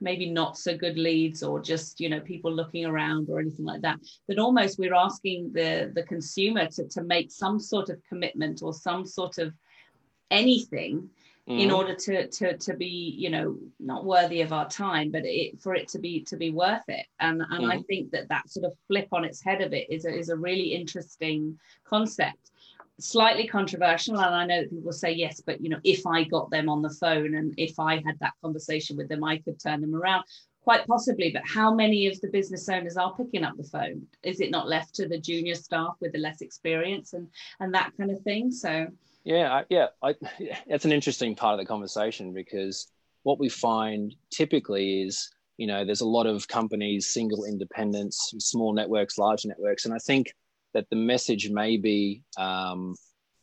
maybe 0.00 0.30
not 0.30 0.56
so 0.56 0.76
good 0.76 0.96
leads 0.96 1.42
or 1.42 1.60
just 1.60 2.00
you 2.00 2.08
know 2.08 2.20
people 2.20 2.52
looking 2.52 2.84
around 2.86 3.28
or 3.28 3.40
anything 3.40 3.64
like 3.64 3.82
that 3.82 3.98
that 4.28 4.38
almost 4.38 4.78
we're 4.78 4.94
asking 4.94 5.52
the 5.52 5.90
the 5.94 6.02
consumer 6.04 6.66
to, 6.66 6.88
to 6.88 7.02
make 7.02 7.30
some 7.30 7.58
sort 7.58 7.90
of 7.90 8.00
commitment 8.08 8.62
or 8.62 8.72
some 8.72 9.04
sort 9.04 9.38
of 9.38 9.52
anything 10.30 11.08
mm. 11.48 11.60
in 11.60 11.70
order 11.70 11.94
to 11.94 12.28
to 12.28 12.56
to 12.58 12.74
be 12.74 13.14
you 13.18 13.28
know 13.28 13.56
not 13.80 14.04
worthy 14.04 14.40
of 14.40 14.52
our 14.52 14.68
time 14.68 15.10
but 15.10 15.22
it 15.24 15.60
for 15.60 15.74
it 15.74 15.88
to 15.88 15.98
be 15.98 16.22
to 16.22 16.36
be 16.36 16.50
worth 16.50 16.88
it 16.88 17.06
and 17.20 17.42
and 17.50 17.64
mm. 17.64 17.72
i 17.72 17.82
think 17.82 18.10
that 18.10 18.28
that 18.28 18.48
sort 18.48 18.64
of 18.64 18.72
flip 18.86 19.08
on 19.12 19.24
its 19.24 19.42
head 19.42 19.60
of 19.60 19.72
it 19.72 19.90
is 19.90 20.04
a, 20.04 20.14
is 20.14 20.28
a 20.28 20.36
really 20.36 20.74
interesting 20.74 21.58
concept 21.84 22.52
slightly 23.00 23.46
controversial 23.46 24.18
and 24.18 24.34
i 24.34 24.44
know 24.44 24.60
that 24.60 24.70
people 24.70 24.92
say 24.92 25.12
yes 25.12 25.40
but 25.40 25.60
you 25.60 25.68
know 25.68 25.78
if 25.84 26.06
i 26.06 26.24
got 26.24 26.50
them 26.50 26.68
on 26.68 26.82
the 26.82 26.90
phone 26.90 27.36
and 27.36 27.54
if 27.56 27.78
i 27.78 27.94
had 27.94 28.18
that 28.20 28.32
conversation 28.42 28.96
with 28.96 29.08
them 29.08 29.22
i 29.24 29.38
could 29.38 29.58
turn 29.60 29.80
them 29.80 29.94
around. 29.94 30.24
Quite 30.62 30.86
possibly 30.86 31.30
but 31.32 31.42
how 31.46 31.72
many 31.72 32.08
of 32.08 32.20
the 32.20 32.28
business 32.28 32.68
owners 32.68 32.98
are 32.98 33.14
picking 33.16 33.42
up 33.42 33.56
the 33.56 33.62
phone? 33.64 34.06
Is 34.22 34.40
it 34.40 34.50
not 34.50 34.68
left 34.68 34.94
to 34.96 35.08
the 35.08 35.18
junior 35.18 35.54
staff 35.54 35.94
with 35.98 36.12
the 36.12 36.18
less 36.18 36.42
experience 36.42 37.14
and 37.14 37.26
and 37.60 37.72
that 37.72 37.92
kind 37.96 38.10
of 38.10 38.20
thing? 38.20 38.50
So 38.50 38.88
yeah 39.24 39.62
yeah 39.70 39.86
I, 40.02 40.14
that's 40.68 40.84
an 40.84 40.92
interesting 40.92 41.34
part 41.34 41.54
of 41.54 41.60
the 41.60 41.66
conversation 41.66 42.34
because 42.34 42.88
what 43.22 43.38
we 43.38 43.48
find 43.48 44.14
typically 44.30 45.02
is 45.04 45.30
you 45.58 45.66
know, 45.66 45.84
there's 45.84 46.02
a 46.02 46.06
lot 46.06 46.26
of 46.26 46.46
companies, 46.46 47.12
single 47.12 47.44
independents, 47.44 48.32
small 48.38 48.72
networks, 48.72 49.18
large 49.18 49.44
networks, 49.44 49.84
and 49.84 49.92
I 49.92 49.98
think 49.98 50.32
that 50.74 50.88
the 50.90 50.96
message 50.96 51.50
may 51.50 51.76
be, 51.76 52.22
um, 52.38 52.94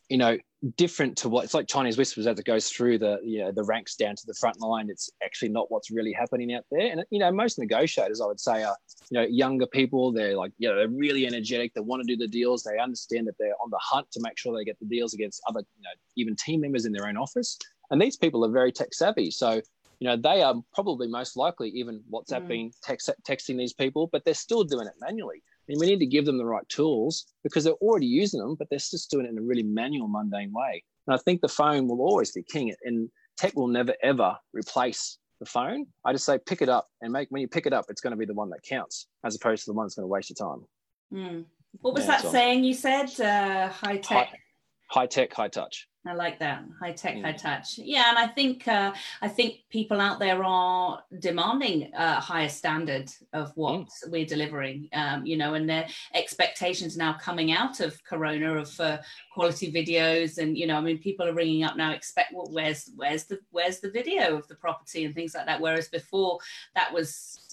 you 0.09 0.17
know, 0.17 0.37
different 0.77 1.17
to 1.17 1.29
what 1.29 1.43
it's 1.43 1.53
like 1.53 1.67
Chinese 1.67 1.97
whispers 1.97 2.25
as 2.25 2.39
it 2.39 2.45
goes 2.45 2.69
through 2.69 2.97
the 2.97 3.19
you 3.23 3.39
know 3.39 3.51
the 3.51 3.63
ranks 3.63 3.95
down 3.95 4.15
to 4.15 4.25
the 4.25 4.33
front 4.33 4.59
line. 4.59 4.89
It's 4.89 5.09
actually 5.23 5.49
not 5.49 5.69
what's 5.69 5.91
really 5.91 6.11
happening 6.11 6.53
out 6.53 6.63
there. 6.71 6.91
And 6.91 7.03
you 7.11 7.19
know, 7.19 7.31
most 7.31 7.59
negotiators, 7.59 8.21
I 8.21 8.25
would 8.25 8.39
say, 8.39 8.63
are 8.63 8.75
you 9.09 9.19
know 9.19 9.27
younger 9.27 9.67
people. 9.67 10.11
They're 10.11 10.35
like 10.35 10.51
you 10.57 10.67
know 10.67 10.75
they're 10.75 10.87
really 10.87 11.27
energetic. 11.27 11.73
They 11.73 11.81
want 11.81 12.01
to 12.01 12.07
do 12.07 12.17
the 12.17 12.27
deals. 12.27 12.63
They 12.63 12.79
understand 12.79 13.27
that 13.27 13.35
they're 13.37 13.55
on 13.63 13.69
the 13.69 13.79
hunt 13.81 14.11
to 14.11 14.21
make 14.21 14.37
sure 14.37 14.55
they 14.55 14.65
get 14.65 14.79
the 14.79 14.87
deals 14.87 15.13
against 15.13 15.41
other 15.47 15.61
you 15.77 15.83
know 15.83 15.91
even 16.15 16.35
team 16.35 16.61
members 16.61 16.85
in 16.85 16.91
their 16.91 17.07
own 17.07 17.17
office. 17.17 17.57
And 17.91 18.01
these 18.01 18.17
people 18.17 18.43
are 18.43 18.51
very 18.51 18.71
tech 18.71 18.93
savvy. 18.93 19.29
So 19.31 19.61
you 19.99 20.07
know 20.07 20.17
they 20.17 20.41
are 20.41 20.55
probably 20.73 21.07
most 21.07 21.37
likely 21.37 21.69
even 21.69 22.01
WhatsApping, 22.11 22.67
mm. 22.67 22.73
text, 22.81 23.09
texting 23.27 23.57
these 23.57 23.73
people, 23.73 24.09
but 24.11 24.25
they're 24.25 24.33
still 24.33 24.63
doing 24.63 24.87
it 24.87 24.93
manually. 24.99 25.43
And 25.67 25.79
we 25.79 25.87
need 25.87 25.99
to 25.99 26.05
give 26.05 26.25
them 26.25 26.37
the 26.37 26.45
right 26.45 26.67
tools 26.69 27.25
because 27.43 27.63
they're 27.63 27.73
already 27.73 28.05
using 28.05 28.39
them, 28.39 28.55
but 28.55 28.69
they're 28.69 28.79
just 28.79 29.09
doing 29.09 29.25
it 29.25 29.29
in 29.29 29.37
a 29.37 29.41
really 29.41 29.63
manual, 29.63 30.07
mundane 30.07 30.53
way. 30.53 30.83
And 31.07 31.15
I 31.15 31.17
think 31.17 31.41
the 31.41 31.47
phone 31.47 31.87
will 31.87 32.01
always 32.01 32.31
be 32.31 32.43
king, 32.43 32.73
and 32.83 33.09
tech 33.37 33.55
will 33.55 33.67
never 33.67 33.93
ever 34.03 34.37
replace 34.53 35.17
the 35.39 35.45
phone. 35.45 35.87
I 36.03 36.13
just 36.13 36.25
say 36.25 36.39
pick 36.45 36.61
it 36.61 36.69
up 36.69 36.87
and 37.01 37.11
make 37.11 37.29
when 37.29 37.41
you 37.41 37.47
pick 37.47 37.65
it 37.65 37.73
up, 37.73 37.85
it's 37.89 38.01
going 38.01 38.11
to 38.11 38.17
be 38.17 38.25
the 38.25 38.33
one 38.33 38.49
that 38.51 38.63
counts 38.63 39.07
as 39.23 39.35
opposed 39.35 39.65
to 39.65 39.71
the 39.71 39.73
one 39.73 39.85
that's 39.85 39.95
going 39.95 40.03
to 40.03 40.07
waste 40.07 40.29
your 40.29 40.49
time. 40.49 40.65
Mm. 41.13 41.45
What 41.81 41.93
was 41.93 42.05
yeah, 42.05 42.21
that 42.21 42.31
saying 42.31 42.63
you 42.63 42.73
said? 42.73 43.19
Uh, 43.19 43.69
high 43.69 43.97
tech. 43.97 44.29
High, 44.29 44.39
high 44.87 45.07
tech, 45.07 45.33
high 45.33 45.49
touch. 45.49 45.87
I 46.07 46.13
like 46.13 46.39
that 46.39 46.63
high 46.79 46.91
tech, 46.91 47.21
high 47.21 47.31
touch. 47.31 47.77
Yeah, 47.77 48.09
and 48.09 48.17
I 48.17 48.27
think 48.27 48.67
uh, 48.67 48.93
I 49.21 49.27
think 49.27 49.61
people 49.69 49.99
out 49.99 50.19
there 50.19 50.43
are 50.43 51.01
demanding 51.19 51.91
a 51.95 52.19
higher 52.19 52.49
standard 52.49 53.11
of 53.33 53.51
what 53.55 53.81
mm. 53.81 53.87
we're 54.07 54.25
delivering. 54.25 54.89
Um, 54.93 55.25
you 55.25 55.35
know, 55.37 55.55
and 55.55 55.67
their 55.67 55.87
expectations 56.13 56.95
now 56.95 57.13
coming 57.13 57.51
out 57.51 57.79
of 57.79 58.03
Corona 58.03 58.57
of 58.57 58.79
uh, 58.79 58.99
quality 59.33 59.71
videos, 59.71 60.37
and 60.37 60.57
you 60.57 60.67
know, 60.67 60.77
I 60.77 60.81
mean, 60.81 60.99
people 60.99 61.27
are 61.27 61.33
ringing 61.33 61.63
up 61.63 61.75
now. 61.75 61.91
Expect 61.91 62.33
well, 62.33 62.49
where's 62.51 62.91
where's 62.95 63.25
the 63.25 63.39
where's 63.51 63.79
the 63.79 63.89
video 63.89 64.37
of 64.37 64.47
the 64.47 64.55
property 64.55 65.05
and 65.05 65.15
things 65.15 65.33
like 65.33 65.47
that. 65.47 65.61
Whereas 65.61 65.87
before, 65.87 66.39
that 66.75 66.93
was 66.93 67.44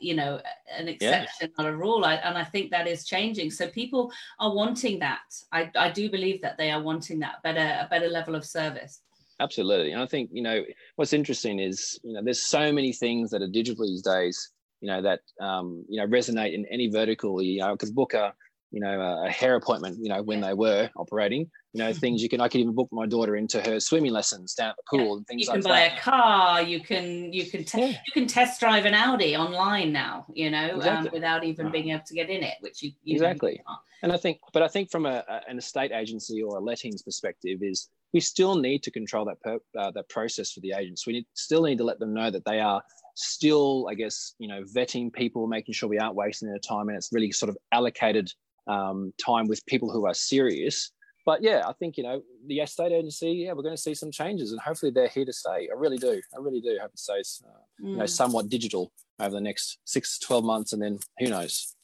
you 0.00 0.14
know 0.14 0.40
an 0.76 0.88
exception 0.88 1.48
yeah. 1.58 1.62
not 1.62 1.72
a 1.72 1.76
rule. 1.76 2.04
I, 2.04 2.14
and 2.14 2.36
i 2.36 2.44
think 2.44 2.70
that 2.70 2.86
is 2.86 3.04
changing. 3.04 3.50
So 3.50 3.68
people 3.68 4.12
are 4.38 4.54
wanting 4.54 4.98
that. 5.00 5.20
I, 5.52 5.70
I 5.76 5.90
do 5.90 6.10
believe 6.10 6.42
that 6.42 6.58
they 6.58 6.70
are 6.70 6.82
wanting 6.82 7.18
that 7.20 7.42
better 7.42 7.78
a 7.84 7.88
better 7.88 8.08
level 8.08 8.34
of 8.34 8.44
service. 8.44 9.02
Absolutely. 9.40 9.92
And 9.92 10.02
i 10.02 10.06
think 10.06 10.30
you 10.32 10.42
know 10.42 10.62
what's 10.96 11.12
interesting 11.12 11.58
is 11.58 11.98
you 12.02 12.12
know 12.12 12.22
there's 12.22 12.42
so 12.42 12.72
many 12.72 12.92
things 12.92 13.30
that 13.30 13.42
are 13.42 13.48
digital 13.48 13.86
these 13.86 14.02
days 14.02 14.52
you 14.80 14.88
know 14.88 15.02
that 15.02 15.20
um, 15.40 15.84
you 15.88 16.00
know 16.00 16.06
resonate 16.06 16.54
in 16.54 16.66
any 16.66 16.88
vertical 16.88 17.42
you 17.42 17.60
know 17.60 17.72
because 17.72 17.90
book 17.90 18.14
a 18.14 18.32
you 18.70 18.80
know 18.80 19.22
a 19.24 19.30
hair 19.30 19.56
appointment 19.56 19.98
you 20.00 20.08
know 20.08 20.22
when 20.22 20.40
they 20.40 20.54
were 20.54 20.88
operating 20.96 21.50
you 21.72 21.82
know 21.82 21.92
things 22.02 22.22
you 22.22 22.28
can 22.28 22.40
i 22.40 22.48
could 22.48 22.60
even 22.60 22.74
book 22.74 22.88
my 22.92 23.06
daughter 23.06 23.36
into 23.36 23.60
her 23.60 23.80
swimming 23.80 24.12
lessons 24.12 24.54
down 24.54 24.70
at 24.70 24.76
the 24.76 24.98
pool 24.98 25.06
yeah. 25.06 25.16
and 25.16 25.26
things 25.26 25.48
like 25.48 25.54
that 25.54 25.56
you 25.56 25.62
can 25.62 25.70
buy 25.70 25.80
a 25.80 26.00
car 26.00 26.62
you 26.62 26.80
can 26.80 27.32
you 27.32 27.46
can 27.46 27.64
te- 27.64 27.80
yeah. 27.80 27.86
you 27.88 28.12
can 28.12 28.26
test 28.26 28.60
drive 28.60 28.84
an 28.84 28.94
audi 28.94 29.36
online 29.36 29.92
now 29.92 30.26
you 30.32 30.50
know 30.50 30.70
um, 30.70 30.76
exactly. 30.76 31.08
um, 31.08 31.12
without 31.14 31.44
even 31.44 31.70
being 31.70 31.90
able 31.90 32.04
to 32.04 32.14
get 32.14 32.30
in 32.30 32.42
it 32.42 32.54
which 32.60 32.82
you, 32.82 32.92
you 33.02 33.14
exactly 33.14 33.60
and 34.02 34.12
i 34.12 34.16
think 34.16 34.38
but 34.52 34.62
i 34.62 34.68
think 34.68 34.90
from 34.90 35.06
a, 35.06 35.24
a, 35.28 35.40
an 35.48 35.58
estate 35.58 35.92
agency 35.92 36.42
or 36.42 36.58
a 36.58 36.60
lettings 36.60 37.02
perspective 37.02 37.58
is 37.62 37.88
we 38.12 38.18
still 38.18 38.56
need 38.56 38.82
to 38.82 38.90
control 38.90 39.24
that 39.24 39.40
per, 39.40 39.58
uh, 39.78 39.90
that 39.92 40.08
process 40.08 40.50
for 40.50 40.58
the 40.60 40.72
agents 40.72 41.06
we 41.06 41.12
need, 41.12 41.26
still 41.34 41.62
need 41.62 41.78
to 41.78 41.84
let 41.84 42.00
them 42.00 42.12
know 42.12 42.30
that 42.30 42.44
they 42.44 42.60
are 42.60 42.82
still 43.14 43.86
i 43.90 43.94
guess 43.94 44.34
you 44.38 44.48
know 44.48 44.62
vetting 44.74 45.12
people 45.12 45.46
making 45.46 45.74
sure 45.74 45.88
we 45.88 45.98
aren't 45.98 46.14
wasting 46.14 46.48
their 46.48 46.58
time 46.58 46.88
and 46.88 46.96
it's 46.96 47.10
really 47.12 47.30
sort 47.30 47.50
of 47.50 47.56
allocated 47.72 48.30
um, 48.70 49.12
time 49.24 49.48
with 49.48 49.64
people 49.66 49.90
who 49.90 50.06
are 50.06 50.14
serious 50.14 50.92
but 51.26 51.42
yeah, 51.42 51.62
I 51.66 51.72
think 51.74 51.96
you 51.96 52.02
know 52.02 52.22
the 52.46 52.58
estate 52.60 52.92
agency. 52.92 53.44
Yeah, 53.44 53.52
we're 53.52 53.62
going 53.62 53.76
to 53.76 53.80
see 53.80 53.94
some 53.94 54.10
changes, 54.10 54.52
and 54.52 54.60
hopefully 54.60 54.90
they're 54.90 55.08
here 55.08 55.24
to 55.24 55.32
stay. 55.32 55.68
I 55.70 55.76
really 55.76 55.98
do. 55.98 56.20
I 56.34 56.38
really 56.40 56.60
do 56.60 56.78
hope 56.80 56.92
it 56.92 56.98
stays, 56.98 57.42
uh, 57.46 57.84
mm. 57.84 57.90
you 57.90 57.96
know, 57.96 58.04
mm. 58.04 58.08
somewhat 58.08 58.48
digital 58.48 58.90
over 59.18 59.34
the 59.34 59.40
next 59.40 59.78
six 59.84 60.18
to 60.18 60.26
twelve 60.26 60.44
months, 60.44 60.72
and 60.72 60.82
then 60.82 60.98
who 61.18 61.26
knows. 61.28 61.76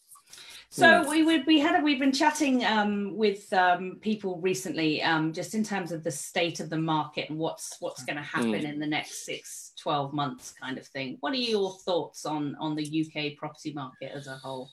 So 0.70 0.87
yeah. 0.87 1.09
we, 1.09 1.22
we 1.22 1.42
we 1.42 1.61
had 1.61 1.79
a, 1.79 1.83
we've 1.85 2.01
been 2.01 2.12
chatting 2.12 2.64
um, 2.64 3.16
with 3.16 3.53
um, 3.53 3.99
people 4.01 4.40
recently, 4.40 5.03
um, 5.03 5.33
just 5.33 5.55
in 5.55 5.62
terms 5.62 5.92
of 5.92 6.03
the 6.03 6.11
state 6.11 6.59
of 6.61 6.70
the 6.70 6.79
market 6.79 7.31
and 7.31 7.38
what's 7.38 7.77
what's 7.81 8.05
going 8.05 8.16
to 8.16 8.22
happen 8.22 8.53
mm. 8.53 8.64
in 8.64 8.81
the 8.81 8.87
next 8.87 9.25
six, 9.25 9.72
12 9.81 10.12
months, 10.12 10.55
kind 10.61 10.79
of 10.79 10.87
thing. 10.87 11.18
What 11.20 11.35
are 11.35 11.37
your 11.37 11.77
thoughts 11.85 12.27
on 12.27 12.57
on 12.59 12.75
the 12.75 13.07
UK 13.07 13.38
property 13.38 13.72
market 13.75 14.12
as 14.14 14.27
a 14.27 14.37
whole? 14.37 14.70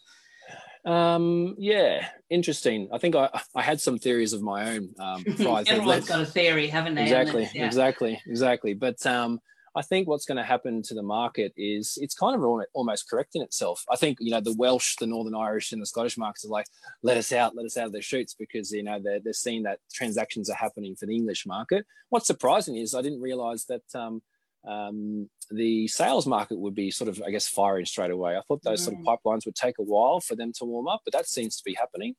Um, 0.85 1.55
yeah, 1.57 2.09
interesting. 2.29 2.89
I 2.91 2.97
think 2.97 3.15
I, 3.15 3.29
I 3.55 3.61
had 3.61 3.79
some 3.79 3.97
theories 3.97 4.33
of 4.33 4.41
my 4.41 4.75
own. 4.75 4.89
Um, 4.99 5.23
Everyone's 5.67 6.07
got 6.07 6.21
a 6.21 6.25
theory, 6.25 6.67
haven't 6.67 6.95
they? 6.95 7.03
Exactly, 7.03 7.49
yeah. 7.53 7.65
exactly, 7.65 8.21
exactly. 8.27 8.73
But 8.73 9.05
um, 9.05 9.39
I 9.75 9.81
think 9.81 10.07
what's 10.07 10.25
going 10.25 10.37
to 10.37 10.43
happen 10.43 10.81
to 10.83 10.93
the 10.93 11.01
market 11.01 11.53
is 11.55 11.97
it's 12.01 12.15
kind 12.15 12.35
of 12.35 12.65
almost 12.73 13.09
correcting 13.09 13.41
itself. 13.41 13.83
I 13.89 13.95
think 13.95 14.17
you 14.19 14.31
know 14.31 14.41
the 14.41 14.55
Welsh, 14.57 14.97
the 14.99 15.07
Northern 15.07 15.35
Irish, 15.35 15.71
and 15.71 15.81
the 15.81 15.85
Scottish 15.85 16.17
markets 16.17 16.45
are 16.45 16.49
like, 16.49 16.67
let 17.01 17.17
us 17.17 17.31
out, 17.31 17.55
let 17.55 17.65
us 17.65 17.77
out 17.77 17.87
of 17.87 17.93
their 17.93 18.01
shoots 18.01 18.33
because 18.33 18.71
you 18.71 18.83
know 18.83 18.99
they're 19.01 19.19
they're 19.19 19.33
seeing 19.33 19.63
that 19.63 19.79
transactions 19.91 20.49
are 20.49 20.55
happening 20.55 20.95
for 20.95 21.05
the 21.05 21.15
English 21.15 21.45
market. 21.45 21.85
What's 22.09 22.27
surprising 22.27 22.75
is 22.75 22.93
I 22.93 23.01
didn't 23.01 23.21
realise 23.21 23.65
that 23.65 23.83
um, 23.95 24.21
um, 24.67 25.29
the 25.51 25.87
sales 25.87 26.25
market 26.25 26.57
would 26.57 26.75
be 26.75 26.91
sort 26.91 27.09
of, 27.09 27.21
I 27.25 27.31
guess, 27.31 27.47
firing 27.47 27.85
straight 27.85 28.11
away. 28.11 28.37
I 28.37 28.41
thought 28.47 28.63
those 28.63 28.81
mm. 28.81 28.85
sort 28.85 28.97
of 28.97 29.03
mm. 29.03 29.05
pipelines 29.05 29.45
would 29.45 29.55
take 29.55 29.77
a 29.79 29.83
while 29.83 30.19
for 30.19 30.35
them 30.35 30.51
to 30.57 30.65
warm 30.65 30.87
up, 30.87 31.01
but 31.05 31.13
that 31.13 31.27
seems 31.27 31.57
to 31.57 31.63
be 31.65 31.73
happening. 31.73 32.15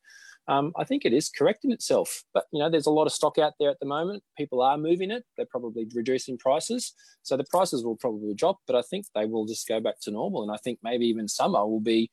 Um, 0.46 0.72
I 0.76 0.84
think 0.84 1.06
it 1.06 1.14
is 1.14 1.30
correcting 1.30 1.72
itself, 1.72 2.22
but 2.34 2.44
you 2.52 2.58
know, 2.58 2.68
there's 2.68 2.84
a 2.84 2.90
lot 2.90 3.06
of 3.06 3.14
stock 3.14 3.38
out 3.38 3.54
there 3.58 3.70
at 3.70 3.80
the 3.80 3.86
moment. 3.86 4.22
People 4.36 4.60
are 4.60 4.76
moving 4.76 5.10
it. 5.10 5.24
They're 5.36 5.46
probably 5.46 5.86
reducing 5.94 6.36
prices, 6.36 6.92
so 7.22 7.38
the 7.38 7.46
prices 7.50 7.82
will 7.82 7.96
probably 7.96 8.34
drop. 8.34 8.58
But 8.66 8.76
I 8.76 8.82
think 8.82 9.06
they 9.14 9.24
will 9.24 9.46
just 9.46 9.66
go 9.66 9.80
back 9.80 10.00
to 10.02 10.10
normal, 10.10 10.42
and 10.42 10.52
I 10.52 10.58
think 10.58 10.80
maybe 10.82 11.06
even 11.06 11.28
summer 11.28 11.66
will 11.66 11.80
be 11.80 12.10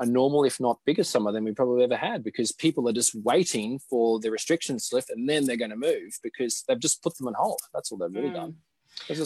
a 0.00 0.06
normal, 0.06 0.42
if 0.42 0.58
not 0.58 0.80
bigger 0.86 1.04
summer 1.04 1.30
than 1.30 1.44
we 1.44 1.52
probably 1.52 1.84
ever 1.84 1.96
had, 1.96 2.24
because 2.24 2.50
people 2.50 2.88
are 2.88 2.92
just 2.92 3.14
waiting 3.14 3.78
for 3.88 4.18
the 4.18 4.32
restrictions 4.32 4.88
to 4.88 4.96
lift, 4.96 5.10
and 5.10 5.28
then 5.28 5.46
they're 5.46 5.56
going 5.56 5.70
to 5.70 5.76
move 5.76 6.18
because 6.20 6.64
they've 6.66 6.80
just 6.80 7.00
put 7.00 7.16
them 7.16 7.28
on 7.28 7.34
hold. 7.34 7.60
That's 7.72 7.92
all 7.92 7.98
they've 7.98 8.12
really 8.12 8.30
mm. 8.30 8.34
done. 8.34 8.56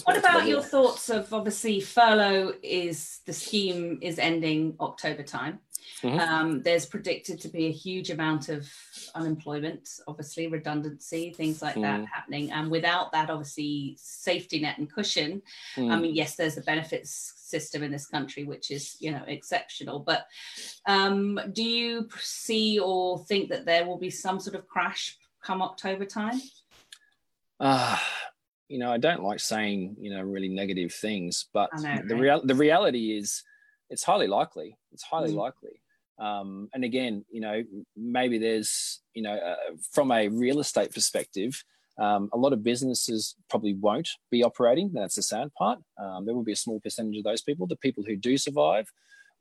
What 0.05 0.19
about 0.19 0.47
your 0.47 0.63
thoughts 0.63 1.09
of 1.11 1.33
obviously 1.33 1.81
furlough 1.81 2.55
is 2.63 3.21
the 3.27 3.33
scheme 3.33 3.99
is 4.01 4.19
ending 4.19 4.77
October 4.81 5.23
time. 5.23 5.59
Mm-hmm. 6.03 6.19
Um, 6.19 6.63
there's 6.63 6.87
predicted 6.87 7.41
to 7.41 7.49
be 7.49 7.67
a 7.67 7.73
huge 7.73 8.11
amount 8.11 8.49
of 8.49 8.69
unemployment, 9.15 9.89
obviously 10.07 10.47
redundancy, 10.47 11.33
things 11.33 11.63
like 11.63 11.77
mm. 11.77 11.83
that 11.83 12.07
happening. 12.07 12.51
And 12.51 12.71
without 12.71 13.13
that, 13.13 13.31
obviously 13.31 13.97
safety 14.01 14.61
net 14.61 14.79
and 14.79 14.93
cushion. 14.93 15.43
Mm. 15.77 15.91
I 15.91 15.99
mean, 15.99 16.15
yes, 16.15 16.37
there's 16.37 16.59
a 16.59 16.63
benefits 16.63 17.35
system 17.37 17.83
in 17.83 17.93
this 17.93 18.07
country, 18.07 18.45
which 18.45 18.71
is 18.71 18.97
you 19.01 19.11
know 19.11 19.23
exceptional. 19.27 20.01
But 20.01 20.27
um, 20.87 21.39
do 21.53 21.63
you 21.63 22.09
see 22.19 22.79
or 22.79 23.19
think 23.25 23.51
that 23.51 23.67
there 23.67 23.87
will 23.87 23.99
be 23.99 24.11
some 24.11 24.41
sort 24.41 24.57
of 24.57 24.67
crash 24.67 25.17
come 25.43 25.63
October 25.63 26.05
time? 26.05 26.41
Uh, 27.61 27.99
you 28.69 28.79
know, 28.79 28.93
I 28.93 28.99
don't 28.99 29.23
like 29.23 29.41
saying, 29.41 29.97
you 30.01 30.11
know, 30.11 30.23
really 30.23 30.49
negative 30.49 30.93
things, 30.93 31.47
but 31.53 31.71
know, 31.83 32.03
the 32.07 32.17
real 32.17 32.41
the 32.45 32.55
reality 32.55 33.17
is 33.17 33.43
it's 33.91 34.05
highly 34.05 34.27
likely. 34.27 34.77
It's 34.93 35.03
highly 35.03 35.33
mm. 35.33 35.37
likely. 35.37 35.81
Um, 36.19 36.69
and 36.73 36.85
again, 36.85 37.25
you 37.31 37.41
know, 37.41 37.63
maybe 37.97 38.39
there's, 38.39 39.01
you 39.15 39.23
know, 39.23 39.35
uh, 39.35 39.57
from 39.93 40.13
a 40.13 40.29
real 40.29 40.61
estate 40.61 40.93
perspective, 40.93 41.63
um, 41.99 42.31
a 42.33 42.39
lot 42.39 42.53
of 42.53 42.63
businesses 42.63 43.35
probably 43.51 43.75
won't 43.75 44.09
be 44.31 44.43
operating. 44.43 44.91
That's 44.93 45.17
the 45.17 45.23
sad 45.23 45.53
part. 45.55 45.81
Um, 45.99 46.25
there 46.25 46.35
will 46.35 46.45
be 46.45 46.53
a 46.53 46.57
small 46.57 46.81
percentage 46.81 47.19
of 47.19 47.25
those 47.25 47.43
people. 47.43 47.67
The 47.67 47.77
people 47.77 48.05
who 48.07 48.17
do 48.17 48.39
survive 48.39 48.91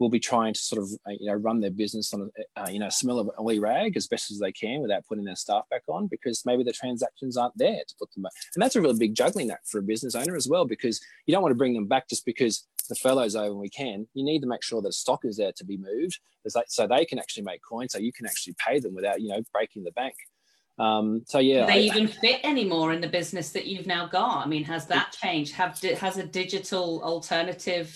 will 0.01 0.09
be 0.09 0.19
trying 0.19 0.51
to 0.51 0.59
sort 0.59 0.81
of 0.81 0.89
uh, 1.07 1.13
you 1.19 1.27
know 1.27 1.35
run 1.35 1.61
their 1.61 1.69
business 1.69 2.11
on 2.11 2.31
a 2.57 2.61
uh, 2.61 2.67
you 2.69 2.79
know 2.79 2.89
smell 2.89 3.19
of 3.19 3.29
a 3.37 3.43
wee 3.43 3.59
rag 3.59 3.95
as 3.95 4.07
best 4.07 4.31
as 4.31 4.39
they 4.39 4.51
can 4.51 4.81
without 4.81 5.05
putting 5.05 5.23
their 5.23 5.35
staff 5.35 5.69
back 5.69 5.83
on 5.87 6.07
because 6.07 6.43
maybe 6.43 6.63
the 6.63 6.73
transactions 6.73 7.37
aren't 7.37 7.55
there 7.55 7.81
to 7.87 7.95
put 7.99 8.11
them 8.13 8.23
back. 8.23 8.31
And 8.55 8.63
that's 8.63 8.75
a 8.75 8.81
really 8.81 8.97
big 8.97 9.13
juggling 9.13 9.51
act 9.51 9.69
for 9.69 9.77
a 9.77 9.83
business 9.83 10.15
owner 10.15 10.35
as 10.35 10.47
well 10.47 10.65
because 10.65 10.99
you 11.27 11.31
don't 11.31 11.43
want 11.43 11.51
to 11.51 11.57
bring 11.57 11.75
them 11.75 11.85
back 11.85 12.09
just 12.09 12.25
because 12.25 12.67
the 12.89 12.95
furlough's 12.95 13.35
over 13.35 13.51
and 13.51 13.59
we 13.59 13.69
can. 13.69 14.07
You 14.15 14.25
need 14.25 14.41
to 14.41 14.47
make 14.47 14.63
sure 14.63 14.81
that 14.81 14.93
stock 14.93 15.23
is 15.23 15.37
there 15.37 15.51
to 15.55 15.63
be 15.63 15.77
moved 15.77 16.19
so 16.67 16.87
they 16.87 17.05
can 17.05 17.19
actually 17.19 17.43
make 17.43 17.61
coins 17.61 17.93
so 17.93 17.99
you 17.99 18.11
can 18.11 18.25
actually 18.25 18.55
pay 18.67 18.79
them 18.79 18.95
without 18.95 19.21
you 19.21 19.29
know 19.29 19.41
breaking 19.53 19.83
the 19.83 19.91
bank. 19.91 20.15
Um, 20.79 21.21
so 21.27 21.37
yeah, 21.37 21.67
Do 21.67 21.73
they 21.73 21.91
I, 21.91 21.93
even 21.93 22.07
fit 22.07 22.39
anymore 22.43 22.91
in 22.91 23.01
the 23.01 23.07
business 23.07 23.51
that 23.51 23.67
you've 23.67 23.85
now 23.85 24.07
got? 24.07 24.43
I 24.43 24.47
mean, 24.47 24.63
has 24.63 24.87
that 24.87 25.11
changed? 25.11 25.53
Have 25.53 25.79
has 25.79 26.17
a 26.17 26.23
digital 26.23 27.03
alternative 27.03 27.95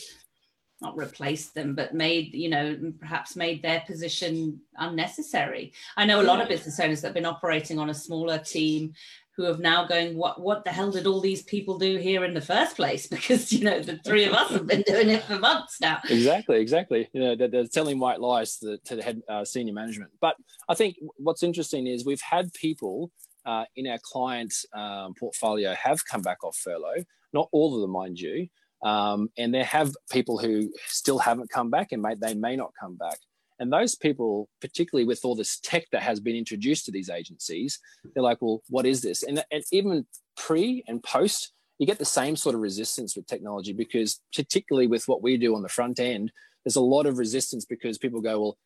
not 0.85 0.95
replaced 0.95 1.55
them, 1.55 1.73
but 1.73 1.93
made, 1.93 2.33
you 2.33 2.49
know, 2.49 2.77
perhaps 2.99 3.35
made 3.35 3.61
their 3.61 3.81
position 3.87 4.59
unnecessary. 4.77 5.73
I 5.97 6.05
know 6.05 6.21
a 6.21 6.29
lot 6.29 6.41
of 6.41 6.47
business 6.47 6.79
owners 6.79 7.01
that 7.01 7.07
have 7.07 7.15
been 7.15 7.25
operating 7.25 7.79
on 7.79 7.89
a 7.89 7.93
smaller 7.93 8.37
team 8.37 8.93
who 9.35 9.43
have 9.43 9.59
now 9.59 9.85
going, 9.85 10.15
what 10.15 10.39
what 10.39 10.63
the 10.63 10.71
hell 10.71 10.91
did 10.91 11.07
all 11.07 11.19
these 11.19 11.43
people 11.43 11.77
do 11.77 11.97
here 11.97 12.23
in 12.23 12.33
the 12.33 12.41
first 12.41 12.75
place? 12.75 13.07
Because 13.15 13.51
you 13.51 13.63
know 13.65 13.79
the 13.81 13.97
three 13.97 14.25
of 14.25 14.33
us 14.33 14.51
have 14.51 14.67
been 14.67 14.83
doing 14.83 15.09
it 15.09 15.23
for 15.23 15.37
months 15.39 15.81
now. 15.81 15.99
Exactly, 16.09 16.59
exactly. 16.61 17.09
You 17.13 17.21
know 17.21 17.35
they're, 17.35 17.49
they're 17.49 17.67
telling 17.67 17.99
white 17.99 18.21
lies 18.21 18.57
to 18.57 18.65
the, 18.65 18.77
to 18.85 18.95
the 18.95 19.03
head 19.03 19.21
uh, 19.27 19.43
senior 19.43 19.73
management. 19.73 20.11
But 20.21 20.35
I 20.69 20.75
think 20.75 20.95
what's 21.17 21.43
interesting 21.43 21.87
is 21.87 22.05
we've 22.05 22.21
had 22.21 22.53
people 22.53 23.11
uh, 23.45 23.65
in 23.75 23.87
our 23.87 23.99
client 24.03 24.53
um, 24.73 25.13
portfolio 25.19 25.73
have 25.73 25.99
come 26.05 26.21
back 26.21 26.43
off 26.43 26.57
furlough. 26.57 27.03
Not 27.33 27.49
all 27.51 27.75
of 27.75 27.81
them, 27.81 27.91
mind 27.91 28.19
you. 28.19 28.47
Um, 28.85 29.29
and 29.35 29.53
there 29.53 29.63
have 29.63 29.91
people 30.11 30.37
who 30.37 30.71
still 30.85 31.17
haven't 31.17 31.49
come 31.49 31.71
back 31.71 31.91
and 31.91 32.01
may, 32.03 32.13
they 32.15 32.35
may 32.35 32.55
not 32.55 32.71
come 32.79 32.95
back. 32.95 33.17
And 33.57 33.73
those 33.73 33.95
people, 33.95 34.47
particularly 34.61 35.07
with 35.07 35.21
all 35.23 35.35
this 35.35 35.59
tech 35.59 35.85
that 35.91 36.03
has 36.03 36.19
been 36.19 36.35
introduced 36.35 36.85
to 36.85 36.91
these 36.91 37.09
agencies, 37.09 37.79
they're 38.13 38.23
like, 38.23 38.37
well, 38.41 38.61
what 38.69 38.85
is 38.85 39.01
this? 39.01 39.23
And, 39.23 39.43
and 39.51 39.63
even 39.71 40.05
pre 40.37 40.83
and 40.87 41.01
post, 41.01 41.51
you 41.79 41.87
get 41.87 41.97
the 41.97 42.05
same 42.05 42.35
sort 42.35 42.53
of 42.53 42.61
resistance 42.61 43.15
with 43.15 43.25
technology 43.25 43.73
because, 43.73 44.21
particularly 44.35 44.87
with 44.87 45.07
what 45.07 45.23
we 45.23 45.37
do 45.37 45.55
on 45.55 45.63
the 45.63 45.69
front 45.69 45.99
end, 45.99 46.31
there's 46.63 46.75
a 46.75 46.81
lot 46.81 47.05
of 47.05 47.17
resistance 47.17 47.65
because 47.65 47.97
people 47.97 48.21
go, 48.21 48.39
well, 48.39 48.57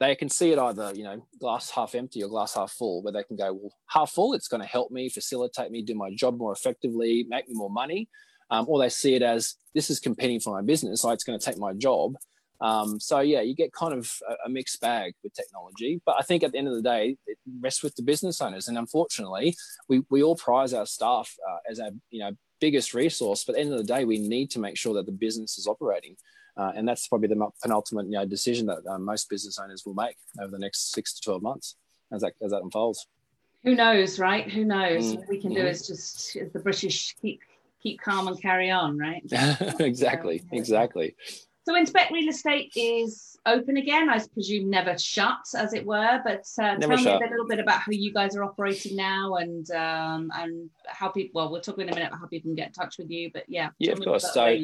they 0.00 0.14
can 0.14 0.30
see 0.30 0.50
it 0.50 0.58
either, 0.58 0.92
you 0.94 1.04
know, 1.04 1.26
glass 1.38 1.70
half 1.70 1.94
empty 1.94 2.24
or 2.24 2.28
glass 2.28 2.54
half 2.54 2.72
full, 2.72 3.02
where 3.02 3.12
they 3.12 3.22
can 3.22 3.36
go, 3.36 3.52
well, 3.52 3.72
half 3.88 4.10
full, 4.10 4.32
it's 4.32 4.48
going 4.48 4.62
to 4.62 4.66
help 4.66 4.90
me, 4.90 5.10
facilitate 5.10 5.70
me, 5.70 5.82
do 5.82 5.94
my 5.94 6.10
job 6.14 6.38
more 6.38 6.52
effectively, 6.52 7.26
make 7.28 7.46
me 7.46 7.54
more 7.54 7.70
money. 7.70 8.08
Um, 8.50 8.66
or 8.68 8.80
they 8.80 8.88
see 8.88 9.14
it 9.14 9.22
as 9.22 9.54
this 9.74 9.90
is 9.90 10.00
competing 10.00 10.40
for 10.40 10.54
my 10.54 10.62
business, 10.62 11.02
so 11.02 11.10
it's 11.10 11.24
going 11.24 11.38
to 11.38 11.44
take 11.44 11.58
my 11.58 11.72
job. 11.72 12.14
Um, 12.60 13.00
so 13.00 13.20
yeah, 13.20 13.40
you 13.40 13.54
get 13.54 13.72
kind 13.72 13.94
of 13.94 14.12
a, 14.28 14.46
a, 14.46 14.48
mixed 14.50 14.80
bag 14.82 15.14
with 15.22 15.32
technology. 15.32 16.02
But 16.04 16.16
I 16.18 16.22
think 16.22 16.42
at 16.42 16.52
the 16.52 16.58
end 16.58 16.68
of 16.68 16.74
the 16.74 16.82
day, 16.82 17.16
it 17.26 17.38
rests 17.60 17.82
with 17.82 17.94
the 17.94 18.02
business 18.02 18.42
owners. 18.42 18.68
And 18.68 18.76
unfortunately, 18.76 19.56
we, 19.88 20.02
we 20.10 20.22
all 20.22 20.36
prize 20.36 20.74
our 20.74 20.84
staff 20.84 21.34
uh, 21.48 21.56
as 21.70 21.80
our 21.80 21.90
you 22.10 22.20
know 22.20 22.32
biggest 22.60 22.92
resource. 22.92 23.44
But 23.44 23.52
at 23.52 23.56
the 23.56 23.60
end 23.62 23.72
of 23.72 23.78
the 23.78 23.92
day, 23.92 24.04
we 24.04 24.18
need 24.18 24.50
to 24.50 24.58
make 24.58 24.76
sure 24.76 24.92
that 24.94 25.06
the 25.06 25.12
business 25.12 25.56
is 25.56 25.66
operating. 25.66 26.16
Uh, 26.56 26.72
and 26.76 26.86
that's 26.86 27.08
probably 27.08 27.28
the 27.28 27.48
penultimate 27.62 28.06
you 28.06 28.12
know, 28.12 28.26
decision 28.26 28.66
that 28.66 28.80
uh, 28.86 28.98
most 28.98 29.30
business 29.30 29.58
owners 29.58 29.84
will 29.86 29.94
make 29.94 30.16
over 30.38 30.50
the 30.50 30.58
next 30.58 30.92
six 30.92 31.14
to 31.14 31.22
12 31.22 31.42
months 31.42 31.76
as 32.12 32.20
that, 32.20 32.34
as 32.42 32.50
that 32.50 32.62
unfolds. 32.62 33.06
Who 33.64 33.74
knows, 33.74 34.18
right? 34.18 34.50
Who 34.50 34.64
knows? 34.64 35.12
Mm. 35.12 35.18
What 35.18 35.28
we 35.28 35.40
can 35.40 35.54
do 35.54 35.62
mm. 35.62 35.70
is 35.70 35.86
just, 35.86 36.36
as 36.36 36.52
the 36.52 36.58
British 36.58 37.14
keep 37.22 37.40
keep 37.82 38.00
calm 38.00 38.28
and 38.28 38.40
carry 38.40 38.70
on, 38.70 38.98
right? 38.98 39.22
exactly, 39.80 40.42
exactly. 40.52 41.14
So 41.66 41.76
Inspect 41.76 42.10
Real 42.10 42.28
Estate 42.28 42.72
is 42.74 43.38
open 43.46 43.76
again, 43.76 44.08
I 44.08 44.20
presume 44.32 44.70
never 44.70 44.96
shut, 44.98 45.38
as 45.54 45.72
it 45.72 45.84
were. 45.84 46.20
But 46.24 46.44
uh, 46.60 46.76
tell 46.76 46.88
me 46.88 47.06
a 47.06 47.18
little 47.18 47.46
bit 47.46 47.58
about 47.58 47.80
how 47.80 47.92
you 47.92 48.12
guys 48.12 48.34
are 48.36 48.44
operating 48.44 48.96
now, 48.96 49.36
and 49.36 49.70
um, 49.70 50.30
and 50.34 50.70
how 50.86 51.08
people. 51.08 51.40
Well, 51.40 51.52
we'll 51.52 51.60
talk 51.60 51.78
in 51.78 51.88
a 51.88 51.94
minute 51.94 52.08
about 52.08 52.20
how 52.20 52.26
people 52.26 52.48
can 52.48 52.54
get 52.54 52.68
in 52.68 52.72
touch 52.72 52.98
with 52.98 53.10
you. 53.10 53.30
But 53.32 53.44
yeah, 53.48 53.70
yeah, 53.78 53.92
of 53.92 54.00
course. 54.00 54.32
So. 54.32 54.56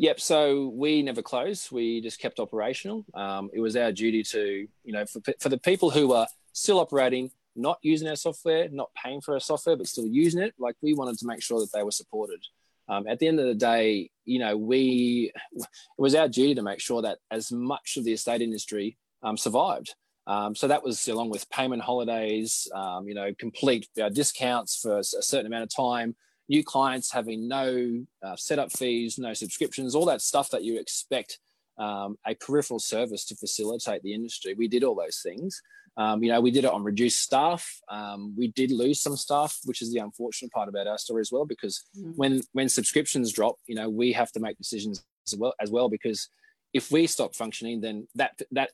Yep. 0.00 0.20
So 0.20 0.68
we 0.76 1.02
never 1.02 1.22
closed. 1.22 1.72
We 1.72 2.00
just 2.00 2.20
kept 2.20 2.38
operational. 2.38 3.04
Um, 3.14 3.50
it 3.52 3.58
was 3.58 3.74
our 3.74 3.90
duty 3.90 4.22
to, 4.22 4.68
you 4.84 4.92
know, 4.92 5.04
for, 5.06 5.20
for 5.40 5.48
the 5.48 5.58
people 5.58 5.90
who 5.90 6.12
are 6.12 6.28
still 6.52 6.78
operating, 6.78 7.32
not 7.56 7.78
using 7.82 8.08
our 8.08 8.16
software, 8.16 8.68
not 8.68 8.90
paying 8.94 9.20
for 9.20 9.34
our 9.34 9.40
software, 9.40 9.76
but 9.76 9.86
still 9.86 10.06
using 10.06 10.42
it, 10.42 10.54
like 10.58 10.76
we 10.82 10.94
wanted 10.94 11.18
to 11.18 11.26
make 11.26 11.42
sure 11.42 11.60
that 11.60 11.72
they 11.72 11.82
were 11.82 11.90
supported 11.90 12.40
um, 12.88 13.06
at 13.06 13.18
the 13.18 13.28
end 13.28 13.38
of 13.38 13.46
the 13.46 13.54
day, 13.54 14.10
you 14.24 14.38
know, 14.38 14.56
we 14.56 15.32
it 15.54 15.66
was 15.98 16.14
our 16.14 16.28
duty 16.28 16.54
to 16.54 16.62
make 16.62 16.80
sure 16.80 17.02
that 17.02 17.18
as 17.30 17.52
much 17.52 17.96
of 17.96 18.04
the 18.04 18.12
estate 18.12 18.40
industry 18.40 18.96
um, 19.22 19.36
survived. 19.36 19.94
Um, 20.26 20.54
so 20.54 20.68
that 20.68 20.82
was 20.82 21.06
along 21.08 21.30
with 21.30 21.48
payment 21.50 21.82
holidays, 21.82 22.68
um, 22.74 23.08
you 23.08 23.14
know, 23.14 23.32
complete 23.38 23.88
uh, 24.02 24.08
discounts 24.08 24.78
for 24.80 24.98
a 24.98 25.04
certain 25.04 25.46
amount 25.46 25.64
of 25.64 25.74
time, 25.74 26.16
new 26.48 26.62
clients 26.62 27.12
having 27.12 27.48
no 27.48 28.04
uh, 28.22 28.36
setup 28.36 28.72
fees, 28.72 29.18
no 29.18 29.32
subscriptions, 29.32 29.94
all 29.94 30.04
that 30.06 30.20
stuff 30.20 30.50
that 30.50 30.64
you 30.64 30.78
expect 30.78 31.38
um, 31.78 32.18
a 32.26 32.34
peripheral 32.34 32.80
service 32.80 33.24
to 33.26 33.36
facilitate 33.36 34.02
the 34.02 34.14
industry. 34.14 34.54
We 34.54 34.68
did 34.68 34.84
all 34.84 34.94
those 34.94 35.20
things. 35.22 35.62
Um, 35.98 36.22
you 36.22 36.30
know, 36.30 36.40
we 36.40 36.52
did 36.52 36.64
it 36.64 36.70
on 36.70 36.84
reduced 36.84 37.20
staff. 37.20 37.80
Um, 37.90 38.32
we 38.38 38.48
did 38.48 38.70
lose 38.70 39.00
some 39.00 39.16
staff, 39.16 39.58
which 39.64 39.82
is 39.82 39.92
the 39.92 39.98
unfortunate 39.98 40.52
part 40.52 40.68
about 40.68 40.86
our 40.86 40.96
story 40.96 41.20
as 41.20 41.32
well, 41.32 41.44
because 41.44 41.84
mm. 41.98 42.12
when 42.14 42.40
when 42.52 42.68
subscriptions 42.68 43.32
drop, 43.32 43.56
you 43.66 43.74
know, 43.74 43.90
we 43.90 44.12
have 44.12 44.30
to 44.32 44.40
make 44.40 44.56
decisions 44.56 45.04
as 45.26 45.36
well 45.36 45.54
as 45.60 45.70
well 45.70 45.88
because 45.88 46.28
if 46.72 46.90
we 46.92 47.06
stop 47.06 47.34
functioning, 47.34 47.80
then 47.80 48.06
that 48.14 48.40
that 48.52 48.70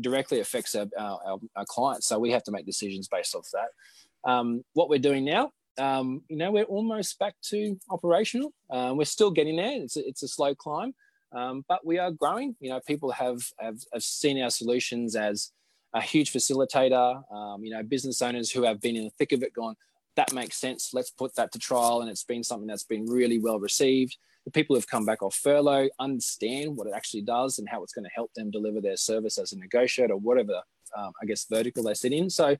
directly 0.00 0.40
affects 0.40 0.74
our, 0.74 0.86
our, 0.98 1.38
our 1.54 1.64
clients. 1.66 2.06
So 2.06 2.18
we 2.18 2.30
have 2.30 2.42
to 2.44 2.52
make 2.52 2.66
decisions 2.66 3.08
based 3.08 3.34
off 3.34 3.48
that. 3.52 4.30
Um, 4.30 4.64
what 4.72 4.88
we're 4.88 4.98
doing 4.98 5.24
now, 5.24 5.52
um, 5.78 6.22
you 6.28 6.36
know, 6.36 6.50
we're 6.50 6.64
almost 6.64 7.18
back 7.18 7.34
to 7.50 7.78
operational. 7.90 8.52
Uh, 8.70 8.92
we're 8.96 9.04
still 9.04 9.30
getting 9.30 9.56
there. 9.56 9.82
It's 9.82 9.96
a, 9.96 10.08
it's 10.08 10.22
a 10.22 10.28
slow 10.28 10.54
climb, 10.54 10.94
um, 11.32 11.64
but 11.68 11.84
we 11.84 11.98
are 11.98 12.10
growing. 12.10 12.56
You 12.60 12.70
know, 12.70 12.80
people 12.86 13.10
have, 13.12 13.40
have, 13.58 13.78
have 13.92 14.02
seen 14.02 14.42
our 14.42 14.50
solutions 14.50 15.14
as 15.14 15.52
a 15.96 16.00
huge 16.02 16.30
facilitator, 16.30 17.22
um, 17.32 17.64
you 17.64 17.70
know, 17.70 17.82
business 17.82 18.20
owners 18.20 18.50
who 18.50 18.62
have 18.64 18.80
been 18.82 18.96
in 18.96 19.04
the 19.04 19.10
thick 19.10 19.32
of 19.32 19.42
it 19.42 19.54
gone, 19.54 19.74
that 20.14 20.32
makes 20.32 20.58
sense. 20.58 20.92
Let's 20.92 21.10
put 21.10 21.34
that 21.36 21.52
to 21.52 21.58
trial. 21.58 22.02
And 22.02 22.10
it's 22.10 22.24
been 22.24 22.44
something 22.44 22.66
that's 22.66 22.84
been 22.84 23.06
really 23.06 23.38
well 23.38 23.58
received. 23.58 24.18
The 24.44 24.50
people 24.50 24.74
who 24.74 24.78
have 24.78 24.86
come 24.86 25.06
back 25.06 25.22
off 25.22 25.34
furlough 25.34 25.88
understand 25.98 26.76
what 26.76 26.86
it 26.86 26.92
actually 26.94 27.22
does 27.22 27.58
and 27.58 27.68
how 27.68 27.82
it's 27.82 27.94
going 27.94 28.04
to 28.04 28.10
help 28.14 28.32
them 28.34 28.50
deliver 28.50 28.80
their 28.80 28.98
service 28.98 29.38
as 29.38 29.52
a 29.52 29.58
negotiator 29.58 30.16
whatever, 30.16 30.60
um, 30.96 31.12
I 31.20 31.24
guess, 31.24 31.46
vertical 31.50 31.82
they 31.82 31.94
sit 31.94 32.12
in. 32.12 32.28
So, 32.28 32.56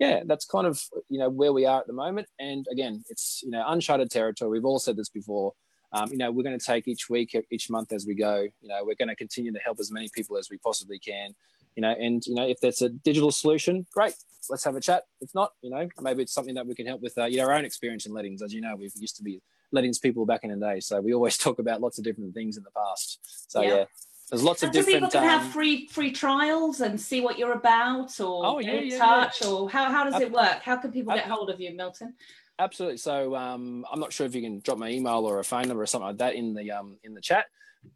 yeah, 0.00 0.22
that's 0.26 0.44
kind 0.44 0.66
of, 0.66 0.82
you 1.08 1.18
know, 1.18 1.30
where 1.30 1.52
we 1.52 1.66
are 1.66 1.80
at 1.80 1.86
the 1.86 1.92
moment. 1.92 2.26
And 2.40 2.66
again, 2.72 3.04
it's, 3.08 3.40
you 3.44 3.50
know, 3.50 3.64
uncharted 3.68 4.10
territory. 4.10 4.50
We've 4.50 4.64
all 4.64 4.80
said 4.80 4.96
this 4.96 5.10
before. 5.10 5.52
Um, 5.92 6.10
you 6.10 6.18
know, 6.18 6.30
we're 6.30 6.44
going 6.44 6.58
to 6.58 6.64
take 6.64 6.88
each 6.88 7.08
week, 7.08 7.36
each 7.50 7.70
month 7.70 7.92
as 7.92 8.04
we 8.06 8.14
go. 8.14 8.40
You 8.60 8.68
know, 8.68 8.84
we're 8.84 8.96
going 8.96 9.08
to 9.08 9.16
continue 9.16 9.52
to 9.52 9.58
help 9.60 9.78
as 9.80 9.90
many 9.90 10.08
people 10.14 10.36
as 10.36 10.50
we 10.50 10.58
possibly 10.58 10.98
can 10.98 11.34
you 11.76 11.82
know, 11.82 11.90
and 11.90 12.24
you 12.26 12.34
know, 12.34 12.46
if 12.46 12.60
that's 12.60 12.82
a 12.82 12.88
digital 12.88 13.30
solution, 13.30 13.86
great, 13.92 14.14
let's 14.48 14.64
have 14.64 14.76
a 14.76 14.80
chat. 14.80 15.04
If 15.20 15.34
not, 15.34 15.52
you 15.62 15.70
know, 15.70 15.88
maybe 16.00 16.22
it's 16.22 16.32
something 16.32 16.54
that 16.54 16.66
we 16.66 16.74
can 16.74 16.86
help 16.86 17.00
with. 17.00 17.16
Uh, 17.16 17.26
you 17.26 17.38
know, 17.38 17.44
our 17.44 17.54
own 17.54 17.64
experience 17.64 18.06
in 18.06 18.12
lettings, 18.12 18.42
as 18.42 18.52
you 18.52 18.60
know, 18.60 18.76
we've 18.76 18.92
used 18.96 19.16
to 19.16 19.22
be 19.22 19.40
lettings 19.72 19.98
people 19.98 20.26
back 20.26 20.44
in 20.44 20.50
the 20.50 20.56
day, 20.56 20.80
so 20.80 21.00
we 21.00 21.14
always 21.14 21.36
talk 21.38 21.58
about 21.58 21.80
lots 21.80 21.98
of 21.98 22.04
different 22.04 22.34
things 22.34 22.56
in 22.56 22.62
the 22.64 22.70
past. 22.70 23.18
So 23.50 23.62
yeah. 23.62 23.68
yeah 23.68 23.84
there's 24.30 24.44
lots 24.44 24.62
and 24.62 24.68
of 24.68 24.72
different. 24.72 24.96
people 24.96 25.10
can 25.10 25.24
um, 25.24 25.40
have 25.40 25.52
free 25.52 25.88
free 25.88 26.12
trials 26.12 26.80
and 26.80 27.00
see 27.00 27.20
what 27.20 27.38
you're 27.38 27.52
about, 27.52 28.18
or 28.20 28.46
oh, 28.46 28.58
yeah, 28.60 28.74
yeah, 28.74 28.98
touch, 28.98 29.44
or 29.44 29.68
how, 29.68 29.90
how 29.90 30.08
does 30.08 30.20
it 30.20 30.30
work? 30.30 30.62
How 30.62 30.76
can 30.76 30.92
people 30.92 31.14
get 31.14 31.26
hold 31.26 31.50
of 31.50 31.60
you, 31.60 31.74
Milton? 31.74 32.14
Absolutely. 32.58 32.98
So 32.98 33.34
um, 33.34 33.84
I'm 33.90 33.98
not 33.98 34.12
sure 34.12 34.26
if 34.26 34.34
you 34.34 34.42
can 34.42 34.60
drop 34.60 34.78
my 34.78 34.90
email 34.90 35.26
or 35.26 35.40
a 35.40 35.44
phone 35.44 35.66
number 35.66 35.82
or 35.82 35.86
something 35.86 36.08
like 36.08 36.18
that 36.18 36.34
in 36.34 36.54
the 36.54 36.70
um, 36.70 36.98
in 37.02 37.14
the 37.14 37.20
chat. 37.20 37.46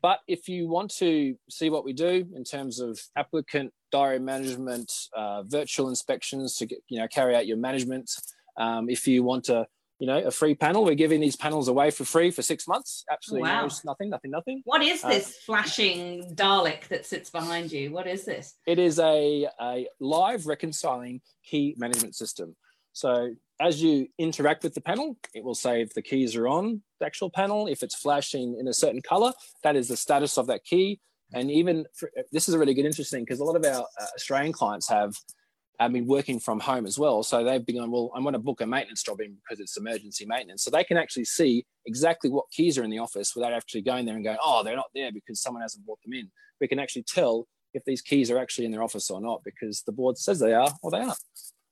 But 0.02 0.20
if 0.26 0.48
you 0.48 0.68
want 0.68 0.90
to 0.96 1.36
see 1.48 1.70
what 1.70 1.84
we 1.84 1.92
do 1.92 2.26
in 2.34 2.44
terms 2.44 2.80
of 2.80 2.98
applicant 3.16 3.72
diary 3.92 4.18
management, 4.18 4.90
uh, 5.16 5.42
virtual 5.44 5.88
inspections 5.88 6.56
to 6.56 6.66
get, 6.66 6.78
you 6.88 6.98
know 6.98 7.08
carry 7.08 7.34
out 7.36 7.46
your 7.46 7.56
management, 7.56 8.10
um, 8.56 8.88
if 8.88 9.06
you 9.06 9.22
want 9.22 9.44
to 9.44 9.66
you 9.98 10.06
know 10.06 10.18
a 10.18 10.30
free 10.30 10.54
panel, 10.54 10.84
we're 10.84 10.94
giving 10.94 11.20
these 11.20 11.36
panels 11.36 11.68
away 11.68 11.90
for 11.90 12.04
free 12.04 12.30
for 12.30 12.42
six 12.42 12.66
months. 12.66 13.04
Absolutely 13.10 13.48
wow. 13.48 13.66
no, 13.66 13.72
nothing, 13.84 14.10
nothing, 14.10 14.30
nothing. 14.30 14.62
What 14.64 14.82
is 14.82 15.04
uh, 15.04 15.08
this 15.08 15.28
uh, 15.28 15.32
flashing 15.46 16.34
Dalek 16.34 16.88
that 16.88 17.06
sits 17.06 17.30
behind 17.30 17.70
you? 17.70 17.92
What 17.92 18.06
is 18.06 18.24
this? 18.24 18.54
It 18.66 18.78
is 18.78 18.98
a, 18.98 19.48
a 19.60 19.86
live 20.00 20.46
reconciling 20.46 21.20
key 21.44 21.74
management 21.78 22.14
system. 22.14 22.56
So 22.92 23.34
as 23.60 23.82
you 23.82 24.08
interact 24.18 24.64
with 24.64 24.74
the 24.74 24.80
panel, 24.80 25.16
it 25.34 25.44
will 25.44 25.54
say 25.54 25.80
if 25.80 25.94
the 25.94 26.02
keys 26.02 26.34
are 26.36 26.48
on 26.48 26.82
the 27.00 27.06
actual 27.06 27.30
panel. 27.30 27.66
If 27.66 27.82
it's 27.82 27.94
flashing 27.94 28.56
in 28.58 28.68
a 28.68 28.74
certain 28.74 29.02
color, 29.02 29.32
that 29.62 29.76
is 29.76 29.88
the 29.88 29.96
status 29.96 30.38
of 30.38 30.46
that 30.48 30.64
key. 30.64 31.00
And 31.32 31.50
even 31.50 31.86
for, 31.94 32.10
this 32.32 32.48
is 32.48 32.54
a 32.54 32.58
really 32.58 32.74
good, 32.74 32.84
interesting 32.84 33.24
because 33.24 33.40
a 33.40 33.44
lot 33.44 33.56
of 33.56 33.64
our 33.64 33.82
uh, 34.00 34.06
Australian 34.14 34.52
clients 34.52 34.88
have 34.88 35.14
have 35.80 35.92
been 35.92 36.06
working 36.06 36.38
from 36.38 36.60
home 36.60 36.86
as 36.86 36.98
well. 36.98 37.24
So 37.24 37.42
they've 37.42 37.64
been 37.64 37.76
going, 37.76 37.90
well, 37.90 38.12
I 38.14 38.20
want 38.20 38.34
to 38.34 38.38
book 38.38 38.60
a 38.60 38.66
maintenance 38.66 39.02
job 39.02 39.20
in 39.20 39.34
because 39.34 39.58
it's 39.58 39.76
emergency 39.76 40.24
maintenance. 40.24 40.62
So 40.62 40.70
they 40.70 40.84
can 40.84 40.96
actually 40.96 41.24
see 41.24 41.66
exactly 41.84 42.30
what 42.30 42.44
keys 42.52 42.78
are 42.78 42.84
in 42.84 42.90
the 42.90 43.00
office 43.00 43.34
without 43.34 43.52
actually 43.52 43.82
going 43.82 44.06
there 44.06 44.14
and 44.14 44.24
going, 44.24 44.36
oh, 44.42 44.62
they're 44.62 44.76
not 44.76 44.90
there 44.94 45.10
because 45.10 45.42
someone 45.42 45.62
hasn't 45.62 45.84
brought 45.84 45.98
them 46.04 46.14
in. 46.14 46.30
We 46.60 46.68
can 46.68 46.78
actually 46.78 47.04
tell 47.08 47.48
if 47.72 47.84
these 47.84 48.02
keys 48.02 48.30
are 48.30 48.38
actually 48.38 48.66
in 48.66 48.70
their 48.70 48.84
office 48.84 49.10
or 49.10 49.20
not 49.20 49.42
because 49.44 49.82
the 49.82 49.92
board 49.92 50.16
says 50.16 50.38
they 50.38 50.54
are 50.54 50.72
or 50.82 50.92
they 50.92 50.98
aren't 50.98 51.18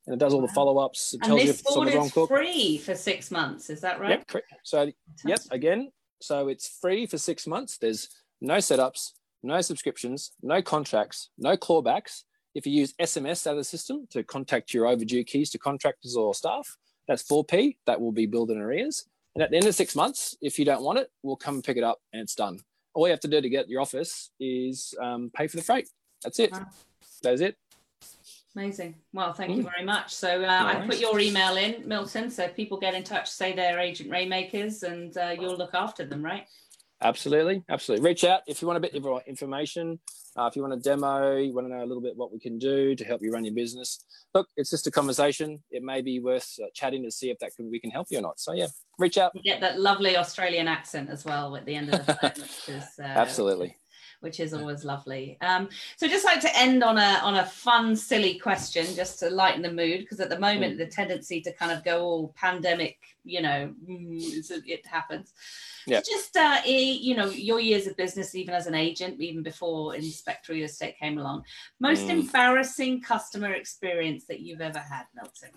and 0.07 0.15
it 0.15 0.19
does 0.19 0.35
all 0.35 0.41
the 0.41 0.49
follow 0.49 0.79
ups. 0.79 1.15
and 1.23 1.39
this 1.39 1.63
board 1.63 1.89
is 1.89 2.13
free 2.13 2.79
for 2.79 2.95
six 2.95 3.31
months. 3.31 3.71
Is 3.71 3.81
that 3.81 4.01
right? 4.01 4.23
Yep. 4.33 4.43
So, 4.65 4.79
Fantastic. 4.79 4.95
yep. 5.25 5.41
Again, 5.51 5.93
so 6.21 6.49
it's 6.49 6.69
free 6.81 7.07
for 7.07 7.19
six 7.19 7.47
months. 7.47 7.79
There's 7.79 8.09
no 8.41 8.57
setups, 8.57 9.13
no 9.43 9.61
subscriptions, 9.61 10.33
no 10.43 10.63
contracts, 10.63 11.31
no 11.39 11.57
clawbacks. 11.57 12.25
If 12.55 12.67
you 12.67 12.73
use 12.73 12.93
SMS 13.01 13.47
out 13.47 13.53
of 13.53 13.59
the 13.59 13.65
system 13.65 14.07
to 14.11 14.23
contact 14.23 14.75
your 14.75 14.87
overdue 14.87 15.25
keys 15.25 15.51
to 15.51 15.59
contractors 15.59 16.17
or 16.17 16.35
staff, 16.35 16.77
that's 17.09 17.23
4p. 17.23 17.77
That 17.87 18.01
will 18.01 18.13
be 18.13 18.27
billed 18.27 18.51
in 18.51 18.59
arrears. 18.59 19.07
And 19.35 19.43
at 19.43 19.51
the 19.51 19.57
end 19.57 19.67
of 19.67 19.75
six 19.75 19.97
months, 19.97 20.37
if 20.43 20.59
you 20.59 20.65
don't 20.65 20.83
want 20.83 20.99
it, 20.99 21.09
we'll 21.23 21.37
come 21.37 21.55
and 21.55 21.65
pick 21.65 21.77
it 21.77 21.85
up 21.85 21.99
and 22.13 22.21
it's 22.23 22.35
done. 22.35 22.61
All 22.95 23.07
you 23.07 23.13
have 23.13 23.21
to 23.21 23.29
do 23.29 23.41
to 23.41 23.49
get 23.49 23.69
your 23.69 23.81
office 23.81 24.31
is 24.39 24.95
um, 25.01 25.31
pay 25.35 25.47
for 25.47 25.57
the 25.57 25.63
freight. 25.63 25.89
That's 26.23 26.39
it. 26.39 26.53
Wow. 26.53 26.67
That's 27.23 27.41
it. 27.41 27.57
Amazing. 28.55 28.97
Well, 29.15 29.33
thank 29.33 29.57
you 29.57 29.63
very 29.63 29.85
much. 29.85 30.15
So 30.15 30.45
uh, 30.45 30.47
I 30.47 30.87
put 30.87 30.99
your 30.99 31.19
email 31.19 31.57
in, 31.57 31.89
Milton, 31.89 32.31
so 32.31 32.49
people 32.49 32.79
get 32.79 32.95
in 32.95 33.03
touch, 33.03 33.31
say 33.31 33.55
they're 33.55 33.79
Agent 33.79 34.11
Rainmakers, 34.11 34.83
and 34.83 35.17
uh, 35.17 35.35
you'll 35.39 35.57
look 35.57 35.75
after 35.75 36.05
them, 36.05 36.23
right? 36.23 36.47
Absolutely, 37.01 37.65
absolutely. 37.71 38.07
Reach 38.07 38.25
out 38.25 38.43
if 38.47 38.61
you 38.61 38.69
want 38.69 38.77
a 38.77 38.81
bit 38.81 38.95
of 38.95 39.23
information. 39.27 39.99
Uh, 40.37 40.47
if 40.47 40.57
you 40.57 40.63
want 40.63 40.75
a 40.75 40.79
demo, 40.79 41.37
you 41.37 41.53
want 41.53 41.67
to 41.67 41.75
know 41.75 41.83
a 41.83 41.87
little 41.87 42.03
bit 42.03 42.17
what 42.17 42.33
we 42.33 42.39
can 42.39 42.59
do 42.59 42.95
to 42.95 43.05
help 43.05 43.23
you 43.23 43.33
run 43.33 43.45
your 43.45 43.55
business. 43.55 44.05
Look, 44.35 44.49
it's 44.57 44.71
just 44.71 44.87
a 44.87 44.91
conversation. 44.91 45.63
It 45.71 45.83
may 45.83 46.01
be 46.01 46.21
worth 46.21 46.55
uh, 46.63 46.67
chatting 46.75 47.03
to 47.05 47.11
see 47.11 47.31
if 47.31 47.39
that 47.41 47.55
can 47.57 47.71
we 47.71 47.81
can 47.81 47.91
help 47.91 48.07
you 48.11 48.19
or 48.19 48.23
not. 48.23 48.39
So 48.39 48.53
yeah, 48.53 48.69
reach 48.99 49.19
out. 49.19 49.33
You 49.35 49.43
get 49.43 49.61
that 49.61 49.81
lovely 49.81 50.17
Australian 50.17 50.69
accent 50.69 51.11
as 51.11 51.25
well 51.25 51.57
at 51.57 51.67
the 51.67 51.75
end 51.75 51.93
of 51.93 52.07
the 52.07 52.15
phone, 52.15 52.33
which 52.37 52.69
is 52.69 52.85
uh, 52.99 53.03
absolutely 53.03 53.77
which 54.23 54.41
is 54.41 54.55
always 54.55 54.85
lovely. 54.85 55.37
Um, 55.41 55.69
so 55.97 56.09
just 56.09 56.25
like 56.25 56.41
to 56.41 56.57
end 56.57 56.83
on 56.83 56.97
a 56.97 57.21
on 57.23 57.37
a 57.37 57.47
fun, 57.47 57.95
silly 57.97 58.39
question, 58.39 58.87
just 58.95 59.19
to 59.21 59.31
lighten 59.31 59.63
the 59.63 59.73
mood, 59.73 60.01
because 60.01 60.21
at 60.21 60.31
the 60.31 60.39
moment 60.39 60.75
mm. 60.75 60.79
the 60.79 60.87
tendency 60.87 61.41
to 61.43 61.53
kind 61.53 61.73
of 61.73 61.85
go 61.85 62.03
all 62.03 62.35
pandemic, 62.37 62.99
you 63.25 63.43
know, 63.43 63.73
mm, 63.89 64.51
it 64.67 64.87
happens. 64.87 65.33
Yeah. 65.87 66.01
So 66.03 66.13
just 66.13 66.37
uh, 66.37 66.61
you 66.65 67.17
know, 67.17 67.27
your 67.27 67.61
years 67.61 67.87
of 67.87 67.97
business, 67.97 68.35
even 68.35 68.55
as 68.55 68.67
an 68.67 68.75
agent, 68.75 69.21
even 69.21 69.43
before 69.43 69.95
Inspector 69.95 70.53
Real 70.53 70.65
Estate 70.65 70.99
came 70.99 71.19
along, 71.19 71.45
most 71.81 72.07
mm. 72.07 72.11
embarrassing 72.11 73.03
customer 73.03 73.53
experience 73.53 74.25
that 74.27 74.41
you've 74.41 74.61
ever 74.61 74.79
had, 74.79 75.05
Milton. 75.15 75.51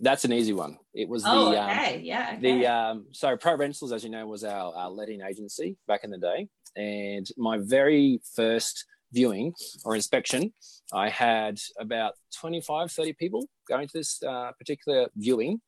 That's 0.00 0.24
an 0.24 0.32
easy 0.32 0.52
one. 0.52 0.78
It 0.92 1.08
was 1.08 1.22
oh, 1.26 1.50
the 1.50 1.62
okay. 1.62 1.96
Um, 1.96 2.00
yeah. 2.02 2.30
Okay. 2.32 2.40
The 2.40 2.66
um, 2.66 3.06
so 3.12 3.36
Pro 3.36 3.56
Rentals, 3.56 3.92
as 3.92 4.04
you 4.04 4.10
know, 4.10 4.26
was 4.26 4.44
our, 4.44 4.74
our 4.74 4.90
letting 4.90 5.22
agency 5.22 5.76
back 5.86 6.04
in 6.04 6.10
the 6.10 6.18
day, 6.18 6.48
and 6.76 7.26
my 7.36 7.58
very 7.58 8.20
first 8.34 8.84
viewing 9.12 9.54
or 9.84 9.94
inspection, 9.94 10.52
I 10.92 11.08
had 11.08 11.58
about 11.78 12.14
25, 12.38 12.90
30 12.90 13.12
people 13.14 13.48
going 13.68 13.86
to 13.86 13.98
this 13.98 14.22
uh, 14.22 14.52
particular 14.58 15.08
viewing. 15.16 15.60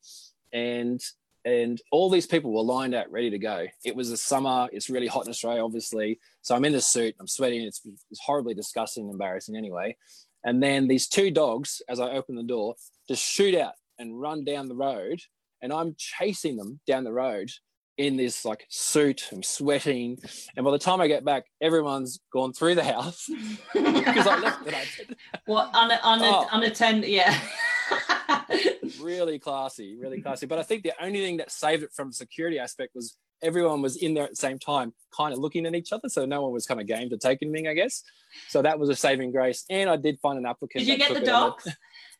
And 0.53 1.01
and 1.45 1.81
all 1.93 2.09
these 2.09 2.27
people 2.27 2.51
were 2.51 2.61
lined 2.61 2.93
out 2.93 3.09
ready 3.09 3.29
to 3.29 3.39
go. 3.39 3.67
It 3.85 3.95
was 3.95 4.09
the 4.09 4.17
summer. 4.17 4.67
It's 4.73 4.89
really 4.89 5.07
hot 5.07 5.25
in 5.25 5.29
Australia, 5.29 5.63
obviously. 5.63 6.19
So 6.41 6.53
I'm 6.53 6.65
in 6.65 6.73
the 6.73 6.81
suit. 6.81 7.15
I'm 7.21 7.27
sweating. 7.27 7.61
It's, 7.61 7.81
it's 8.11 8.19
horribly 8.19 8.53
disgusting, 8.53 9.09
embarrassing 9.09 9.55
anyway. 9.55 9.95
And 10.43 10.61
then 10.61 10.89
these 10.89 11.07
two 11.07 11.31
dogs, 11.31 11.81
as 11.87 12.01
I 12.01 12.09
open 12.11 12.35
the 12.35 12.43
door, 12.43 12.75
just 13.07 13.23
shoot 13.23 13.55
out 13.55 13.75
and 13.97 14.19
run 14.19 14.43
down 14.43 14.67
the 14.67 14.75
road. 14.75 15.21
And 15.61 15.71
I'm 15.71 15.95
chasing 15.97 16.57
them 16.57 16.81
down 16.85 17.05
the 17.05 17.13
road 17.13 17.49
in 17.97 18.17
this 18.17 18.45
like 18.45 18.65
suit. 18.69 19.29
I'm 19.31 19.43
sweating, 19.43 20.17
and 20.55 20.63
by 20.63 20.71
the 20.71 20.79
time 20.79 21.01
I 21.01 21.07
get 21.07 21.25
back, 21.25 21.45
everyone's 21.61 22.19
gone 22.31 22.53
through 22.53 22.75
the 22.75 22.83
house 22.83 23.29
because 23.73 24.27
I 24.27 24.39
left 24.39 24.67
it. 24.67 25.17
What 25.45 25.73
un, 25.73 25.91
un, 25.91 26.19
oh. 26.21 26.47
unattended? 26.51 27.09
Yeah. 27.09 27.37
really 29.01 29.39
classy, 29.39 29.97
really 29.99 30.21
classy. 30.21 30.45
But 30.45 30.59
I 30.59 30.63
think 30.63 30.83
the 30.83 30.93
only 31.01 31.21
thing 31.21 31.37
that 31.37 31.51
saved 31.51 31.83
it 31.83 31.91
from 31.93 32.11
security 32.11 32.59
aspect 32.59 32.95
was 32.95 33.17
everyone 33.41 33.81
was 33.81 33.97
in 33.97 34.13
there 34.13 34.23
at 34.23 34.31
the 34.31 34.35
same 34.35 34.59
time, 34.59 34.93
kind 35.15 35.33
of 35.33 35.39
looking 35.39 35.65
at 35.65 35.75
each 35.75 35.91
other. 35.93 36.09
So 36.09 36.25
no 36.25 36.41
one 36.41 36.51
was 36.51 36.65
kind 36.65 36.81
of 36.81 36.87
game 36.87 37.09
to 37.09 37.17
take 37.17 37.39
anything, 37.41 37.67
I 37.67 37.73
guess. 37.73 38.03
So 38.49 38.61
that 38.61 38.79
was 38.79 38.89
a 38.89 38.95
saving 38.95 39.31
grace. 39.31 39.63
And 39.69 39.89
I 39.89 39.97
did 39.97 40.19
find 40.19 40.37
an 40.37 40.45
applicant. 40.45 40.85
Did 40.85 40.91
you 40.91 40.97
get 40.97 41.13
the 41.13 41.25
dogs? 41.25 41.67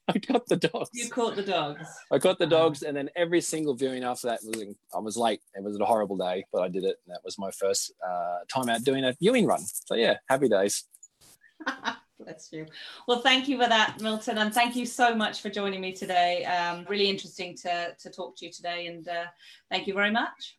I 0.16 0.18
got 0.20 0.48
the 0.48 0.56
dogs. 0.56 0.90
You 0.94 1.10
caught 1.10 1.36
the 1.36 1.44
dogs. 1.44 1.88
I 2.12 2.20
caught 2.20 2.40
the 2.40 2.48
dogs, 2.48 2.84
and 2.84 2.96
then 2.96 3.10
every 3.16 3.42
single 3.42 3.74
viewing 3.74 4.04
after 4.04 4.28
that 4.28 4.40
was 4.44 4.64
I 4.96 5.00
was 5.00 5.18
late. 5.18 5.42
It 5.54 5.64
was 5.64 5.78
a 5.80 5.86
horrible 5.86 6.16
day, 6.16 6.46
but 6.54 6.62
I 6.62 6.70
did 6.70 6.84
it, 6.84 6.98
and 7.06 7.14
that 7.14 7.22
was 7.26 7.38
my 7.38 7.52
first 7.52 7.94
uh, 8.08 8.40
time 8.48 8.70
out 8.70 8.84
doing 8.84 9.04
a 9.04 9.16
viewing 9.20 9.46
run. 9.46 9.62
So 9.66 9.96
yeah, 9.96 10.18
happy 10.30 10.48
days. 10.48 10.86
Bless 12.20 12.50
you. 12.52 12.66
Well, 13.08 13.22
thank 13.22 13.48
you 13.48 13.62
for 13.62 13.68
that, 13.68 14.02
Milton, 14.02 14.38
and 14.38 14.54
thank 14.54 14.76
you 14.76 14.86
so 14.86 15.14
much 15.14 15.42
for 15.42 15.50
joining 15.50 15.82
me 15.82 15.94
today. 15.94 16.46
Um, 16.46 16.86
really 16.88 17.10
interesting 17.10 17.56
to 17.64 17.94
to 18.00 18.10
talk 18.10 18.38
to 18.38 18.46
you 18.46 18.52
today, 18.52 18.88
and 18.88 19.08
uh, 19.08 19.26
thank 19.70 19.88
you 19.88 19.94
very 19.94 20.12
much. 20.12 20.58